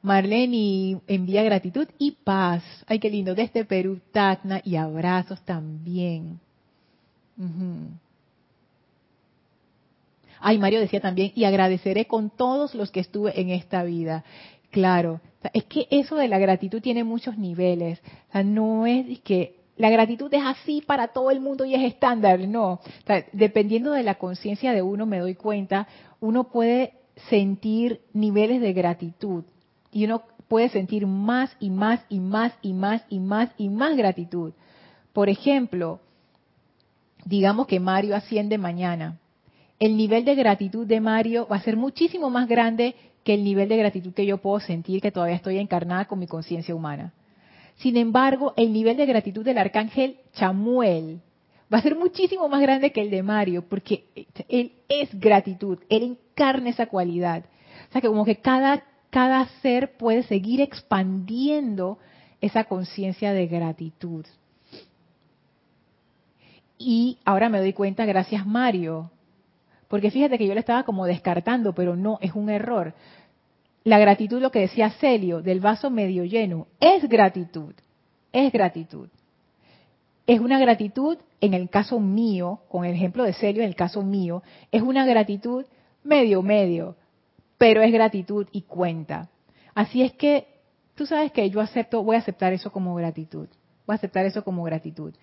Marlene 0.00 1.02
envía 1.06 1.42
gratitud 1.42 1.86
y 1.98 2.12
paz. 2.12 2.64
Ay, 2.86 2.98
qué 2.98 3.10
lindo. 3.10 3.34
Desde 3.34 3.66
Perú, 3.66 4.00
Tacna 4.10 4.62
y 4.64 4.76
abrazos 4.76 5.42
también. 5.42 6.40
Ay, 10.40 10.58
Mario 10.58 10.80
decía 10.80 11.00
también, 11.00 11.32
y 11.34 11.44
agradeceré 11.44 12.06
con 12.06 12.30
todos 12.30 12.74
los 12.74 12.90
que 12.90 13.00
estuve 13.00 13.40
en 13.40 13.50
esta 13.50 13.84
vida. 13.84 14.24
Claro, 14.70 15.20
es 15.52 15.64
que 15.64 15.86
eso 15.90 16.16
de 16.16 16.28
la 16.28 16.38
gratitud 16.38 16.80
tiene 16.80 17.04
muchos 17.04 17.38
niveles. 17.38 18.00
No 18.44 18.86
es 18.86 19.20
que 19.20 19.56
la 19.76 19.90
gratitud 19.90 20.32
es 20.32 20.42
así 20.44 20.82
para 20.84 21.08
todo 21.08 21.30
el 21.30 21.40
mundo 21.40 21.64
y 21.64 21.74
es 21.74 21.82
estándar, 21.82 22.40
no. 22.40 22.80
dependiendo 23.32 23.92
de 23.92 24.02
la 24.02 24.16
conciencia 24.16 24.72
de 24.72 24.82
uno, 24.82 25.06
me 25.06 25.18
doy 25.18 25.34
cuenta, 25.34 25.86
uno 26.20 26.44
puede 26.44 26.94
sentir 27.28 28.00
niveles 28.12 28.60
de 28.60 28.72
gratitud 28.72 29.44
y 29.92 30.04
uno 30.04 30.22
puede 30.48 30.68
sentir 30.68 31.06
más 31.06 31.54
y 31.60 31.70
más 31.70 32.00
y 32.08 32.20
más 32.20 32.52
y 32.62 32.72
más 32.72 33.04
y 33.08 33.20
más 33.20 33.50
y 33.56 33.68
más 33.68 33.96
gratitud. 33.96 34.52
Por 35.12 35.28
ejemplo, 35.28 36.00
digamos 37.24 37.66
que 37.66 37.80
Mario 37.80 38.16
asciende 38.16 38.58
mañana, 38.58 39.18
el 39.78 39.96
nivel 39.96 40.24
de 40.24 40.34
gratitud 40.34 40.86
de 40.86 41.00
Mario 41.00 41.46
va 41.50 41.56
a 41.56 41.62
ser 41.62 41.76
muchísimo 41.76 42.30
más 42.30 42.48
grande 42.48 42.94
que 43.24 43.34
el 43.34 43.44
nivel 43.44 43.68
de 43.68 43.76
gratitud 43.76 44.12
que 44.12 44.26
yo 44.26 44.38
puedo 44.38 44.60
sentir 44.60 45.00
que 45.00 45.12
todavía 45.12 45.36
estoy 45.36 45.58
encarnada 45.58 46.06
con 46.06 46.18
mi 46.18 46.26
conciencia 46.26 46.74
humana. 46.74 47.12
Sin 47.76 47.96
embargo, 47.96 48.54
el 48.56 48.72
nivel 48.72 48.96
de 48.96 49.06
gratitud 49.06 49.44
del 49.44 49.58
arcángel 49.58 50.18
Chamuel 50.34 51.20
va 51.72 51.78
a 51.78 51.82
ser 51.82 51.96
muchísimo 51.96 52.48
más 52.48 52.60
grande 52.60 52.92
que 52.92 53.00
el 53.00 53.10
de 53.10 53.22
Mario, 53.22 53.64
porque 53.68 54.04
él 54.48 54.72
es 54.88 55.08
gratitud, 55.18 55.78
él 55.88 56.18
encarna 56.32 56.70
esa 56.70 56.86
cualidad. 56.86 57.44
O 57.88 57.92
sea 57.92 58.00
que 58.00 58.08
como 58.08 58.24
que 58.24 58.36
cada, 58.36 58.84
cada 59.10 59.46
ser 59.62 59.96
puede 59.96 60.22
seguir 60.24 60.60
expandiendo 60.60 61.98
esa 62.40 62.64
conciencia 62.64 63.32
de 63.32 63.46
gratitud. 63.46 64.26
Y 66.84 67.18
ahora 67.24 67.48
me 67.48 67.60
doy 67.60 67.72
cuenta, 67.72 68.04
gracias 68.04 68.44
Mario, 68.44 69.12
porque 69.86 70.10
fíjate 70.10 70.36
que 70.36 70.48
yo 70.48 70.54
le 70.54 70.60
estaba 70.60 70.82
como 70.82 71.06
descartando, 71.06 71.74
pero 71.74 71.94
no, 71.94 72.18
es 72.20 72.34
un 72.34 72.50
error. 72.50 72.92
La 73.84 74.00
gratitud, 74.00 74.40
lo 74.40 74.50
que 74.50 74.58
decía 74.58 74.90
Celio, 74.90 75.42
del 75.42 75.60
vaso 75.60 75.90
medio 75.90 76.24
lleno, 76.24 76.66
es 76.80 77.08
gratitud, 77.08 77.72
es 78.32 78.52
gratitud. 78.52 79.08
Es 80.26 80.40
una 80.40 80.58
gratitud, 80.58 81.18
en 81.40 81.54
el 81.54 81.70
caso 81.70 82.00
mío, 82.00 82.60
con 82.68 82.84
el 82.84 82.94
ejemplo 82.94 83.22
de 83.22 83.32
Celio, 83.34 83.62
en 83.62 83.68
el 83.68 83.76
caso 83.76 84.02
mío, 84.02 84.42
es 84.72 84.82
una 84.82 85.06
gratitud 85.06 85.64
medio 86.02 86.42
medio, 86.42 86.96
pero 87.58 87.80
es 87.82 87.92
gratitud 87.92 88.48
y 88.50 88.62
cuenta. 88.62 89.28
Así 89.72 90.02
es 90.02 90.12
que 90.14 90.48
tú 90.96 91.06
sabes 91.06 91.30
que 91.30 91.48
yo 91.48 91.60
acepto, 91.60 92.02
voy 92.02 92.16
a 92.16 92.20
aceptar 92.20 92.52
eso 92.52 92.72
como 92.72 92.96
gratitud. 92.96 93.46
Voy 93.86 93.94
a 93.94 93.96
aceptar 93.96 94.24
eso 94.26 94.44
como 94.44 94.62
gratitud. 94.62 95.14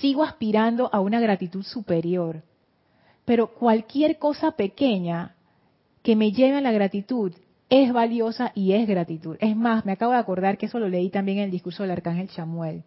Sigo 0.00 0.24
aspirando 0.24 0.90
a 0.92 1.00
una 1.00 1.20
gratitud 1.20 1.62
superior. 1.62 2.42
Pero 3.24 3.48
cualquier 3.54 4.18
cosa 4.18 4.52
pequeña 4.52 5.36
que 6.02 6.16
me 6.16 6.32
lleve 6.32 6.56
a 6.56 6.60
la 6.60 6.72
gratitud 6.72 7.32
es 7.68 7.92
valiosa 7.92 8.52
y 8.54 8.72
es 8.72 8.88
gratitud. 8.88 9.36
Es 9.40 9.54
más, 9.56 9.84
me 9.84 9.92
acabo 9.92 10.12
de 10.12 10.18
acordar 10.18 10.56
que 10.56 10.66
eso 10.66 10.78
lo 10.78 10.88
leí 10.88 11.10
también 11.10 11.38
en 11.38 11.44
el 11.44 11.50
discurso 11.50 11.82
del 11.82 11.92
arcángel 11.92 12.30
Samuel. 12.30 12.82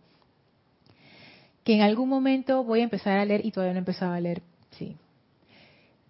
Que 1.63 1.75
en 1.75 1.82
algún 1.82 2.09
momento 2.09 2.63
voy 2.63 2.82
a 2.82 2.86
empezar 2.86 3.19
a 3.19 3.25
leer 3.25 3.45
y 3.45 3.51
todavía 3.51 3.73
no 3.73 3.77
he 3.77 3.79
empezado 3.79 4.13
a 4.13 4.19
leer. 4.19 4.41
Sí. 4.71 4.97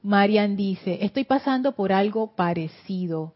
Marian 0.01 0.55
dice, 0.55 0.99
estoy 1.01 1.26
pasando 1.26 1.74
por 1.74 1.91
algo 1.91 2.34
parecido. 2.36 3.34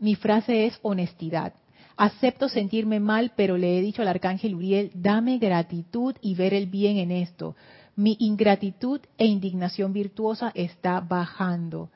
Mi 0.00 0.14
frase 0.14 0.66
es 0.66 0.78
honestidad. 0.82 1.52
Acepto 1.96 2.48
sentirme 2.48 2.98
mal, 2.98 3.32
pero 3.36 3.56
le 3.56 3.78
he 3.78 3.82
dicho 3.82 4.02
al 4.02 4.08
arcángel 4.08 4.54
Uriel, 4.54 4.90
dame 4.94 5.38
gratitud 5.38 6.16
y 6.20 6.34
ver 6.34 6.52
el 6.52 6.66
bien 6.66 6.96
en 6.96 7.12
esto. 7.12 7.54
Mi 7.96 8.16
ingratitud 8.18 9.00
e 9.16 9.26
indignación 9.26 9.92
virtuosa 9.92 10.50
está 10.54 11.00
bajando. 11.00 11.90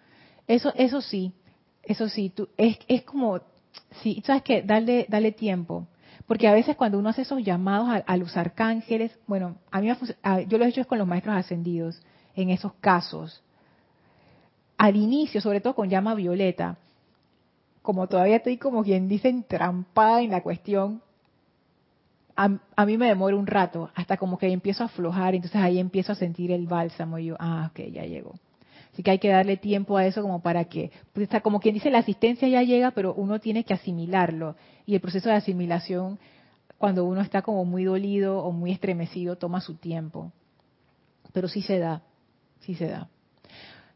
Eso, 0.47 0.73
eso 0.77 1.01
sí, 1.01 1.33
eso 1.83 2.09
sí, 2.09 2.31
tú, 2.31 2.49
es, 2.57 2.79
es 2.87 3.03
como, 3.03 3.41
sí, 4.03 4.23
sabes 4.25 4.43
que 4.43 4.63
dale, 4.63 5.07
dale 5.09 5.33
tiempo. 5.33 5.89
Porque 6.29 6.47
a 6.47 6.53
veces 6.53 6.77
cuando 6.77 6.99
uno 6.99 7.09
hace 7.09 7.23
esos 7.23 7.43
llamados 7.43 8.03
a, 8.07 8.17
los 8.19 8.37
arcángeles, 8.37 9.19
bueno, 9.27 9.57
a 9.71 9.81
mí 9.81 9.89
yo 10.47 10.59
lo 10.59 10.65
he 10.65 10.69
hecho 10.69 10.87
con 10.87 10.99
los 10.99 11.09
maestros 11.09 11.35
ascendidos, 11.35 12.01
en 12.37 12.51
esos 12.51 12.75
casos. 12.75 13.43
Al 14.77 14.95
inicio, 14.97 15.41
sobre 15.41 15.63
todo 15.63 15.75
con 15.75 15.89
llama 15.89 16.15
violeta, 16.15 16.77
como 17.89 18.07
todavía 18.07 18.36
estoy 18.36 18.59
como 18.59 18.84
quien 18.84 19.09
dice 19.09 19.30
entrampada 19.30 20.20
en 20.20 20.30
la 20.30 20.43
cuestión, 20.43 21.01
a, 22.36 22.84
mí 22.84 22.99
me 22.99 23.07
demora 23.07 23.34
un 23.34 23.47
rato, 23.47 23.89
hasta 23.95 24.18
como 24.18 24.36
que 24.36 24.47
empiezo 24.53 24.82
a 24.82 24.86
aflojar, 24.89 25.34
entonces 25.34 25.59
ahí 25.59 25.78
empiezo 25.78 26.12
a 26.12 26.14
sentir 26.14 26.53
el 26.53 26.66
bálsamo 26.66 27.18
y 27.18 27.24
yo, 27.24 27.36
ah, 27.41 27.70
ok, 27.70 27.86
ya 27.91 28.05
llegó. 28.05 28.34
Así 28.93 29.03
que 29.03 29.12
hay 29.12 29.18
que 29.18 29.30
darle 29.30 29.57
tiempo 29.57 29.97
a 29.97 30.05
eso 30.05 30.20
como 30.20 30.43
para 30.43 30.66
que, 30.66 30.91
pues, 31.14 31.30
como 31.43 31.61
quien 31.61 31.76
dice, 31.76 31.91
la 31.91 32.01
asistencia 32.01 32.47
ya 32.47 32.62
llega, 32.62 32.91
pero 32.91 33.14
uno 33.14 33.39
tiene 33.39 33.64
que 33.64 33.72
asimilarlo. 33.72 34.55
Y 34.84 34.95
el 34.95 35.01
proceso 35.01 35.30
de 35.30 35.36
asimilación, 35.36 36.18
cuando 36.76 37.07
uno 37.07 37.22
está 37.22 37.41
como 37.41 37.64
muy 37.64 37.84
dolido 37.84 38.41
o 38.45 38.53
muy 38.53 38.70
estremecido, 38.70 39.36
toma 39.36 39.62
su 39.62 39.76
tiempo. 39.76 40.30
Pero 41.32 41.49
sí 41.49 41.62
se 41.62 41.78
da, 41.78 42.03
sí 42.61 42.74
se 42.74 42.86
da. 42.86 43.09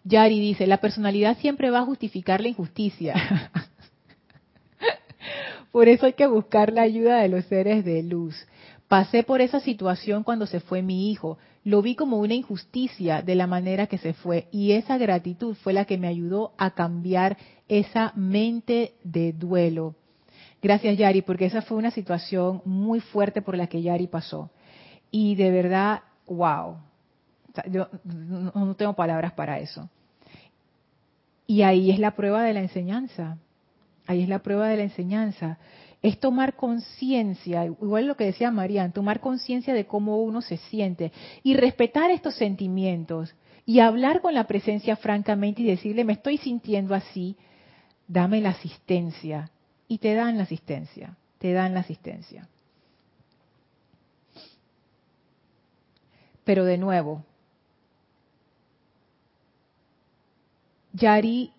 Yari 0.04 0.40
dice, 0.40 0.66
la 0.66 0.78
personalidad 0.78 1.36
siempre 1.36 1.70
va 1.70 1.80
a 1.80 1.84
justificar 1.84 2.40
la 2.40 2.48
injusticia. 2.48 3.50
Por 5.72 5.88
eso 5.88 6.06
hay 6.06 6.12
que 6.12 6.26
buscar 6.26 6.72
la 6.72 6.82
ayuda 6.82 7.20
de 7.20 7.28
los 7.28 7.46
seres 7.46 7.84
de 7.84 8.02
luz. 8.02 8.36
Pasé 8.88 9.22
por 9.22 9.40
esa 9.40 9.58
situación 9.58 10.22
cuando 10.22 10.46
se 10.46 10.60
fue 10.60 10.82
mi 10.82 11.10
hijo. 11.10 11.38
Lo 11.64 11.80
vi 11.80 11.94
como 11.94 12.18
una 12.18 12.34
injusticia 12.34 13.22
de 13.22 13.34
la 13.34 13.46
manera 13.46 13.86
que 13.86 13.96
se 13.96 14.12
fue 14.12 14.48
y 14.52 14.72
esa 14.72 14.98
gratitud 14.98 15.54
fue 15.54 15.72
la 15.72 15.86
que 15.86 15.96
me 15.96 16.08
ayudó 16.08 16.52
a 16.58 16.72
cambiar 16.72 17.38
esa 17.68 18.12
mente 18.14 18.92
de 19.02 19.32
duelo. 19.32 19.94
Gracias 20.60 20.98
Yari, 20.98 21.22
porque 21.22 21.46
esa 21.46 21.62
fue 21.62 21.78
una 21.78 21.90
situación 21.90 22.60
muy 22.66 23.00
fuerte 23.00 23.40
por 23.40 23.56
la 23.56 23.66
que 23.66 23.80
Yari 23.80 24.08
pasó. 24.08 24.50
Y 25.10 25.36
de 25.36 25.50
verdad, 25.50 26.02
wow. 26.26 26.76
Yo 27.70 27.88
no 28.04 28.74
tengo 28.74 28.92
palabras 28.92 29.32
para 29.32 29.58
eso. 29.58 29.88
Y 31.46 31.62
ahí 31.62 31.90
es 31.90 31.98
la 31.98 32.10
prueba 32.10 32.42
de 32.42 32.52
la 32.52 32.60
enseñanza. 32.60 33.38
Ahí 34.06 34.22
es 34.22 34.28
la 34.28 34.40
prueba 34.40 34.68
de 34.68 34.76
la 34.76 34.82
enseñanza. 34.82 35.58
Es 36.02 36.18
tomar 36.18 36.56
conciencia, 36.56 37.64
igual 37.64 38.06
lo 38.06 38.16
que 38.16 38.24
decía 38.24 38.50
Marian, 38.50 38.92
tomar 38.92 39.20
conciencia 39.20 39.72
de 39.72 39.86
cómo 39.86 40.22
uno 40.22 40.42
se 40.42 40.56
siente 40.56 41.12
y 41.44 41.54
respetar 41.54 42.10
estos 42.10 42.34
sentimientos 42.34 43.34
y 43.64 43.78
hablar 43.78 44.20
con 44.20 44.34
la 44.34 44.48
presencia 44.48 44.96
francamente 44.96 45.62
y 45.62 45.66
decirle, 45.66 46.04
me 46.04 46.14
estoy 46.14 46.38
sintiendo 46.38 46.94
así, 46.94 47.36
dame 48.08 48.40
la 48.40 48.50
asistencia. 48.50 49.50
Y 49.86 49.98
te 49.98 50.14
dan 50.14 50.38
la 50.38 50.44
asistencia, 50.44 51.16
te 51.38 51.52
dan 51.52 51.74
la 51.74 51.80
asistencia. 51.80 52.48
Pero 56.44 56.64
de 56.64 56.78
nuevo, 56.78 57.24
Yari 60.92 61.52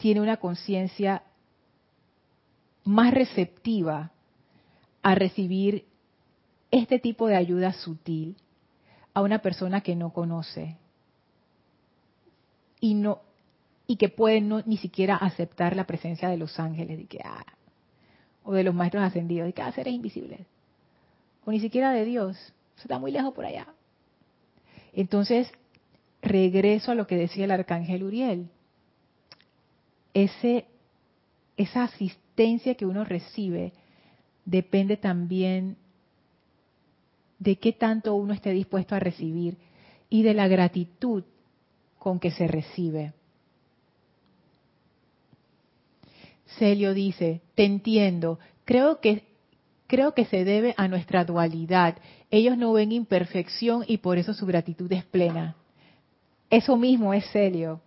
tiene 0.00 0.22
una 0.22 0.38
conciencia 0.38 1.22
más 2.84 3.12
receptiva 3.12 4.12
a 5.02 5.14
recibir 5.14 5.84
este 6.70 6.98
tipo 6.98 7.28
de 7.28 7.36
ayuda 7.36 7.74
sutil 7.74 8.36
a 9.12 9.20
una 9.20 9.40
persona 9.40 9.82
que 9.82 9.94
no 9.94 10.10
conoce 10.14 10.78
y 12.80 12.94
no 12.94 13.20
y 13.86 13.96
que 13.96 14.08
puede 14.08 14.40
no 14.40 14.62
ni 14.64 14.78
siquiera 14.78 15.16
aceptar 15.16 15.76
la 15.76 15.84
presencia 15.84 16.30
de 16.30 16.38
los 16.38 16.58
ángeles 16.58 16.96
de 16.96 17.04
que 17.04 17.20
ah, 17.22 17.44
o 18.42 18.54
de 18.54 18.64
los 18.64 18.74
maestros 18.74 19.04
ascendidos 19.04 19.48
de 19.48 19.52
que 19.52 19.60
ah, 19.60 19.72
seres 19.72 19.92
invisibles 19.92 20.40
o 21.44 21.50
ni 21.50 21.60
siquiera 21.60 21.92
de 21.92 22.06
Dios 22.06 22.38
se 22.76 22.82
está 22.82 22.98
muy 22.98 23.12
lejos 23.12 23.34
por 23.34 23.44
allá. 23.44 23.66
Entonces 24.94 25.52
regreso 26.22 26.92
a 26.92 26.94
lo 26.94 27.06
que 27.06 27.16
decía 27.16 27.44
el 27.44 27.50
arcángel 27.50 28.02
Uriel 28.02 28.48
ese 30.14 30.66
esa 31.56 31.84
asistencia 31.84 32.74
que 32.74 32.86
uno 32.86 33.04
recibe 33.04 33.72
depende 34.46 34.96
también 34.96 35.76
de 37.38 37.56
qué 37.56 37.72
tanto 37.72 38.14
uno 38.14 38.32
esté 38.32 38.50
dispuesto 38.50 38.94
a 38.94 38.98
recibir 38.98 39.58
y 40.08 40.22
de 40.22 40.34
la 40.34 40.48
gratitud 40.48 41.24
con 41.98 42.18
que 42.18 42.30
se 42.30 42.46
recibe. 42.46 43.12
Celio 46.58 46.94
dice, 46.94 47.42
te 47.54 47.64
entiendo, 47.64 48.38
creo 48.64 49.00
que, 49.00 49.24
creo 49.86 50.14
que 50.14 50.24
se 50.24 50.44
debe 50.44 50.74
a 50.76 50.88
nuestra 50.88 51.24
dualidad. 51.24 51.96
Ellos 52.30 52.56
no 52.56 52.72
ven 52.72 52.92
imperfección 52.92 53.84
y 53.86 53.98
por 53.98 54.18
eso 54.18 54.34
su 54.34 54.46
gratitud 54.46 54.90
es 54.92 55.04
plena. 55.04 55.56
Eso 56.48 56.76
mismo 56.76 57.14
es 57.14 57.30
Celio. 57.30 57.80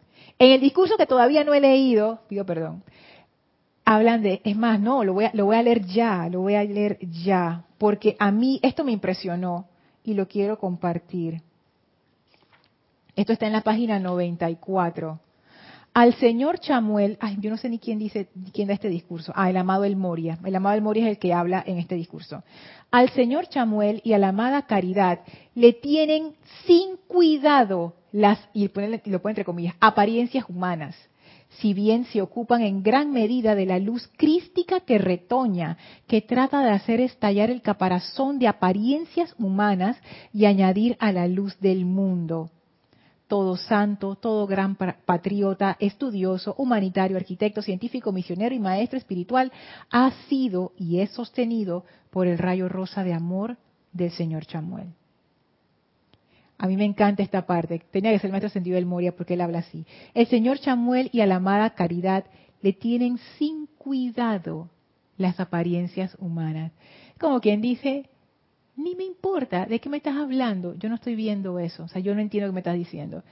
En 0.43 0.51
el 0.51 0.59
discurso 0.59 0.97
que 0.97 1.05
todavía 1.05 1.45
no 1.45 1.53
he 1.53 1.61
leído, 1.61 2.19
pido 2.27 2.45
perdón, 2.45 2.83
hablan 3.85 4.21
de, 4.21 4.41
es 4.43 4.57
más, 4.57 4.77
no, 4.77 5.05
lo 5.05 5.13
voy, 5.13 5.23
a, 5.23 5.31
lo 5.33 5.45
voy 5.45 5.55
a 5.55 5.63
leer 5.63 5.85
ya, 5.85 6.27
lo 6.29 6.41
voy 6.41 6.55
a 6.55 6.65
leer 6.65 6.99
ya, 6.99 7.63
porque 7.77 8.17
a 8.19 8.29
mí 8.29 8.59
esto 8.61 8.83
me 8.83 8.91
impresionó 8.91 9.69
y 10.03 10.15
lo 10.15 10.27
quiero 10.27 10.59
compartir. 10.59 11.41
Esto 13.15 13.31
está 13.31 13.47
en 13.47 13.53
la 13.53 13.61
página 13.61 13.99
94. 13.99 15.17
Al 15.93 16.15
señor 16.15 16.59
Chamuel, 16.59 17.17
ay, 17.21 17.37
yo 17.39 17.51
no 17.51 17.57
sé 17.57 17.69
ni 17.69 17.77
quién 17.77 17.99
dice, 17.99 18.27
quién 18.51 18.67
da 18.67 18.73
este 18.73 18.89
discurso. 18.89 19.31
Ah, 19.35 19.51
el 19.51 19.57
amado 19.57 19.83
El 19.83 19.95
Moria. 19.95 20.39
El 20.43 20.55
amado 20.55 20.75
El 20.75 20.81
Moria 20.81 21.03
es 21.03 21.09
el 21.09 21.19
que 21.19 21.33
habla 21.33 21.63
en 21.65 21.77
este 21.77 21.93
discurso. 21.93 22.43
Al 22.89 23.09
señor 23.09 23.47
Chamuel 23.47 24.01
y 24.03 24.13
a 24.13 24.17
la 24.17 24.29
amada 24.29 24.65
Caridad 24.65 25.19
le 25.53 25.73
tienen 25.73 26.33
sin 26.65 26.97
cuidado 27.07 27.93
las, 28.11 28.39
y 28.53 28.67
lo 28.67 29.21
pone 29.21 29.31
entre 29.31 29.45
comillas, 29.45 29.75
apariencias 29.79 30.45
humanas 30.49 30.95
si 31.59 31.73
bien 31.73 32.05
se 32.05 32.21
ocupan 32.21 32.61
en 32.61 32.83
gran 32.83 33.11
medida 33.11 33.55
de 33.55 33.65
la 33.65 33.79
luz 33.79 34.09
crística 34.17 34.79
que 34.79 34.97
retoña, 34.97 35.77
que 36.07 36.21
trata 36.21 36.63
de 36.63 36.71
hacer 36.71 36.99
estallar 36.99 37.49
el 37.49 37.61
caparazón 37.61 38.39
de 38.39 38.47
apariencias 38.47 39.35
humanas 39.37 39.97
y 40.33 40.45
añadir 40.45 40.97
a 40.99 41.11
la 41.11 41.27
luz 41.27 41.59
del 41.59 41.85
mundo. 41.85 42.49
Todo 43.33 43.57
santo, 43.57 44.13
todo 44.13 44.45
gran 44.45 44.75
patriota, 44.75 45.75
estudioso, 45.79 46.53
humanitario, 46.55 47.17
arquitecto, 47.17 47.63
científico, 47.63 48.11
misionero 48.11 48.53
y 48.53 48.59
maestro 48.59 48.99
espiritual 48.99 49.51
ha 49.89 50.11
sido 50.29 50.71
y 50.77 50.99
es 50.99 51.09
sostenido 51.09 51.83
por 52.11 52.27
el 52.27 52.37
rayo 52.37 52.69
rosa 52.69 53.03
de 53.03 53.11
amor 53.11 53.57
del 53.91 54.11
Señor 54.11 54.45
Chamuel. 54.45 54.93
A 56.59 56.67
mí 56.67 56.77
me 56.77 56.85
encanta 56.85 57.23
esta 57.23 57.47
parte. 57.47 57.81
Tenía 57.89 58.11
que 58.11 58.19
ser 58.19 58.27
el 58.27 58.33
maestro 58.33 58.51
sentido 58.51 58.75
del 58.75 58.85
Moria 58.85 59.15
porque 59.15 59.33
él 59.33 59.41
habla 59.41 59.59
así. 59.59 59.83
El 60.13 60.27
señor 60.27 60.59
Chamuel 60.59 61.09
y 61.11 61.21
a 61.21 61.25
la 61.25 61.37
amada 61.37 61.71
Caridad 61.71 62.25
le 62.61 62.73
tienen 62.73 63.17
sin 63.39 63.65
cuidado 63.79 64.69
las 65.17 65.39
apariencias 65.39 66.15
humanas. 66.19 66.71
Como 67.19 67.41
quien 67.41 67.61
dice, 67.61 68.11
ni 68.75 68.95
me 68.95 69.03
importa 69.03 69.65
de 69.65 69.79
qué 69.79 69.89
me 69.89 69.97
estás 69.97 70.15
hablando, 70.15 70.75
yo 70.75 70.89
no 70.89 70.95
estoy 70.95 71.15
viendo 71.15 71.59
eso, 71.59 71.83
o 71.83 71.87
sea, 71.87 72.01
yo 72.01 72.15
no 72.15 72.21
entiendo 72.21 72.49
que 72.49 72.53
me 72.53 72.59
estás 72.61 72.75
diciendo. 72.75 73.23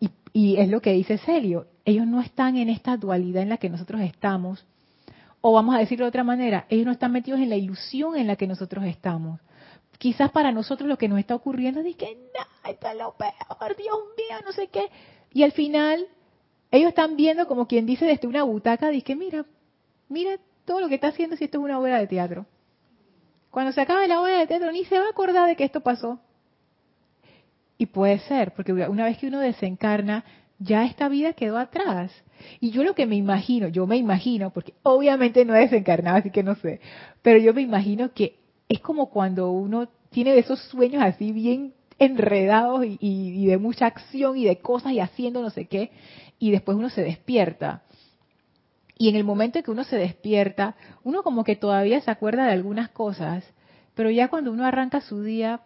Y, 0.00 0.10
y 0.32 0.56
es 0.56 0.68
lo 0.68 0.80
que 0.80 0.92
dice 0.92 1.18
Celio, 1.18 1.66
ellos 1.84 2.06
no 2.06 2.20
están 2.20 2.56
en 2.56 2.68
esta 2.68 2.96
dualidad 2.96 3.42
en 3.42 3.48
la 3.48 3.56
que 3.56 3.68
nosotros 3.68 4.00
estamos, 4.02 4.64
o 5.40 5.52
vamos 5.52 5.74
a 5.74 5.78
decirlo 5.78 6.04
de 6.04 6.10
otra 6.10 6.24
manera, 6.24 6.66
ellos 6.68 6.86
no 6.86 6.92
están 6.92 7.12
metidos 7.12 7.40
en 7.40 7.50
la 7.50 7.56
ilusión 7.56 8.16
en 8.16 8.26
la 8.26 8.36
que 8.36 8.46
nosotros 8.46 8.84
estamos 8.84 9.40
quizás 9.98 10.30
para 10.30 10.52
nosotros 10.52 10.88
lo 10.88 10.96
que 10.96 11.08
nos 11.08 11.18
está 11.18 11.34
ocurriendo 11.34 11.80
es 11.80 11.96
que, 11.96 12.14
no, 12.14 12.70
esto 12.70 12.88
es 12.88 12.96
lo 12.96 13.14
peor, 13.16 13.76
Dios 13.76 13.98
mío, 14.16 14.38
no 14.44 14.52
sé 14.52 14.68
qué. 14.68 14.86
Y 15.32 15.42
al 15.42 15.52
final, 15.52 16.06
ellos 16.70 16.88
están 16.88 17.16
viendo 17.16 17.46
como 17.46 17.66
quien 17.66 17.84
dice 17.84 18.06
desde 18.06 18.28
una 18.28 18.44
butaca, 18.44 18.88
dice, 18.88 19.16
mira, 19.16 19.44
mira 20.08 20.38
todo 20.64 20.80
lo 20.80 20.88
que 20.88 20.94
está 20.94 21.08
haciendo 21.08 21.36
si 21.36 21.44
esto 21.44 21.58
es 21.58 21.64
una 21.64 21.78
obra 21.78 21.98
de 21.98 22.06
teatro. 22.06 22.46
Cuando 23.58 23.72
se 23.72 23.80
acabe 23.80 24.06
la 24.06 24.22
obra 24.22 24.38
de 24.38 24.46
teatro, 24.46 24.70
ni 24.70 24.84
se 24.84 25.00
va 25.00 25.06
a 25.06 25.10
acordar 25.10 25.48
de 25.48 25.56
que 25.56 25.64
esto 25.64 25.80
pasó. 25.80 26.20
Y 27.76 27.86
puede 27.86 28.20
ser, 28.20 28.54
porque 28.54 28.72
una 28.72 29.06
vez 29.06 29.18
que 29.18 29.26
uno 29.26 29.40
desencarna, 29.40 30.24
ya 30.60 30.84
esta 30.84 31.08
vida 31.08 31.32
quedó 31.32 31.58
atrás. 31.58 32.12
Y 32.60 32.70
yo 32.70 32.84
lo 32.84 32.94
que 32.94 33.04
me 33.04 33.16
imagino, 33.16 33.66
yo 33.66 33.84
me 33.88 33.96
imagino, 33.96 34.50
porque 34.50 34.74
obviamente 34.84 35.44
no 35.44 35.56
he 35.56 35.62
desencarnado, 35.62 36.18
así 36.18 36.30
que 36.30 36.44
no 36.44 36.54
sé, 36.54 36.78
pero 37.20 37.40
yo 37.40 37.52
me 37.52 37.62
imagino 37.62 38.12
que 38.12 38.36
es 38.68 38.78
como 38.78 39.10
cuando 39.10 39.50
uno 39.50 39.88
tiene 40.10 40.38
esos 40.38 40.60
sueños 40.68 41.02
así 41.02 41.32
bien 41.32 41.74
enredados 41.98 42.86
y, 42.86 43.44
de 43.44 43.58
mucha 43.58 43.86
acción 43.86 44.36
y 44.36 44.44
de 44.44 44.58
cosas 44.58 44.92
y 44.92 45.00
haciendo 45.00 45.42
no 45.42 45.50
sé 45.50 45.64
qué, 45.64 45.90
y 46.38 46.52
después 46.52 46.78
uno 46.78 46.90
se 46.90 47.02
despierta. 47.02 47.82
Y 48.98 49.08
en 49.08 49.16
el 49.16 49.24
momento 49.24 49.58
en 49.58 49.64
que 49.64 49.70
uno 49.70 49.84
se 49.84 49.96
despierta, 49.96 50.74
uno 51.04 51.22
como 51.22 51.44
que 51.44 51.54
todavía 51.54 52.00
se 52.00 52.10
acuerda 52.10 52.46
de 52.46 52.52
algunas 52.52 52.90
cosas, 52.90 53.44
pero 53.94 54.10
ya 54.10 54.28
cuando 54.28 54.50
uno 54.50 54.66
arranca 54.66 55.00
su 55.00 55.22
día, 55.22 55.60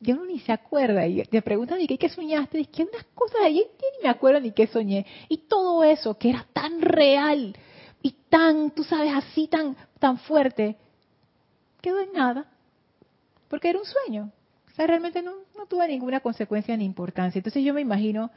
ya 0.00 0.14
uno 0.14 0.24
ni 0.24 0.38
se 0.40 0.52
acuerda 0.52 1.06
y 1.06 1.22
te 1.24 1.42
preguntan, 1.42 1.80
¿y 1.80 1.86
qué, 1.86 2.08
soñaste? 2.08 2.60
Y 2.60 2.66
que 2.66 2.84
unas 2.84 3.04
cosas 3.14 3.40
ahí 3.42 3.56
ni 3.58 4.04
me 4.04 4.08
acuerdo 4.08 4.40
ni 4.40 4.52
qué 4.52 4.66
soñé. 4.68 5.04
Y 5.28 5.38
todo 5.38 5.84
eso 5.84 6.16
que 6.16 6.30
era 6.30 6.46
tan 6.52 6.80
real 6.80 7.54
y 8.00 8.14
tan, 8.28 8.70
tú 8.70 8.84
sabes, 8.84 9.12
así 9.12 9.46
tan, 9.46 9.76
tan 9.98 10.18
fuerte, 10.18 10.76
quedó 11.82 12.00
en 12.00 12.12
nada, 12.12 12.46
porque 13.48 13.68
era 13.70 13.78
un 13.78 13.84
sueño. 13.84 14.30
O 14.72 14.74
sea, 14.74 14.86
realmente 14.86 15.20
no, 15.20 15.32
no 15.58 15.66
tuvo 15.66 15.84
ninguna 15.84 16.20
consecuencia 16.20 16.76
ni 16.76 16.84
importancia. 16.84 17.38
Entonces 17.38 17.62
yo 17.62 17.74
me 17.74 17.80
imagino, 17.80 18.30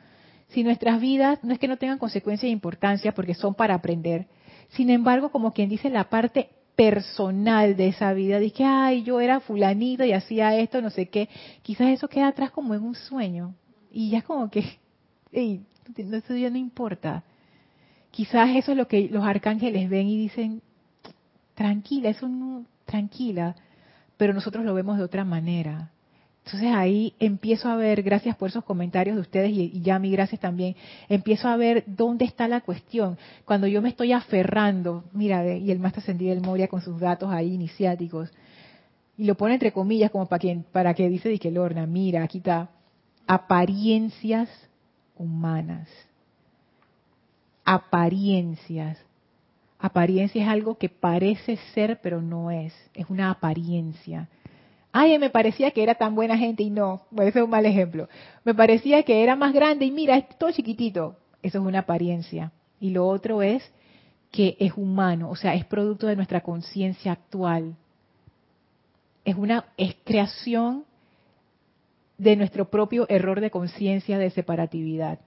si 0.54 0.64
nuestras 0.64 1.02
vidas 1.02 1.40
no 1.44 1.54
es 1.54 1.60
que 1.60 1.68
no 1.68 1.78
tengan 1.78 1.98
consecuencia 1.98 2.48
e 2.48 2.52
importancia, 2.52 3.14
porque 3.14 3.34
son 3.34 3.56
para 3.56 3.74
aprender, 3.74 4.28
sin 4.70 4.90
embargo, 4.90 5.32
como 5.32 5.54
quien 5.54 5.70
dice, 5.70 5.90
la 5.90 6.10
parte 6.10 6.50
personal 6.76 7.76
de 7.76 7.90
esa 7.90 8.14
vida, 8.14 8.40
dije, 8.40 8.64
ay, 8.64 9.04
yo 9.04 9.20
era 9.20 9.40
fulanito 9.40 10.04
y 10.04 10.14
hacía 10.14 10.58
esto, 10.58 10.82
no 10.82 10.90
sé 10.90 11.10
qué, 11.10 11.30
quizás 11.62 11.90
eso 11.90 12.08
queda 12.08 12.28
atrás 12.28 12.52
como 12.52 12.74
en 12.74 12.84
un 12.84 12.96
sueño. 12.96 13.54
Y 13.92 14.10
ya 14.10 14.24
como 14.24 14.50
que, 14.50 14.64
hey, 15.32 15.62
eso 15.96 16.36
ya 16.36 16.50
no 16.50 16.58
importa. 16.58 17.24
Quizás 18.10 18.56
eso 18.56 18.72
es 18.72 18.78
lo 18.78 18.88
que 18.88 19.10
los 19.10 19.24
arcángeles 19.24 19.90
ven 19.90 20.08
y 20.08 20.18
dicen, 20.18 20.62
tranquila, 21.54 22.10
eso 22.10 22.28
no, 22.28 22.66
tranquila, 22.86 23.56
pero 24.18 24.34
nosotros 24.34 24.66
lo 24.66 24.74
vemos 24.74 24.98
de 24.98 25.04
otra 25.04 25.24
manera. 25.24 25.92
Entonces 26.46 26.72
ahí 26.74 27.14
empiezo 27.20 27.70
a 27.70 27.78
ver, 27.78 28.04
gracias 28.04 28.36
por 28.36 28.50
esos 28.50 28.66
comentarios 28.66 29.16
de 29.16 29.22
ustedes 29.22 29.52
y, 29.52 29.82
ya 29.82 29.98
mi 29.98 30.12
gracias 30.12 30.42
también, 30.42 30.76
empiezo 31.08 31.48
a 31.48 31.56
ver 31.56 31.86
dónde 31.88 32.26
está 32.26 32.48
la 32.50 32.62
cuestión. 32.62 33.18
Cuando 33.46 33.66
yo 33.68 33.82
me 33.82 33.90
estoy 33.90 34.12
aferrando, 34.12 35.06
mira, 35.14 35.56
y 35.56 35.72
el 35.72 35.80
más 35.80 35.98
ascendido 35.98 36.36
del 36.36 36.44
Moria 36.44 36.68
con 36.68 36.82
sus 36.82 37.00
datos 37.00 37.32
ahí 37.32 37.54
iniciáticos, 37.54 38.30
y 39.18 39.26
lo 39.26 39.36
pone 39.36 39.54
entre 39.54 39.72
comillas 39.72 40.12
como 40.12 40.26
para 40.28 40.40
que, 40.40 40.62
para 40.72 40.94
que 40.94 41.08
dice 41.08 41.38
que 41.40 41.52
Lorna, 41.52 41.86
mira, 41.86 42.24
aquí 42.24 42.40
está, 42.40 42.70
apariencias 43.26 44.50
humanas. 45.16 45.88
Apariencias. 47.64 48.98
Apariencia 49.80 50.44
es 50.44 50.50
algo 50.50 50.78
que 50.78 50.90
parece 50.90 51.58
ser, 51.74 52.00
pero 52.02 52.22
no 52.22 52.52
es. 52.52 52.74
Es 52.94 53.10
una 53.10 53.30
apariencia. 53.30 54.28
Ay, 54.96 55.18
me 55.18 55.30
parecía 55.30 55.72
que 55.72 55.84
era 55.84 55.96
tan 55.96 56.16
buena 56.16 56.38
gente 56.38 56.64
y 56.64 56.70
no. 56.70 57.02
Ese 57.18 57.40
es 57.40 57.44
un 57.44 57.50
mal 57.50 57.66
ejemplo. 57.66 58.08
Me 58.46 58.54
parecía 58.54 59.04
que 59.04 59.24
era 59.24 59.36
más 59.36 59.52
grande 59.52 59.86
y 59.86 59.92
mira, 59.92 60.16
es 60.16 60.30
todo 60.38 60.52
chiquitito. 60.52 61.18
Eso 61.42 61.58
es 61.58 61.66
una 61.66 61.80
apariencia. 61.80 62.52
Y 62.80 62.92
lo 62.92 63.08
otro 63.08 63.42
es 63.42 63.64
que 64.32 64.56
es 64.60 64.74
humano, 64.76 65.30
o 65.30 65.36
sea, 65.36 65.56
es 65.56 65.66
producto 65.66 66.08
de 66.08 66.16
nuestra 66.16 66.42
conciencia 66.42 67.12
actual. 67.12 67.76
Es 69.26 69.36
una 69.36 69.66
es 69.78 69.96
creación 70.04 70.86
de 72.18 72.36
nuestro 72.36 72.70
propio 72.70 73.06
error 73.10 73.42
de 73.42 73.52
conciencia 73.52 74.18
de 74.18 74.30
separatividad. 74.30 75.20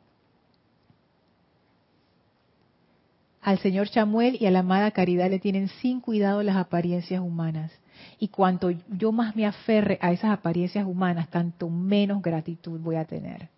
al 3.46 3.60
señor 3.60 3.88
Chamuel 3.88 4.36
y 4.40 4.46
a 4.46 4.50
la 4.50 4.58
amada 4.58 4.90
Caridad 4.90 5.30
le 5.30 5.38
tienen 5.38 5.68
sin 5.80 6.00
cuidado 6.00 6.42
las 6.42 6.56
apariencias 6.56 7.20
humanas. 7.20 7.70
Y 8.18 8.28
cuanto 8.28 8.70
yo 8.70 9.12
más 9.12 9.36
me 9.36 9.46
aferre 9.46 9.98
a 10.00 10.10
esas 10.12 10.30
apariencias 10.30 10.86
humanas, 10.86 11.28
tanto 11.28 11.68
menos 11.68 12.22
gratitud 12.22 12.80
voy 12.80 12.96
a 12.96 13.04
tener. 13.04 13.48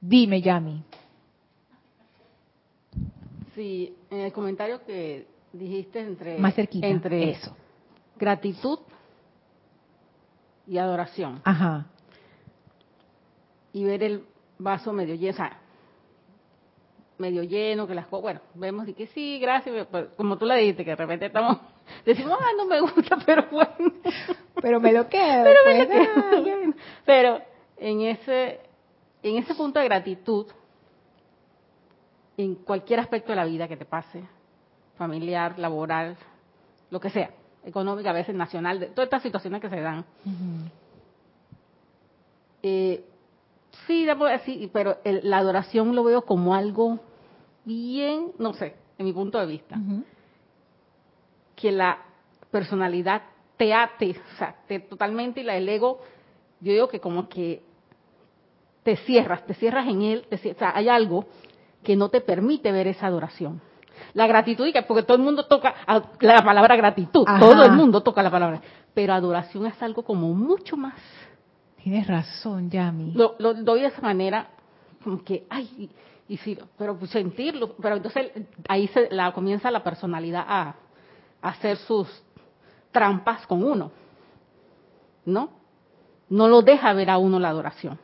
Dime, 0.00 0.40
Yami. 0.40 0.84
Sí, 3.54 3.92
en 4.10 4.20
el 4.20 4.32
comentario 4.32 4.84
que 4.84 5.26
dijiste 5.52 6.00
entre, 6.00 6.38
Más 6.38 6.54
cerquita, 6.54 6.86
entre 6.86 7.30
eso. 7.30 7.56
gratitud 8.16 8.78
y 10.68 10.78
adoración. 10.78 11.40
Ajá. 11.42 11.86
Y 13.72 13.82
ver 13.84 14.02
el 14.04 14.24
vaso 14.58 14.92
medio 14.92 15.16
lleno, 15.16 15.32
o 15.32 15.36
sea, 15.36 15.58
medio 17.18 17.42
lleno, 17.42 17.86
que 17.86 17.94
las 17.94 18.06
cosas, 18.06 18.22
bueno, 18.22 18.40
vemos 18.54 18.88
y 18.88 18.94
que 18.94 19.06
sí, 19.08 19.38
gracias, 19.38 19.86
pero 19.90 20.14
como 20.16 20.38
tú 20.38 20.46
le 20.46 20.56
dijiste, 20.56 20.84
que 20.84 20.90
de 20.90 20.96
repente 20.96 21.26
estamos, 21.26 21.58
decimos, 22.04 22.38
ah, 22.40 22.50
no 22.56 22.64
me 22.64 22.80
gusta, 22.80 23.18
pero 23.26 23.46
bueno. 23.50 23.92
Pero 24.60 24.80
me 24.80 24.92
lo 24.92 25.08
quedo. 25.08 25.44
Pero, 25.44 25.60
me 25.66 25.86
pues, 25.86 26.06
lo 26.06 26.44
quedo. 26.44 26.74
Pero 27.04 27.40
en 27.76 28.00
ese, 28.02 28.60
en 29.22 29.36
ese 29.36 29.54
punto 29.54 29.78
de 29.78 29.84
gratitud, 29.84 30.46
en 32.36 32.56
cualquier 32.56 33.00
aspecto 33.00 33.32
de 33.32 33.36
la 33.36 33.44
vida 33.44 33.68
que 33.68 33.76
te 33.76 33.84
pase, 33.84 34.24
familiar, 34.96 35.58
laboral, 35.58 36.16
lo 36.90 37.00
que 37.00 37.10
sea, 37.10 37.30
económica, 37.64 38.10
a 38.10 38.14
veces 38.14 38.34
nacional, 38.34 38.80
de 38.80 38.86
todas 38.86 39.06
estas 39.06 39.22
situaciones 39.22 39.60
que 39.60 39.68
se 39.68 39.80
dan, 39.80 40.04
eh, 42.62 43.04
sí, 43.86 44.70
pero 44.72 44.98
el- 45.04 45.20
la 45.28 45.38
adoración 45.38 45.94
lo 45.94 46.04
veo 46.04 46.22
como 46.22 46.54
algo 46.54 46.98
bien, 47.64 48.32
no 48.38 48.52
sé, 48.54 48.74
en 48.98 49.06
mi 49.06 49.12
punto 49.12 49.38
de 49.38 49.46
vista, 49.46 49.76
que 51.54 51.72
la 51.72 51.98
personalidad 52.50 53.22
te 53.56 53.74
ate, 53.74 54.16
o 54.34 54.36
sea, 54.38 54.54
te 54.66 54.80
totalmente 54.80 55.40
y 55.40 55.44
la 55.44 55.54
del 55.54 55.68
ego, 55.68 56.00
yo 56.60 56.72
digo 56.72 56.88
que 56.88 57.00
como 57.00 57.28
que 57.28 57.62
te 58.82 58.96
cierras, 58.96 59.44
te 59.46 59.54
cierras 59.54 59.86
en 59.88 60.02
él, 60.02 60.26
te 60.28 60.36
o 60.36 60.54
sea, 60.54 60.72
hay 60.74 60.88
algo 60.88 61.26
que 61.82 61.96
no 61.96 62.08
te 62.08 62.20
permite 62.20 62.72
ver 62.72 62.86
esa 62.86 63.06
adoración. 63.06 63.60
La 64.14 64.26
gratitud, 64.26 64.66
porque 64.86 65.02
todo 65.02 65.16
el 65.16 65.22
mundo 65.22 65.46
toca 65.46 65.74
la 66.20 66.42
palabra 66.42 66.76
gratitud, 66.76 67.24
Ajá. 67.26 67.40
todo 67.40 67.64
el 67.64 67.72
mundo 67.72 68.02
toca 68.02 68.22
la 68.22 68.30
palabra, 68.30 68.60
pero 68.94 69.12
adoración 69.12 69.66
es 69.66 69.80
algo 69.82 70.02
como 70.02 70.32
mucho 70.34 70.76
más 70.76 70.94
Tienes 71.88 72.06
razón, 72.06 72.68
Yami. 72.68 73.12
lo, 73.14 73.34
lo 73.38 73.54
doy 73.54 73.80
de 73.80 73.86
esa 73.86 74.02
manera, 74.02 74.50
como 75.02 75.24
que, 75.24 75.46
ay, 75.48 75.90
y, 76.28 76.34
y 76.34 76.36
sí, 76.36 76.58
pero 76.76 76.98
pues 76.98 77.10
sentirlo, 77.10 77.76
pero 77.80 77.96
entonces 77.96 78.30
ahí 78.68 78.88
se 78.88 79.08
la 79.10 79.32
comienza 79.32 79.70
la 79.70 79.82
personalidad 79.82 80.44
a, 80.46 80.74
a 81.40 81.48
hacer 81.48 81.78
sus 81.78 82.06
trampas 82.92 83.46
con 83.46 83.64
uno, 83.64 83.90
¿no? 85.24 85.48
No 86.28 86.46
lo 86.48 86.60
deja 86.60 86.92
ver 86.92 87.08
a 87.08 87.16
uno 87.16 87.38
la 87.38 87.48
adoración. 87.48 87.98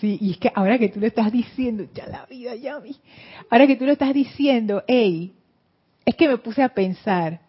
Sí, 0.00 0.16
y 0.18 0.30
es 0.30 0.38
que 0.38 0.50
ahora 0.54 0.78
que 0.78 0.88
tú 0.88 0.98
lo 0.98 1.06
estás 1.06 1.30
diciendo, 1.30 1.84
ya 1.92 2.06
la 2.06 2.24
vida, 2.24 2.54
Yami. 2.54 2.96
Ahora 3.50 3.66
que 3.66 3.76
tú 3.76 3.84
lo 3.84 3.92
estás 3.92 4.14
diciendo, 4.14 4.82
hey, 4.88 5.34
es 6.06 6.14
que 6.16 6.26
me 6.26 6.38
puse 6.38 6.62
a 6.62 6.70
pensar. 6.70 7.40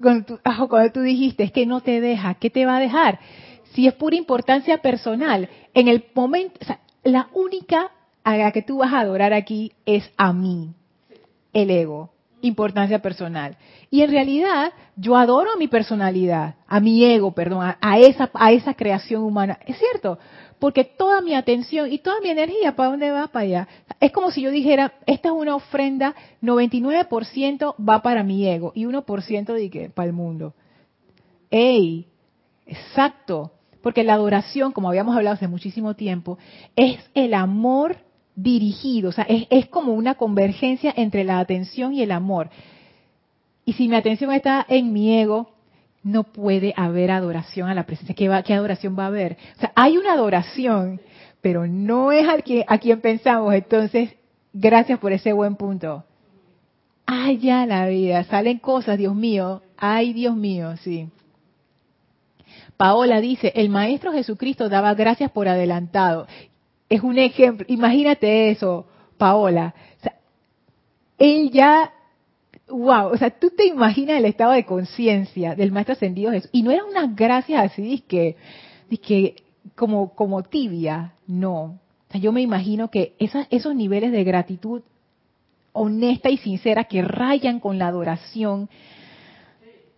Cuando 0.00 0.24
tú, 0.24 0.40
ah, 0.44 0.66
cuando 0.68 0.92
tú 0.92 1.00
dijiste, 1.00 1.44
es 1.44 1.52
que 1.52 1.66
no 1.66 1.80
te 1.80 2.00
deja, 2.00 2.34
¿qué 2.34 2.50
te 2.50 2.66
va 2.66 2.76
a 2.76 2.80
dejar? 2.80 3.18
Si 3.72 3.86
es 3.86 3.94
pura 3.94 4.16
importancia 4.16 4.78
personal, 4.78 5.48
en 5.74 5.88
el 5.88 6.04
momento, 6.14 6.58
o 6.62 6.64
sea, 6.64 6.80
la 7.02 7.28
única 7.34 7.90
a 8.24 8.36
la 8.36 8.52
que 8.52 8.62
tú 8.62 8.78
vas 8.78 8.92
a 8.92 9.00
adorar 9.00 9.32
aquí 9.32 9.72
es 9.86 10.10
a 10.16 10.32
mí, 10.32 10.74
el 11.52 11.70
ego, 11.70 12.10
importancia 12.40 13.00
personal. 13.00 13.56
Y 13.90 14.02
en 14.02 14.10
realidad 14.10 14.72
yo 14.96 15.16
adoro 15.16 15.52
a 15.52 15.56
mi 15.56 15.68
personalidad, 15.68 16.56
a 16.66 16.80
mi 16.80 17.04
ego, 17.04 17.32
perdón, 17.32 17.64
a, 17.64 17.78
a 17.80 17.98
esa, 17.98 18.30
a 18.34 18.52
esa 18.52 18.74
creación 18.74 19.22
humana. 19.22 19.58
Es 19.66 19.78
cierto, 19.78 20.18
porque 20.58 20.84
toda 20.84 21.20
mi 21.20 21.34
atención 21.34 21.90
y 21.92 21.98
toda 21.98 22.20
mi 22.20 22.30
energía, 22.30 22.74
¿para 22.74 22.90
dónde 22.90 23.10
va? 23.10 23.28
Para 23.28 23.44
allá. 23.44 23.68
Es 24.00 24.12
como 24.12 24.30
si 24.30 24.42
yo 24.42 24.50
dijera, 24.50 24.94
esta 25.06 25.28
es 25.28 25.34
una 25.34 25.54
ofrenda, 25.54 26.14
99% 26.42 27.74
va 27.78 28.02
para 28.02 28.22
mi 28.22 28.46
ego 28.46 28.72
y 28.74 28.84
1% 28.84 29.52
de 29.52 29.70
que 29.70 29.90
para 29.90 30.06
el 30.06 30.12
mundo. 30.12 30.54
¡Ey! 31.50 32.06
Exacto. 32.66 33.52
Porque 33.82 34.04
la 34.04 34.14
adoración, 34.14 34.72
como 34.72 34.88
habíamos 34.88 35.16
hablado 35.16 35.34
hace 35.34 35.48
muchísimo 35.48 35.94
tiempo, 35.94 36.38
es 36.74 36.98
el 37.14 37.34
amor 37.34 37.98
dirigido, 38.42 39.08
o 39.08 39.12
sea, 39.12 39.26
es, 39.28 39.66
como 39.66 39.94
una 39.94 40.14
convergencia 40.14 40.94
entre 40.96 41.24
la 41.24 41.40
atención 41.40 41.92
y 41.92 42.02
el 42.02 42.12
amor. 42.12 42.50
Y 43.64 43.72
si 43.72 43.88
mi 43.88 43.96
atención 43.96 44.32
está 44.32 44.64
en 44.68 44.92
mi 44.92 45.18
ego, 45.18 45.50
no 46.04 46.22
puede 46.22 46.72
haber 46.76 47.10
adoración 47.10 47.68
a 47.68 47.74
la 47.74 47.84
presencia. 47.84 48.14
¿Qué, 48.14 48.28
va, 48.28 48.38
adoración 48.38 48.96
va 48.96 49.04
a 49.04 49.08
haber? 49.08 49.36
O 49.56 49.60
sea, 49.60 49.72
hay 49.74 49.96
una 49.96 50.12
adoración, 50.12 51.00
pero 51.40 51.66
no 51.66 52.12
es 52.12 52.28
al 52.28 52.44
que, 52.44 52.64
a 52.66 52.78
quien 52.78 53.00
pensamos. 53.00 53.52
Entonces, 53.52 54.14
gracias 54.52 55.00
por 55.00 55.12
ese 55.12 55.32
buen 55.32 55.56
punto. 55.56 56.04
Ay, 57.06 57.38
ya 57.38 57.66
la 57.66 57.86
vida, 57.88 58.22
salen 58.24 58.58
cosas, 58.58 58.98
Dios 58.98 59.14
mío. 59.14 59.62
Ay, 59.76 60.12
Dios 60.12 60.36
mío, 60.36 60.76
sí. 60.76 61.08
Paola 62.76 63.20
dice, 63.20 63.52
el 63.56 63.68
Maestro 63.68 64.12
Jesucristo 64.12 64.68
daba 64.68 64.94
gracias 64.94 65.32
por 65.32 65.48
adelantado. 65.48 66.28
Es 66.88 67.02
un 67.02 67.18
ejemplo, 67.18 67.66
imagínate 67.68 68.50
eso, 68.50 68.86
Paola. 69.16 69.74
Él 71.18 71.50
ya, 71.50 71.92
wow, 72.68 73.08
o 73.12 73.16
sea, 73.16 73.30
tú 73.30 73.50
te 73.50 73.66
imaginas 73.66 74.18
el 74.18 74.24
estado 74.24 74.52
de 74.52 74.64
conciencia 74.64 75.54
del 75.54 75.72
Maestro 75.72 75.94
Ascendido 75.94 76.32
Jesús. 76.32 76.50
Y 76.52 76.62
no 76.62 76.70
eran 76.70 76.86
unas 76.86 77.14
gracias 77.14 77.72
así, 77.72 78.04
que, 78.06 78.36
que 79.02 79.36
como, 79.74 80.14
como 80.14 80.42
tibia, 80.42 81.14
no. 81.26 81.78
O 82.08 82.12
sea, 82.12 82.20
yo 82.20 82.32
me 82.32 82.40
imagino 82.40 82.90
que 82.90 83.14
esos 83.18 83.74
niveles 83.74 84.12
de 84.12 84.24
gratitud 84.24 84.82
honesta 85.72 86.30
y 86.30 86.38
sincera 86.38 86.84
que 86.84 87.02
rayan 87.02 87.60
con 87.60 87.78
la 87.78 87.88
adoración, 87.88 88.68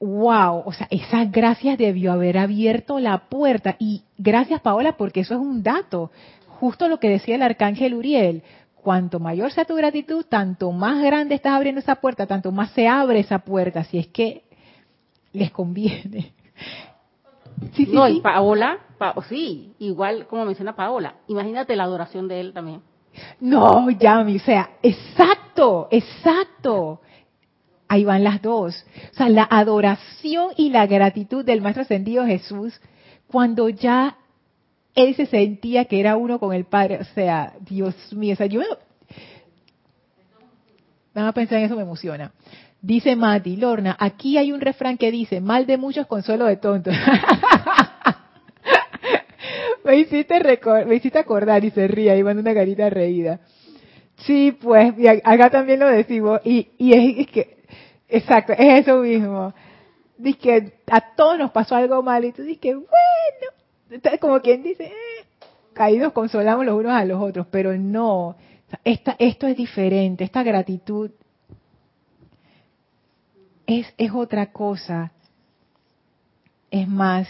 wow, 0.01 0.63
o 0.65 0.73
sea, 0.73 0.89
esas 0.91 1.31
gracias 1.31 1.79
debió 1.79 2.13
haber 2.13 2.39
abierto 2.39 2.99
la 2.99 3.29
puerta. 3.29 3.77
Y 3.79 4.03
gracias, 4.19 4.61
Paola, 4.61 4.97
porque 4.97 5.21
eso 5.21 5.35
es 5.35 5.41
un 5.41 5.63
dato. 5.63 6.11
Justo 6.61 6.89
lo 6.89 7.01
que 7.01 7.09
decía 7.09 7.37
el 7.37 7.43
arcángel 7.43 7.95
Uriel. 7.95 8.43
Cuanto 8.75 9.19
mayor 9.19 9.51
sea 9.51 9.65
tu 9.65 9.75
gratitud, 9.75 10.25
tanto 10.27 10.71
más 10.73 11.03
grande 11.03 11.35
estás 11.35 11.53
abriendo 11.55 11.81
esa 11.81 11.97
puerta, 11.97 12.27
tanto 12.27 12.53
más 12.53 12.71
se 12.71 12.87
abre 12.87 13.21
esa 13.21 13.39
puerta, 13.41 13.85
si 13.85 13.99
es 13.99 14.07
que 14.09 14.43
les 15.33 15.51
conviene. 15.51 16.33
Sí, 17.75 17.85
sí, 17.85 17.93
no, 17.93 18.09
y 18.09 18.21
Paola, 18.23 18.79
Pa- 18.97 19.15
sí, 19.29 19.75
igual 19.81 20.27
como 20.29 20.47
menciona 20.47 20.75
Paola, 20.75 21.17
imagínate 21.29 21.77
la 21.77 21.85
adoración 21.85 22.27
de 22.27 22.41
él 22.41 22.53
también. 22.55 22.81
No, 23.39 23.91
Yami, 23.91 24.37
o 24.37 24.41
sea, 24.41 24.71
exacto, 24.83 25.87
exacto. 25.91 27.03
Ahí 27.87 28.05
van 28.05 28.25
las 28.25 28.41
dos. 28.41 28.83
O 29.13 29.15
sea, 29.15 29.29
la 29.29 29.47
adoración 29.51 30.53
y 30.57 30.71
la 30.71 30.87
gratitud 30.87 31.45
del 31.45 31.61
Maestro 31.61 31.83
Ascendido 31.83 32.25
Jesús, 32.25 32.81
cuando 33.27 33.69
ya 33.69 34.17
él 34.95 35.15
se 35.15 35.27
sentía 35.27 35.85
que 35.87 36.01
era 36.01 36.17
uno 36.17 36.39
con 36.39 36.55
el 36.55 36.65
Padre. 36.65 36.99
O 37.01 37.05
sea, 37.05 37.55
Dios 37.61 37.95
mío, 38.13 38.35
o 38.35 38.37
sea, 38.37 38.47
yo. 38.47 38.61
Nada 41.15 41.27
más 41.29 41.35
pensar 41.35 41.59
en 41.59 41.65
eso 41.65 41.77
me 41.77 41.83
emociona. 41.83 42.33
Dice 42.83 43.15
Mati, 43.17 43.57
Lorna, 43.57 43.97
aquí 43.99 44.39
hay 44.39 44.53
un 44.53 44.61
refrán 44.61 44.97
que 44.97 45.11
dice, 45.11 45.41
mal 45.41 45.67
de 45.67 45.77
muchos, 45.77 46.07
consuelo 46.07 46.47
de 46.47 46.57
tontos. 46.57 46.95
me, 49.85 49.97
hiciste 49.97 50.39
recor- 50.41 50.87
me 50.87 50.95
hiciste 50.95 51.19
acordar 51.19 51.65
y 51.65 51.71
se 51.71 51.87
ríe 51.89 52.17
y 52.17 52.23
manda 52.23 52.41
una 52.41 52.55
carita 52.55 52.89
reída. 52.89 53.41
Sí, 54.19 54.57
pues, 54.61 54.95
y 54.99 55.09
a- 55.09 55.21
acá 55.25 55.51
también 55.51 55.81
lo 55.81 55.89
decimos, 55.89 56.41
y, 56.45 56.69
y 56.79 57.21
es, 57.21 57.27
que, 57.29 57.57
exacto, 58.09 58.53
es 58.53 58.83
eso 58.87 58.99
mismo. 58.99 59.53
Dice 60.17 60.39
que 60.39 60.73
a 60.91 61.15
todos 61.15 61.39
nos 61.39 61.51
pasó 61.51 61.75
algo 61.77 62.03
mal 62.03 62.25
y 62.25 62.33
tú 62.33 62.43
dices 62.43 62.61
que, 62.61 62.75
bueno, 62.75 62.89
como 64.21 64.41
quien 64.41 64.63
dice, 64.63 64.87
eh, 64.87 65.25
caídos 65.73 66.13
consolamos 66.13 66.65
los 66.65 66.79
unos 66.79 66.93
a 66.93 67.05
los 67.05 67.21
otros, 67.21 67.47
pero 67.51 67.77
no, 67.77 68.37
esta, 68.85 69.17
esto 69.19 69.47
es 69.47 69.57
diferente, 69.57 70.25
esta 70.25 70.43
gratitud 70.43 71.11
es, 73.67 73.93
es 73.99 74.13
otra 74.13 74.53
cosa, 74.53 75.13
es 76.71 76.89
más, 76.89 77.29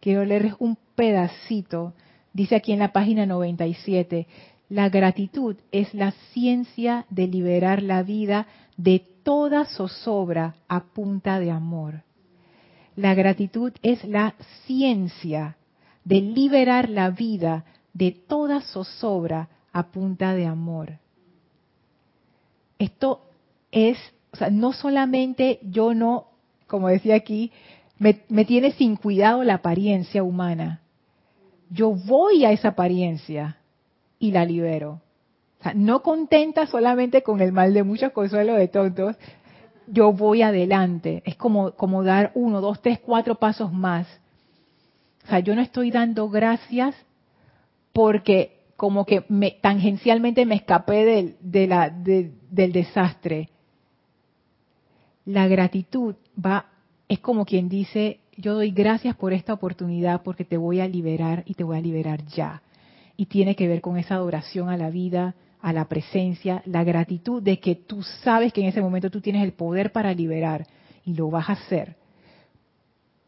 quiero 0.00 0.24
leerles 0.24 0.54
un 0.58 0.76
pedacito, 0.94 1.94
dice 2.32 2.56
aquí 2.56 2.72
en 2.72 2.80
la 2.80 2.92
página 2.92 3.24
97, 3.26 4.26
la 4.68 4.88
gratitud 4.88 5.56
es 5.70 5.94
la 5.94 6.10
ciencia 6.32 7.06
de 7.08 7.28
liberar 7.28 7.82
la 7.82 8.02
vida 8.02 8.46
de 8.76 8.98
toda 9.22 9.64
zozobra 9.64 10.56
a 10.68 10.84
punta 10.84 11.38
de 11.38 11.50
amor. 11.50 12.05
La 12.96 13.14
gratitud 13.14 13.72
es 13.82 14.02
la 14.04 14.34
ciencia 14.64 15.56
de 16.04 16.20
liberar 16.20 16.88
la 16.88 17.10
vida 17.10 17.64
de 17.92 18.10
toda 18.12 18.62
zozobra 18.62 19.48
a 19.72 19.88
punta 19.88 20.34
de 20.34 20.46
amor. 20.46 20.98
Esto 22.78 23.22
es, 23.70 23.98
o 24.32 24.36
sea, 24.36 24.50
no 24.50 24.72
solamente 24.72 25.60
yo 25.62 25.94
no, 25.94 26.28
como 26.66 26.88
decía 26.88 27.14
aquí, 27.16 27.52
me, 27.98 28.44
tiene 28.44 28.72
sin 28.72 28.96
cuidado 28.96 29.42
la 29.44 29.54
apariencia 29.54 30.22
humana. 30.22 30.80
Yo 31.70 31.92
voy 31.92 32.44
a 32.44 32.52
esa 32.52 32.68
apariencia 32.68 33.58
y 34.18 34.32
la 34.32 34.44
libero. 34.44 35.00
O 35.60 35.62
sea, 35.62 35.74
no 35.74 36.02
contenta 36.02 36.66
solamente 36.66 37.22
con 37.22 37.40
el 37.40 37.52
mal 37.52 37.74
de 37.74 37.82
muchos 37.82 38.12
consuelos 38.12 38.58
de 38.58 38.68
tontos, 38.68 39.16
yo 39.86 40.12
voy 40.12 40.42
adelante. 40.42 41.22
Es 41.24 41.36
como, 41.36 41.72
dar 42.02 42.32
uno, 42.34 42.60
dos, 42.60 42.80
tres, 42.80 42.98
cuatro 43.00 43.36
pasos 43.36 43.72
más. 43.72 44.06
O 45.24 45.28
sea, 45.28 45.40
yo 45.40 45.54
no 45.54 45.62
estoy 45.62 45.90
dando 45.90 46.28
gracias 46.28 46.94
porque 47.92 48.60
como 48.76 49.06
que 49.06 49.24
me, 49.28 49.52
tangencialmente 49.52 50.44
me 50.44 50.56
escapé 50.56 51.34
del 51.40 52.72
desastre. 52.72 53.48
La 55.24 55.48
gratitud 55.48 56.14
va, 56.44 56.66
es 57.08 57.18
como 57.20 57.44
quien 57.44 57.68
dice, 57.68 58.20
yo 58.36 58.54
doy 58.54 58.70
gracias 58.70 59.16
por 59.16 59.32
esta 59.32 59.54
oportunidad 59.54 60.22
porque 60.22 60.44
te 60.44 60.56
voy 60.56 60.80
a 60.80 60.88
liberar 60.88 61.42
y 61.46 61.54
te 61.54 61.64
voy 61.64 61.78
a 61.78 61.80
liberar 61.80 62.24
ya. 62.26 62.62
Y 63.16 63.26
tiene 63.26 63.56
que 63.56 63.66
ver 63.66 63.80
con 63.80 63.96
esa 63.96 64.16
adoración 64.16 64.68
a 64.68 64.76
la 64.76 64.90
vida, 64.90 65.34
a 65.66 65.72
la 65.72 65.88
presencia, 65.88 66.62
la 66.64 66.84
gratitud 66.84 67.42
de 67.42 67.58
que 67.58 67.74
tú 67.74 68.00
sabes 68.22 68.52
que 68.52 68.60
en 68.60 68.68
ese 68.68 68.80
momento 68.80 69.10
tú 69.10 69.20
tienes 69.20 69.42
el 69.42 69.52
poder 69.52 69.90
para 69.90 70.14
liberar 70.14 70.64
y 71.04 71.12
lo 71.14 71.28
vas 71.28 71.48
a 71.48 71.54
hacer 71.54 71.96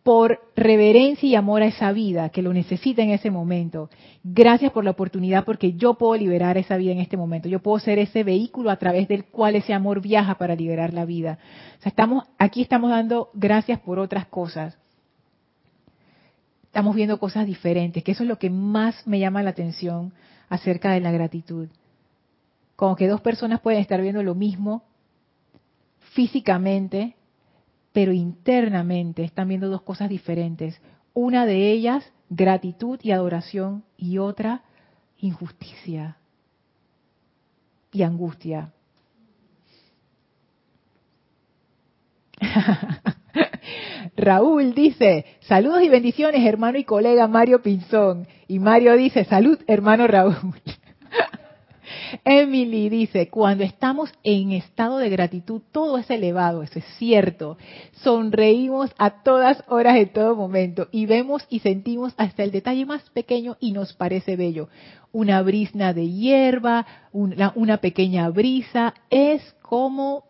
por 0.05 0.39
reverencia 0.55 1.29
y 1.29 1.35
amor 1.35 1.63
a 1.63 1.67
esa 1.67 1.91
vida 1.91 2.29
que 2.29 2.41
lo 2.41 2.53
necesita 2.53 3.03
en 3.03 3.11
ese 3.11 3.33
momento. 3.33 3.91
Gracias 4.23 4.71
por 4.71 4.85
la 4.85 4.93
oportunidad 4.93 5.45
porque 5.45 5.73
yo 5.73 5.95
puedo 5.95 6.15
liberar 6.15 6.57
esa 6.57 6.77
vida 6.77 6.93
en 6.93 7.01
este 7.01 7.17
momento. 7.17 7.49
Yo 7.49 7.59
puedo 7.59 7.81
ser 7.81 7.99
ese 7.99 8.23
vehículo 8.23 8.71
a 8.71 8.77
través 8.77 9.09
del 9.09 9.25
cual 9.25 9.57
ese 9.57 9.75
amor 9.75 10.01
viaja 10.01 10.37
para 10.37 10.55
liberar 10.55 10.95
la 10.95 11.05
vida. 11.05 11.41
O 11.81 11.83
sea, 11.83 11.93
aquí 12.39 12.63
estamos 12.63 12.91
dando 12.91 13.31
gracias 13.35 13.81
por 13.81 13.99
otras 13.99 14.27
cosas. 14.27 14.79
Estamos 16.63 16.95
viendo 16.95 17.19
cosas 17.19 17.47
diferentes, 17.49 18.05
que 18.05 18.13
eso 18.13 18.23
es 18.23 18.29
lo 18.29 18.39
que 18.39 18.49
más 18.49 19.05
me 19.09 19.19
llama 19.19 19.43
la 19.43 19.51
atención 19.51 20.13
acerca 20.49 20.93
de 20.93 21.01
la 21.01 21.11
gratitud. 21.11 21.69
Como 22.79 22.95
que 22.95 23.09
dos 23.09 23.21
personas 23.21 23.61
pueden 23.61 23.81
estar 23.81 24.01
viendo 24.01 24.23
lo 24.23 24.37
mismo 24.37 24.85
físicamente, 26.13 27.17
pero 27.93 28.13
internamente 28.13 29.25
están 29.25 29.49
viendo 29.49 29.69
dos 29.69 29.83
cosas 29.83 30.09
diferentes. 30.09 30.81
Una 31.13 31.45
de 31.45 31.73
ellas, 31.73 32.13
gratitud 32.31 33.01
y 33.03 33.11
adoración, 33.11 33.83
y 33.97 34.19
otra, 34.19 34.63
injusticia 35.19 36.19
y 37.91 38.05
angustia. 38.05 38.73
Raúl 44.17 44.73
dice, 44.73 45.27
saludos 45.41 45.83
y 45.83 45.89
bendiciones 45.89 46.47
hermano 46.47 46.79
y 46.79 46.85
colega 46.85 47.27
Mario 47.27 47.61
Pinzón. 47.61 48.29
Y 48.47 48.61
Mario 48.61 48.97
dice, 48.97 49.25
salud 49.25 49.59
hermano 49.67 50.07
Raúl. 50.07 50.63
Emily 52.25 52.89
dice, 52.89 53.29
cuando 53.29 53.65
estamos 53.65 54.13
en 54.23 54.53
estado 54.53 54.99
de 54.99 55.09
gratitud, 55.11 55.63
todo 55.73 55.99
es 55.99 56.11
elevado, 56.11 56.63
eso 56.63 56.79
es 56.79 56.85
cierto. 56.97 57.57
Sonreímos 58.03 58.91
a 58.99 59.23
todas 59.23 59.63
horas, 59.69 59.97
en 59.97 60.13
todo 60.13 60.37
momento, 60.37 60.89
y 60.93 61.07
vemos 61.07 61.47
y 61.49 61.61
sentimos 61.61 62.15
hasta 62.17 62.43
el 62.43 62.51
detalle 62.51 62.87
más 62.87 63.09
pequeño 63.11 63.57
y 63.61 63.73
nos 63.73 63.93
parece 63.93 64.37
bello. 64.37 64.69
Una 65.13 65.43
brisna 65.43 65.93
de 65.93 66.09
hierba, 66.09 66.87
una, 67.13 67.79
pequeña 67.79 68.29
brisa, 68.31 68.95
es 69.11 69.43
como 69.63 70.25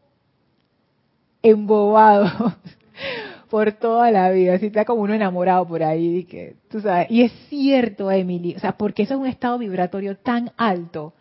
embobado 1.43 2.55
por 3.51 3.73
toda 3.73 4.11
la 4.11 4.31
vida, 4.31 4.55
así 4.55 4.67
está 4.67 4.85
como 4.85 5.03
uno 5.03 5.15
enamorado 5.15 5.67
por 5.67 5.83
ahí, 5.83 6.25
que, 6.25 6.57
tú 6.69 6.81
sabes, 6.81 7.11
y 7.11 7.23
es 7.23 7.33
cierto, 7.49 8.11
Emily, 8.11 8.55
o 8.57 8.59
sea, 8.59 8.73
porque 8.73 9.03
eso 9.03 9.15
es 9.15 9.21
un 9.21 9.27
estado 9.27 9.59
vibratorio 9.59 10.17
tan 10.17 10.53
alto 10.57 11.15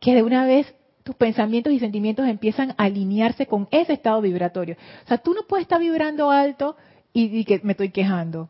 que 0.00 0.14
de 0.14 0.22
una 0.22 0.44
vez 0.44 0.74
tus 1.04 1.14
pensamientos 1.14 1.72
y 1.72 1.78
sentimientos 1.78 2.26
empiezan 2.26 2.70
a 2.72 2.84
alinearse 2.84 3.46
con 3.46 3.68
ese 3.70 3.92
estado 3.92 4.20
vibratorio. 4.20 4.76
O 5.04 5.08
sea, 5.08 5.18
tú 5.18 5.34
no 5.34 5.42
puedes 5.46 5.64
estar 5.64 5.80
vibrando 5.80 6.30
alto 6.30 6.76
y, 7.12 7.44
que 7.44 7.60
me 7.62 7.72
estoy 7.72 7.90
quejando. 7.90 8.48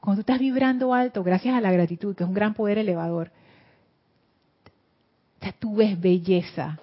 Cuando 0.00 0.18
tú 0.18 0.32
estás 0.32 0.38
vibrando 0.38 0.94
alto, 0.94 1.22
gracias 1.22 1.54
a 1.54 1.60
la 1.60 1.72
gratitud, 1.72 2.14
que 2.14 2.24
es 2.24 2.28
un 2.28 2.34
gran 2.34 2.54
poder 2.54 2.78
elevador, 2.78 3.30
o 5.38 5.42
sea, 5.42 5.52
tú 5.52 5.76
ves 5.76 5.98
belleza, 5.98 6.78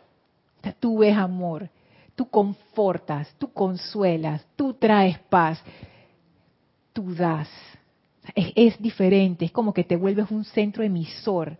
o 0.59 0.63
sea, 0.63 0.73
tú 0.73 0.99
ves 0.99 1.15
amor, 1.15 1.69
tú 2.15 2.27
confortas, 2.27 3.31
tú 3.37 3.51
consuelas, 3.51 4.45
tú 4.55 4.73
traes 4.73 5.19
paz, 5.29 5.61
tú 6.93 7.13
das. 7.13 7.49
Es 8.35 8.81
diferente, 8.81 9.45
es 9.45 9.51
como 9.51 9.73
que 9.73 9.83
te 9.83 9.95
vuelves 9.95 10.29
un 10.31 10.43
centro 10.43 10.83
emisor 10.83 11.57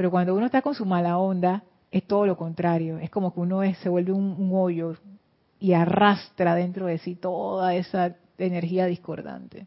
pero 0.00 0.10
cuando 0.10 0.34
uno 0.34 0.46
está 0.46 0.62
con 0.62 0.74
su 0.74 0.86
mala 0.86 1.18
onda, 1.18 1.62
es 1.90 2.06
todo 2.06 2.24
lo 2.24 2.34
contrario. 2.34 2.96
Es 2.96 3.10
como 3.10 3.34
que 3.34 3.40
uno 3.40 3.60
se 3.82 3.90
vuelve 3.90 4.12
un, 4.12 4.50
hoyo 4.50 4.96
y 5.58 5.74
arrastra 5.74 6.54
dentro 6.54 6.86
de 6.86 6.96
sí 6.96 7.16
toda 7.16 7.74
esa 7.74 8.16
energía 8.38 8.86
discordante. 8.86 9.66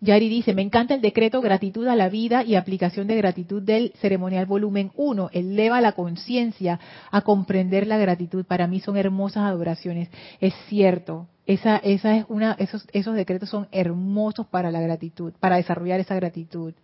Yari 0.00 0.28
dice, 0.28 0.54
me 0.54 0.62
encanta 0.62 0.94
el 0.94 1.00
decreto 1.00 1.40
gratitud 1.40 1.86
a 1.88 1.96
la 1.96 2.08
vida 2.08 2.44
y 2.44 2.54
aplicación 2.54 3.08
de 3.08 3.16
gratitud 3.16 3.60
del 3.60 3.92
ceremonial 4.00 4.46
volumen 4.46 4.92
1. 4.94 5.30
Eleva 5.32 5.80
la 5.80 5.92
conciencia 5.92 6.78
a 7.10 7.22
comprender 7.22 7.86
la 7.86 7.98
gratitud. 7.98 8.44
Para 8.44 8.68
mí 8.68 8.78
son 8.78 8.96
hermosas 8.96 9.42
adoraciones. 9.44 10.08
Es 10.40 10.54
cierto, 10.68 11.26
esa, 11.46 11.78
esa 11.78 12.16
es 12.16 12.26
una, 12.28 12.52
esos, 12.58 12.86
esos 12.92 13.16
decretos 13.16 13.48
son 13.48 13.66
hermosos 13.72 14.46
para 14.46 14.70
la 14.70 14.80
gratitud, 14.80 15.32
para 15.40 15.56
desarrollar 15.56 15.98
esa 15.98 16.14
gratitud. 16.14 16.74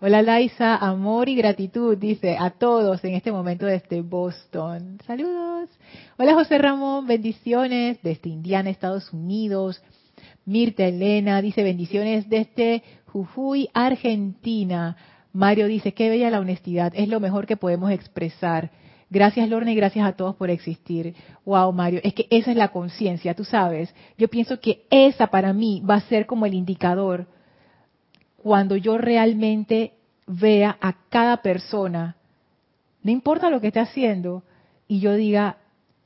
Hola 0.00 0.22
Laisa, 0.22 0.76
amor 0.76 1.28
y 1.28 1.34
gratitud, 1.34 1.96
dice 1.96 2.36
a 2.38 2.50
todos 2.50 3.02
en 3.02 3.14
este 3.14 3.32
momento 3.32 3.64
desde 3.66 4.02
Boston. 4.02 4.98
Saludos. 5.06 5.70
Hola 6.18 6.34
José 6.34 6.58
Ramón, 6.58 7.06
bendiciones 7.06 7.98
desde 8.02 8.30
Indiana, 8.30 8.70
Estados 8.70 9.12
Unidos. 9.12 9.82
Mirta 10.48 10.86
Elena 10.86 11.42
dice 11.42 11.62
bendiciones 11.62 12.26
desde 12.30 12.82
Jujuy, 13.04 13.68
Argentina. 13.74 14.96
Mario 15.34 15.66
dice, 15.66 15.92
qué 15.92 16.08
bella 16.08 16.30
la 16.30 16.40
honestidad, 16.40 16.90
es 16.96 17.06
lo 17.10 17.20
mejor 17.20 17.46
que 17.46 17.58
podemos 17.58 17.90
expresar. 17.90 18.70
Gracias 19.10 19.46
Lorna 19.50 19.72
y 19.72 19.74
gracias 19.74 20.08
a 20.08 20.12
todos 20.12 20.36
por 20.36 20.48
existir. 20.48 21.14
Wow, 21.44 21.74
Mario, 21.74 22.00
es 22.02 22.14
que 22.14 22.26
esa 22.30 22.50
es 22.50 22.56
la 22.56 22.68
conciencia, 22.68 23.34
tú 23.34 23.44
sabes. 23.44 23.94
Yo 24.16 24.28
pienso 24.28 24.58
que 24.58 24.86
esa 24.88 25.26
para 25.26 25.52
mí 25.52 25.82
va 25.86 25.96
a 25.96 26.08
ser 26.08 26.24
como 26.24 26.46
el 26.46 26.54
indicador 26.54 27.26
cuando 28.38 28.74
yo 28.76 28.96
realmente 28.96 29.92
vea 30.26 30.78
a 30.80 30.94
cada 31.10 31.42
persona, 31.42 32.16
no 33.02 33.10
importa 33.10 33.50
lo 33.50 33.60
que 33.60 33.66
esté 33.66 33.80
haciendo, 33.80 34.44
y 34.86 35.00
yo 35.00 35.12
diga 35.12 35.58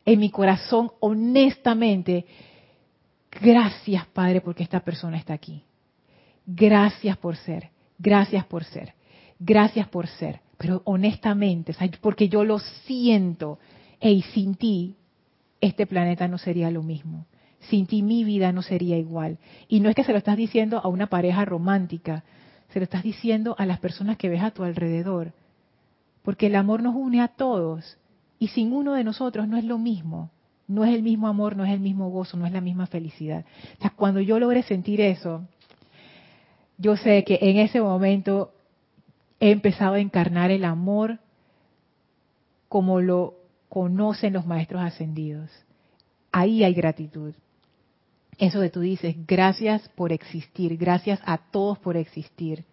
en 0.05 0.19
mi 0.19 0.31
corazón 0.31 0.91
honestamente, 0.99 2.27
gracias 3.41 4.07
Padre 4.07 4.41
porque 4.41 4.63
esta 4.63 4.81
persona 4.81 5.17
está 5.17 5.35
aquí. 5.35 5.65
Gracias 6.47 7.17
por 7.17 7.37
ser, 7.37 7.71
gracias 7.99 8.45
por 8.47 8.65
ser, 8.65 8.95
gracias 9.39 9.89
por 9.89 10.07
ser, 10.07 10.41
pero 10.59 10.83
honestamente, 10.85 11.75
porque 12.01 12.29
yo 12.29 12.45
lo 12.45 12.59
siento, 12.59 13.59
y 14.01 14.23
sin 14.23 14.57
ti 14.57 14.97
este 15.61 15.87
planeta 15.87 16.27
no 16.27 16.39
sería 16.39 16.71
lo 16.71 16.83
mismo. 16.83 17.27
Sin 17.71 17.87
ti 17.87 18.03
mi 18.03 18.25
vida 18.25 18.51
no 18.51 18.63
sería 18.63 18.99
igual. 18.99 19.39
Y 19.69 19.79
no 19.81 19.89
es 19.89 19.95
que 19.95 20.03
se 20.03 20.11
lo 20.11 20.19
estás 20.19 20.37
diciendo 20.37 20.81
a 20.83 20.89
una 20.89 21.07
pareja 21.07 21.45
romántica, 21.45 22.25
se 22.71 22.81
lo 22.81 22.85
estás 22.85 23.05
diciendo 23.05 23.55
a 23.59 23.67
las 23.67 23.79
personas 23.79 24.17
que 24.17 24.29
ves 24.29 24.43
a 24.43 24.51
tu 24.51 24.65
alrededor. 24.65 25.33
Porque 26.23 26.47
el 26.47 26.57
amor 26.57 26.83
nos 26.83 26.97
une 26.97 27.21
a 27.21 27.29
todos. 27.29 27.97
Y 28.41 28.49
sin 28.49 28.73
uno 28.73 28.95
de 28.95 29.05
nosotros 29.05 29.47
no 29.47 29.57
es 29.57 29.65
lo 29.65 29.79
mismo. 29.79 30.31
No 30.69 30.85
es 30.85 30.95
el 30.95 31.03
mismo 31.03 31.29
amor, 31.29 31.57
no 31.57 31.65
es 31.65 31.73
el 31.73 31.81
mismo 31.81 32.11
gozo, 32.11 32.37
no 32.37 32.47
es 32.47 32.53
la 32.53 32.61
misma 32.61 32.87
felicidad. 32.87 33.45
O 33.79 33.81
sea, 33.81 33.91
cuando 33.91 34.21
yo 34.21 34.39
logre 34.39 34.63
sentir 34.63 35.01
eso, 35.01 35.47
yo 36.79 36.97
sé 36.97 37.25
que 37.25 37.39
en 37.43 37.59
ese 37.59 37.81
momento 37.81 38.53
he 39.41 39.51
empezado 39.51 39.95
a 39.95 40.01
encarnar 40.01 40.51
el 40.51 40.65
amor 40.65 41.19
como 42.69 43.01
lo 43.01 43.35
conocen 43.69 44.33
los 44.33 44.47
maestros 44.47 44.83
ascendidos. 44.83 45.51
Ahí 46.31 46.65
hay 46.65 46.73
gratitud 46.73 47.35
eso 48.39 48.61
de 48.61 48.71
tú 48.71 48.81
dices, 48.81 49.15
gracias 49.27 49.89
por 49.91 50.13
existir, 50.13 50.77
gracias 50.77 51.21
a 51.25 51.39
todos 51.39 51.79
por 51.79 51.97
existir. 51.97 52.65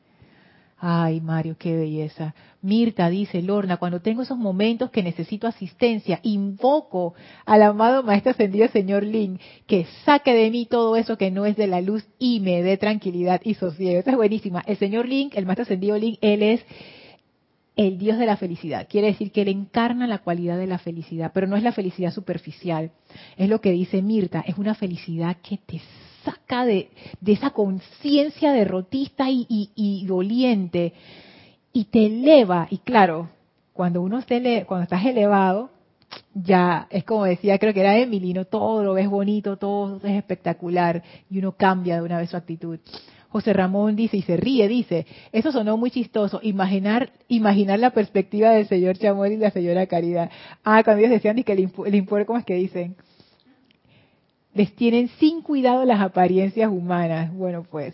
Ay, 0.81 1.19
Mario, 1.19 1.57
qué 1.59 1.75
belleza. 1.75 2.33
Mirta 2.61 3.09
dice, 3.09 3.41
Lorna, 3.41 3.77
cuando 3.77 4.01
tengo 4.01 4.21
esos 4.21 4.37
momentos 4.37 4.91
que 4.91 5.03
necesito 5.03 5.45
asistencia, 5.45 6.21
invoco 6.23 7.15
al 7.45 7.63
amado 7.63 8.01
Maestro 8.03 8.31
Ascendido 8.31 8.67
Señor 8.69 9.03
Lin, 9.03 9.39
que 9.67 9.85
saque 10.05 10.33
de 10.33 10.49
mí 10.49 10.65
todo 10.65 10.95
eso 10.95 11.17
que 11.17 11.31
no 11.31 11.45
es 11.45 11.57
de 11.57 11.67
la 11.67 11.81
luz 11.81 12.07
y 12.17 12.39
me 12.39 12.63
dé 12.63 12.77
tranquilidad 12.77 13.41
y 13.43 13.55
sosiego. 13.55 13.99
Esa 13.99 14.11
es 14.11 14.15
buenísima. 14.15 14.63
El 14.65 14.77
Señor 14.77 15.05
Lin, 15.05 15.31
el 15.33 15.45
Maestro 15.45 15.63
Ascendido 15.63 15.97
Lin, 15.97 16.17
él 16.21 16.43
es 16.43 16.65
el 17.75 17.97
Dios 17.97 18.17
de 18.17 18.25
la 18.25 18.35
felicidad. 18.35 18.87
Quiere 18.89 19.07
decir 19.07 19.31
que 19.31 19.41
Él 19.41 19.47
encarna 19.47 20.05
la 20.05 20.17
cualidad 20.17 20.57
de 20.57 20.67
la 20.67 20.79
felicidad, 20.79 21.31
pero 21.33 21.47
no 21.47 21.55
es 21.55 21.63
la 21.63 21.71
felicidad 21.71 22.11
superficial. 22.11 22.91
Es 23.37 23.47
lo 23.47 23.61
que 23.61 23.71
dice 23.71 24.01
Mirta, 24.01 24.43
es 24.45 24.57
una 24.57 24.75
felicidad 24.75 25.37
que 25.41 25.57
te 25.65 25.79
saca 26.29 26.65
de, 26.65 26.89
esa 27.25 27.51
conciencia 27.51 28.51
derrotista 28.51 29.29
y, 29.29 29.45
y, 29.49 30.05
doliente 30.05 30.93
y 31.73 31.85
te 31.85 32.05
eleva. 32.05 32.67
Y 32.69 32.79
claro, 32.79 33.29
cuando 33.73 34.01
uno 34.01 34.19
esté, 34.19 34.65
cuando 34.67 34.83
estás 34.83 35.05
elevado, 35.05 35.69
ya 36.33 36.87
es 36.89 37.03
como 37.03 37.25
decía, 37.25 37.57
creo 37.59 37.73
que 37.73 37.81
era 37.81 37.97
Emily, 37.97 38.33
¿no? 38.33 38.45
todo 38.45 38.83
lo 38.83 38.93
ves 38.93 39.09
bonito, 39.09 39.57
todo 39.57 39.97
es 40.03 40.17
espectacular 40.17 41.03
y 41.29 41.39
uno 41.39 41.51
cambia 41.53 41.95
de 41.95 42.01
una 42.01 42.17
vez 42.17 42.29
su 42.29 42.37
actitud. 42.37 42.79
José 43.29 43.53
Ramón 43.53 43.95
dice 43.95 44.17
y 44.17 44.23
se 44.23 44.37
ríe, 44.37 44.67
dice, 44.67 45.05
eso 45.31 45.51
sonó 45.51 45.77
muy 45.77 45.91
chistoso, 45.91 46.39
imaginar, 46.41 47.11
imaginar 47.27 47.77
la 47.77 47.91
perspectiva 47.91 48.49
del 48.49 48.67
señor 48.67 48.97
Chamuel 48.97 49.33
y 49.33 49.37
la 49.37 49.51
señora 49.51 49.85
Caridad. 49.85 50.31
Ah, 50.63 50.83
cuando 50.83 51.01
ellos 51.01 51.11
decían 51.11 51.41
que 51.43 51.53
el, 51.53 51.71
el 51.85 51.95
impuesto, 51.95 52.25
¿cómo 52.25 52.39
es 52.39 52.45
que 52.45 52.55
dicen? 52.55 52.95
Les 54.53 54.75
tienen 54.75 55.09
sin 55.19 55.41
cuidado 55.41 55.85
las 55.85 56.01
apariencias 56.01 56.71
humanas. 56.71 57.33
Bueno, 57.33 57.63
pues, 57.69 57.93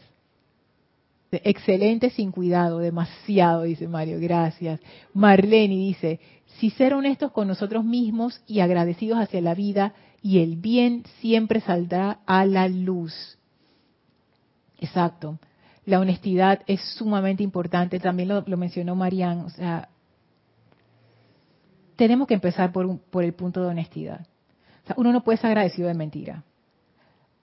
excelente 1.43 2.09
sin 2.09 2.31
cuidado, 2.31 2.79
demasiado, 2.79 3.63
dice 3.63 3.87
Mario, 3.87 4.19
gracias. 4.19 4.79
Marlene 5.13 5.75
dice, 5.75 6.19
si 6.59 6.69
ser 6.69 6.93
honestos 6.93 7.31
con 7.31 7.47
nosotros 7.47 7.83
mismos 7.83 8.41
y 8.47 8.59
agradecidos 8.59 9.19
hacia 9.19 9.41
la 9.41 9.53
vida 9.53 9.93
y 10.21 10.39
el 10.39 10.55
bien 10.55 11.03
siempre 11.19 11.61
saldrá 11.61 12.19
a 12.25 12.45
la 12.45 12.67
luz. 12.67 13.37
Exacto. 14.79 15.39
La 15.85 15.99
honestidad 15.99 16.61
es 16.67 16.81
sumamente 16.97 17.43
importante, 17.43 17.99
también 17.99 18.29
lo, 18.29 18.57
mencionó 18.57 18.95
Marianne, 18.95 19.43
o 19.43 19.49
sea, 19.49 19.89
tenemos 21.95 22.27
que 22.27 22.33
empezar 22.33 22.71
por, 22.71 22.99
por 22.99 23.23
el 23.23 23.33
punto 23.33 23.61
de 23.61 23.67
honestidad. 23.67 24.25
Sea, 24.85 24.95
uno 24.97 25.11
no 25.11 25.23
puede 25.23 25.37
ser 25.37 25.47
agradecido 25.47 25.87
de 25.87 25.93
mentira. 25.93 26.43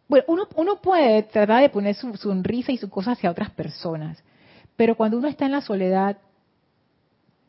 Bueno, 0.08 0.24
uno, 0.28 0.48
uno 0.56 0.76
puede 0.80 1.22
tratar 1.22 1.62
de 1.62 1.70
poner 1.70 1.94
su 1.94 2.14
sonrisa 2.16 2.72
y 2.72 2.78
su 2.78 2.90
cosa 2.90 3.12
hacia 3.12 3.30
otras 3.30 3.50
personas, 3.50 4.22
pero 4.76 4.96
cuando 4.96 5.16
uno 5.16 5.28
está 5.28 5.46
en 5.46 5.52
la 5.52 5.60
soledad 5.60 6.18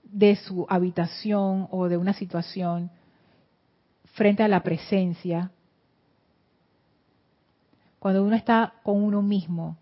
de 0.03 0.35
su 0.35 0.65
habitación 0.69 1.67
o 1.71 1.89
de 1.89 1.97
una 1.97 2.13
situación 2.13 2.91
frente 4.13 4.43
a 4.43 4.47
la 4.47 4.61
presencia, 4.61 5.51
cuando 7.99 8.23
uno 8.23 8.35
está 8.35 8.73
con 8.83 9.01
uno 9.01 9.21
mismo, 9.21 9.77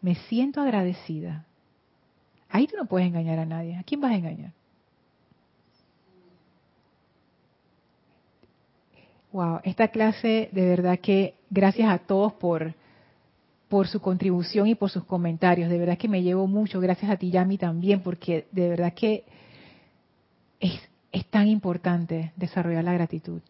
me 0.00 0.14
siento 0.14 0.60
agradecida. 0.60 1.44
Ahí 2.48 2.66
tú 2.66 2.76
no 2.76 2.86
puedes 2.86 3.08
engañar 3.08 3.38
a 3.40 3.44
nadie. 3.44 3.76
¿A 3.76 3.82
quién 3.82 4.00
vas 4.00 4.12
a 4.12 4.16
engañar? 4.16 4.52
Wow, 9.36 9.60
esta 9.64 9.88
clase 9.88 10.48
de 10.50 10.66
verdad 10.66 10.98
que 10.98 11.34
gracias 11.50 11.90
a 11.90 11.98
todos 11.98 12.32
por 12.32 12.72
por 13.68 13.86
su 13.86 14.00
contribución 14.00 14.66
y 14.66 14.74
por 14.74 14.88
sus 14.88 15.04
comentarios. 15.04 15.68
De 15.68 15.76
verdad 15.76 15.98
que 15.98 16.08
me 16.08 16.22
llevo 16.22 16.46
mucho. 16.46 16.80
Gracias 16.80 17.10
a 17.10 17.18
ti, 17.18 17.30
Yami, 17.30 17.58
también, 17.58 18.00
porque 18.00 18.46
de 18.50 18.70
verdad 18.70 18.94
que 18.94 19.24
es, 20.58 20.80
es 21.12 21.26
tan 21.26 21.48
importante 21.48 22.32
desarrollar 22.36 22.84
la 22.84 22.94
gratitud 22.94 23.42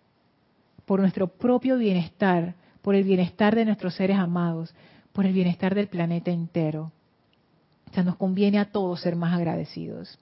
por 0.87 0.99
nuestro 0.99 1.28
propio 1.28 1.78
bienestar, 1.78 2.55
por 2.82 2.97
el 2.97 3.05
bienestar 3.05 3.55
de 3.55 3.64
nuestros 3.64 3.95
seres 3.95 4.18
amados, 4.18 4.74
por 5.12 5.24
el 5.24 5.34
bienestar 5.34 5.76
del 5.76 5.87
planeta 5.87 6.32
entero. 6.32 6.91
O 7.89 7.95
sea, 7.95 8.03
nos 8.03 8.16
conviene 8.16 8.59
a 8.59 8.72
todos 8.72 9.03
ser 9.03 9.14
más 9.14 9.32
agradecidos. 9.32 10.18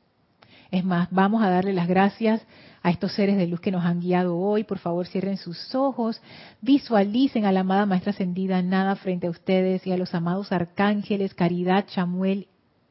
Es 0.75 0.85
más, 0.85 1.07
vamos 1.13 1.41
a 1.41 1.51
darle 1.51 1.73
las 1.73 1.87
gracias 1.87 2.45
a 2.83 2.91
estos 2.91 3.13
seres 3.13 3.37
de 3.37 3.47
luz 3.47 3.61
que 3.61 3.71
nos 3.71 3.85
han 3.85 4.01
guiado 4.01 4.37
hoy. 4.37 4.65
Por 4.65 4.79
favor, 4.79 5.07
cierren 5.07 5.37
sus 5.37 5.73
ojos, 5.73 6.21
visualicen 6.61 7.45
a 7.45 7.53
la 7.53 7.61
amada 7.61 7.87
Maestra 7.87 8.11
Ascendida 8.11 8.61
Nada 8.61 8.97
frente 8.97 9.29
a 9.29 9.31
ustedes 9.31 9.87
y 9.87 9.93
a 9.93 9.97
los 9.97 10.15
amados 10.15 10.51
arcángeles 10.51 11.33
Caridad, 11.33 11.87
Chamuel 11.87 12.49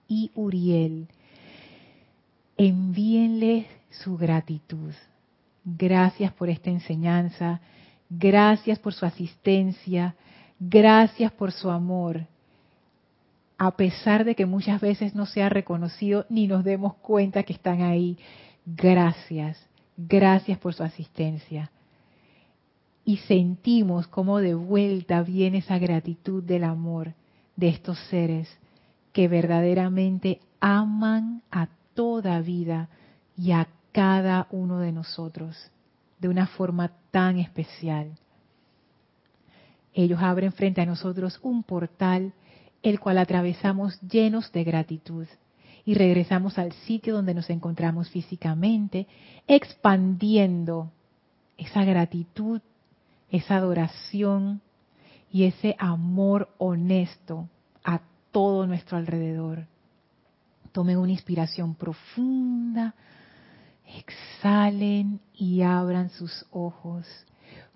y 0.07 0.31
Uriel. 0.33 1.09
Envíenles 2.55 3.65
su 3.89 4.15
gratitud. 4.15 4.93
Gracias 5.65 6.31
por 6.31 6.49
esta 6.49 6.69
enseñanza 6.69 7.59
Gracias 8.09 8.77
por 8.79 8.93
su 8.93 9.05
asistencia. 9.05 10.15
Gracias 10.59 11.31
por 11.31 11.51
su 11.51 11.69
amor. 11.69 12.27
A 13.65 13.77
pesar 13.77 14.25
de 14.25 14.35
que 14.35 14.45
muchas 14.45 14.81
veces 14.81 15.15
no 15.15 15.25
sea 15.25 15.47
reconocido 15.47 16.25
ni 16.27 16.47
nos 16.47 16.65
demos 16.65 16.95
cuenta 16.95 17.43
que 17.43 17.53
están 17.53 17.81
ahí. 17.81 18.17
Gracias. 18.65 19.57
Gracias 19.95 20.57
por 20.59 20.73
su 20.73 20.83
asistencia. 20.83 21.71
Y 23.05 23.15
sentimos 23.19 24.07
cómo 24.07 24.39
de 24.39 24.53
vuelta 24.53 25.21
viene 25.23 25.59
esa 25.59 25.79
gratitud 25.79 26.43
del 26.43 26.65
amor 26.65 27.13
de 27.55 27.69
estos 27.69 27.97
seres 28.09 28.49
que 29.13 29.29
verdaderamente 29.29 30.41
aman 30.59 31.41
a 31.49 31.69
toda 31.93 32.41
vida 32.41 32.89
y 33.37 33.53
a 33.53 33.69
cada 33.93 34.47
uno 34.51 34.79
de 34.79 34.91
nosotros 34.91 35.71
de 36.19 36.27
una 36.27 36.47
forma 36.47 36.91
tan 37.11 37.39
especial. 37.39 38.11
Ellos 39.93 40.21
abren 40.21 40.51
frente 40.51 40.81
a 40.81 40.85
nosotros 40.85 41.39
un 41.43 41.63
portal, 41.63 42.33
el 42.83 42.99
cual 42.99 43.17
atravesamos 43.17 43.99
llenos 44.01 44.51
de 44.51 44.63
gratitud 44.63 45.25
y 45.85 45.95
regresamos 45.95 46.57
al 46.57 46.71
sitio 46.71 47.15
donde 47.15 47.33
nos 47.33 47.49
encontramos 47.49 48.09
físicamente, 48.09 49.07
expandiendo 49.47 50.91
esa 51.57 51.83
gratitud, 51.83 52.61
esa 53.29 53.55
adoración 53.55 54.61
y 55.31 55.45
ese 55.45 55.75
amor 55.79 56.49
honesto 56.57 57.49
a 57.83 58.01
todo 58.31 58.67
nuestro 58.67 58.97
alrededor. 58.97 59.65
Tomen 60.71 60.97
una 60.97 61.11
inspiración 61.11 61.75
profunda, 61.75 62.93
Exhalen 63.85 65.19
y 65.33 65.61
abran 65.61 66.09
sus 66.09 66.45
ojos. 66.51 67.05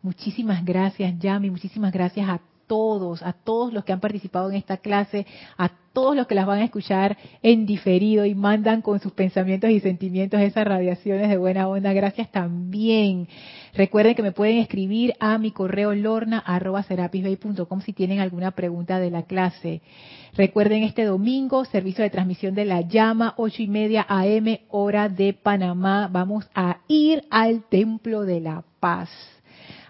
Muchísimas 0.02 0.64
gracias, 0.64 1.20
Yami. 1.20 1.50
Muchísimas 1.50 1.92
gracias 1.92 2.28
a 2.30 2.40
todos, 2.68 3.24
a 3.24 3.34
todos 3.34 3.74
los 3.74 3.84
que 3.84 3.94
han 3.94 4.00
participado 4.00 4.50
en 4.50 4.58
esta 4.58 4.78
clase, 4.78 5.26
a 5.58 5.72
todos 5.94 6.16
los 6.16 6.28
que 6.28 6.36
las 6.36 6.46
van 6.46 6.60
a 6.60 6.66
escuchar 6.66 7.18
en 7.42 7.66
diferido 7.66 8.24
y 8.24 8.36
mandan 8.36 8.84
con 8.84 9.00
sus 9.00 9.14
pensamientos 9.14 9.72
y 9.72 9.80
sentimientos 9.80 10.40
esas 10.42 10.68
radiaciones 10.68 11.28
de 11.28 11.38
buena 11.38 11.68
onda. 11.68 11.92
Gracias 11.92 12.32
también. 12.32 13.28
Recuerden 13.74 14.14
que 14.14 14.22
me 14.22 14.32
pueden 14.32 14.60
escribir 14.60 15.16
a 15.20 15.40
mi 15.40 15.50
correo 15.50 15.96
lorna.serapisbay.com 15.96 17.82
si 17.82 17.94
tienen 17.94 18.20
alguna 18.20 18.52
pregunta 18.52 19.00
de 19.00 19.10
la 19.10 19.24
clase. 19.24 19.82
Recuerden 20.36 20.84
este 20.84 21.04
domingo, 21.04 21.66
servicio 21.66 22.04
de 22.04 22.12
transmisión 22.12 22.54
de 22.54 22.66
la 22.66 22.82
llama, 22.82 23.34
ocho 23.38 23.64
y 23.64 23.68
media 23.68 24.06
AM, 24.08 24.60
hora 24.70 25.10
de 25.10 25.34
Panamá. 25.34 26.10
Vamos 26.12 26.48
a 26.54 26.82
ir 26.88 27.24
al 27.32 27.64
Templo 27.70 28.22
de 28.22 28.42
la 28.42 28.64
Paz. 28.80 29.10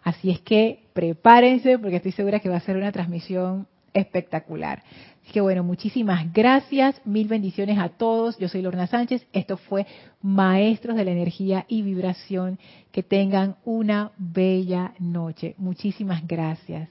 Así 0.04 0.30
es 0.32 0.40
que 0.40 0.87
prepárense 0.98 1.78
porque 1.78 1.98
estoy 1.98 2.12
segura 2.12 2.40
que 2.40 2.50
va 2.50 2.56
a 2.56 2.62
ser 2.62 2.76
una 2.76 2.92
transmisión 2.92 3.68
espectacular. 3.94 4.82
Así 5.22 5.32
que 5.32 5.42
bueno, 5.42 5.64
muchísimas 5.64 6.34
gracias, 6.34 7.00
mil 7.06 7.28
bendiciones 7.28 7.78
a 7.78 7.90
todos. 7.90 8.36
Yo 8.40 8.50
soy 8.50 8.64
Lorna 8.64 8.88
Sánchez, 8.88 9.28
esto 9.32 9.58
fue 9.58 9.86
Maestros 10.24 10.96
de 10.96 11.06
la 11.06 11.12
Energía 11.12 11.66
y 11.68 11.84
Vibración. 11.84 12.58
Que 12.92 13.04
tengan 13.04 13.58
una 13.64 14.12
bella 14.18 14.96
noche. 14.98 15.54
Muchísimas 15.60 16.26
gracias. 16.26 16.86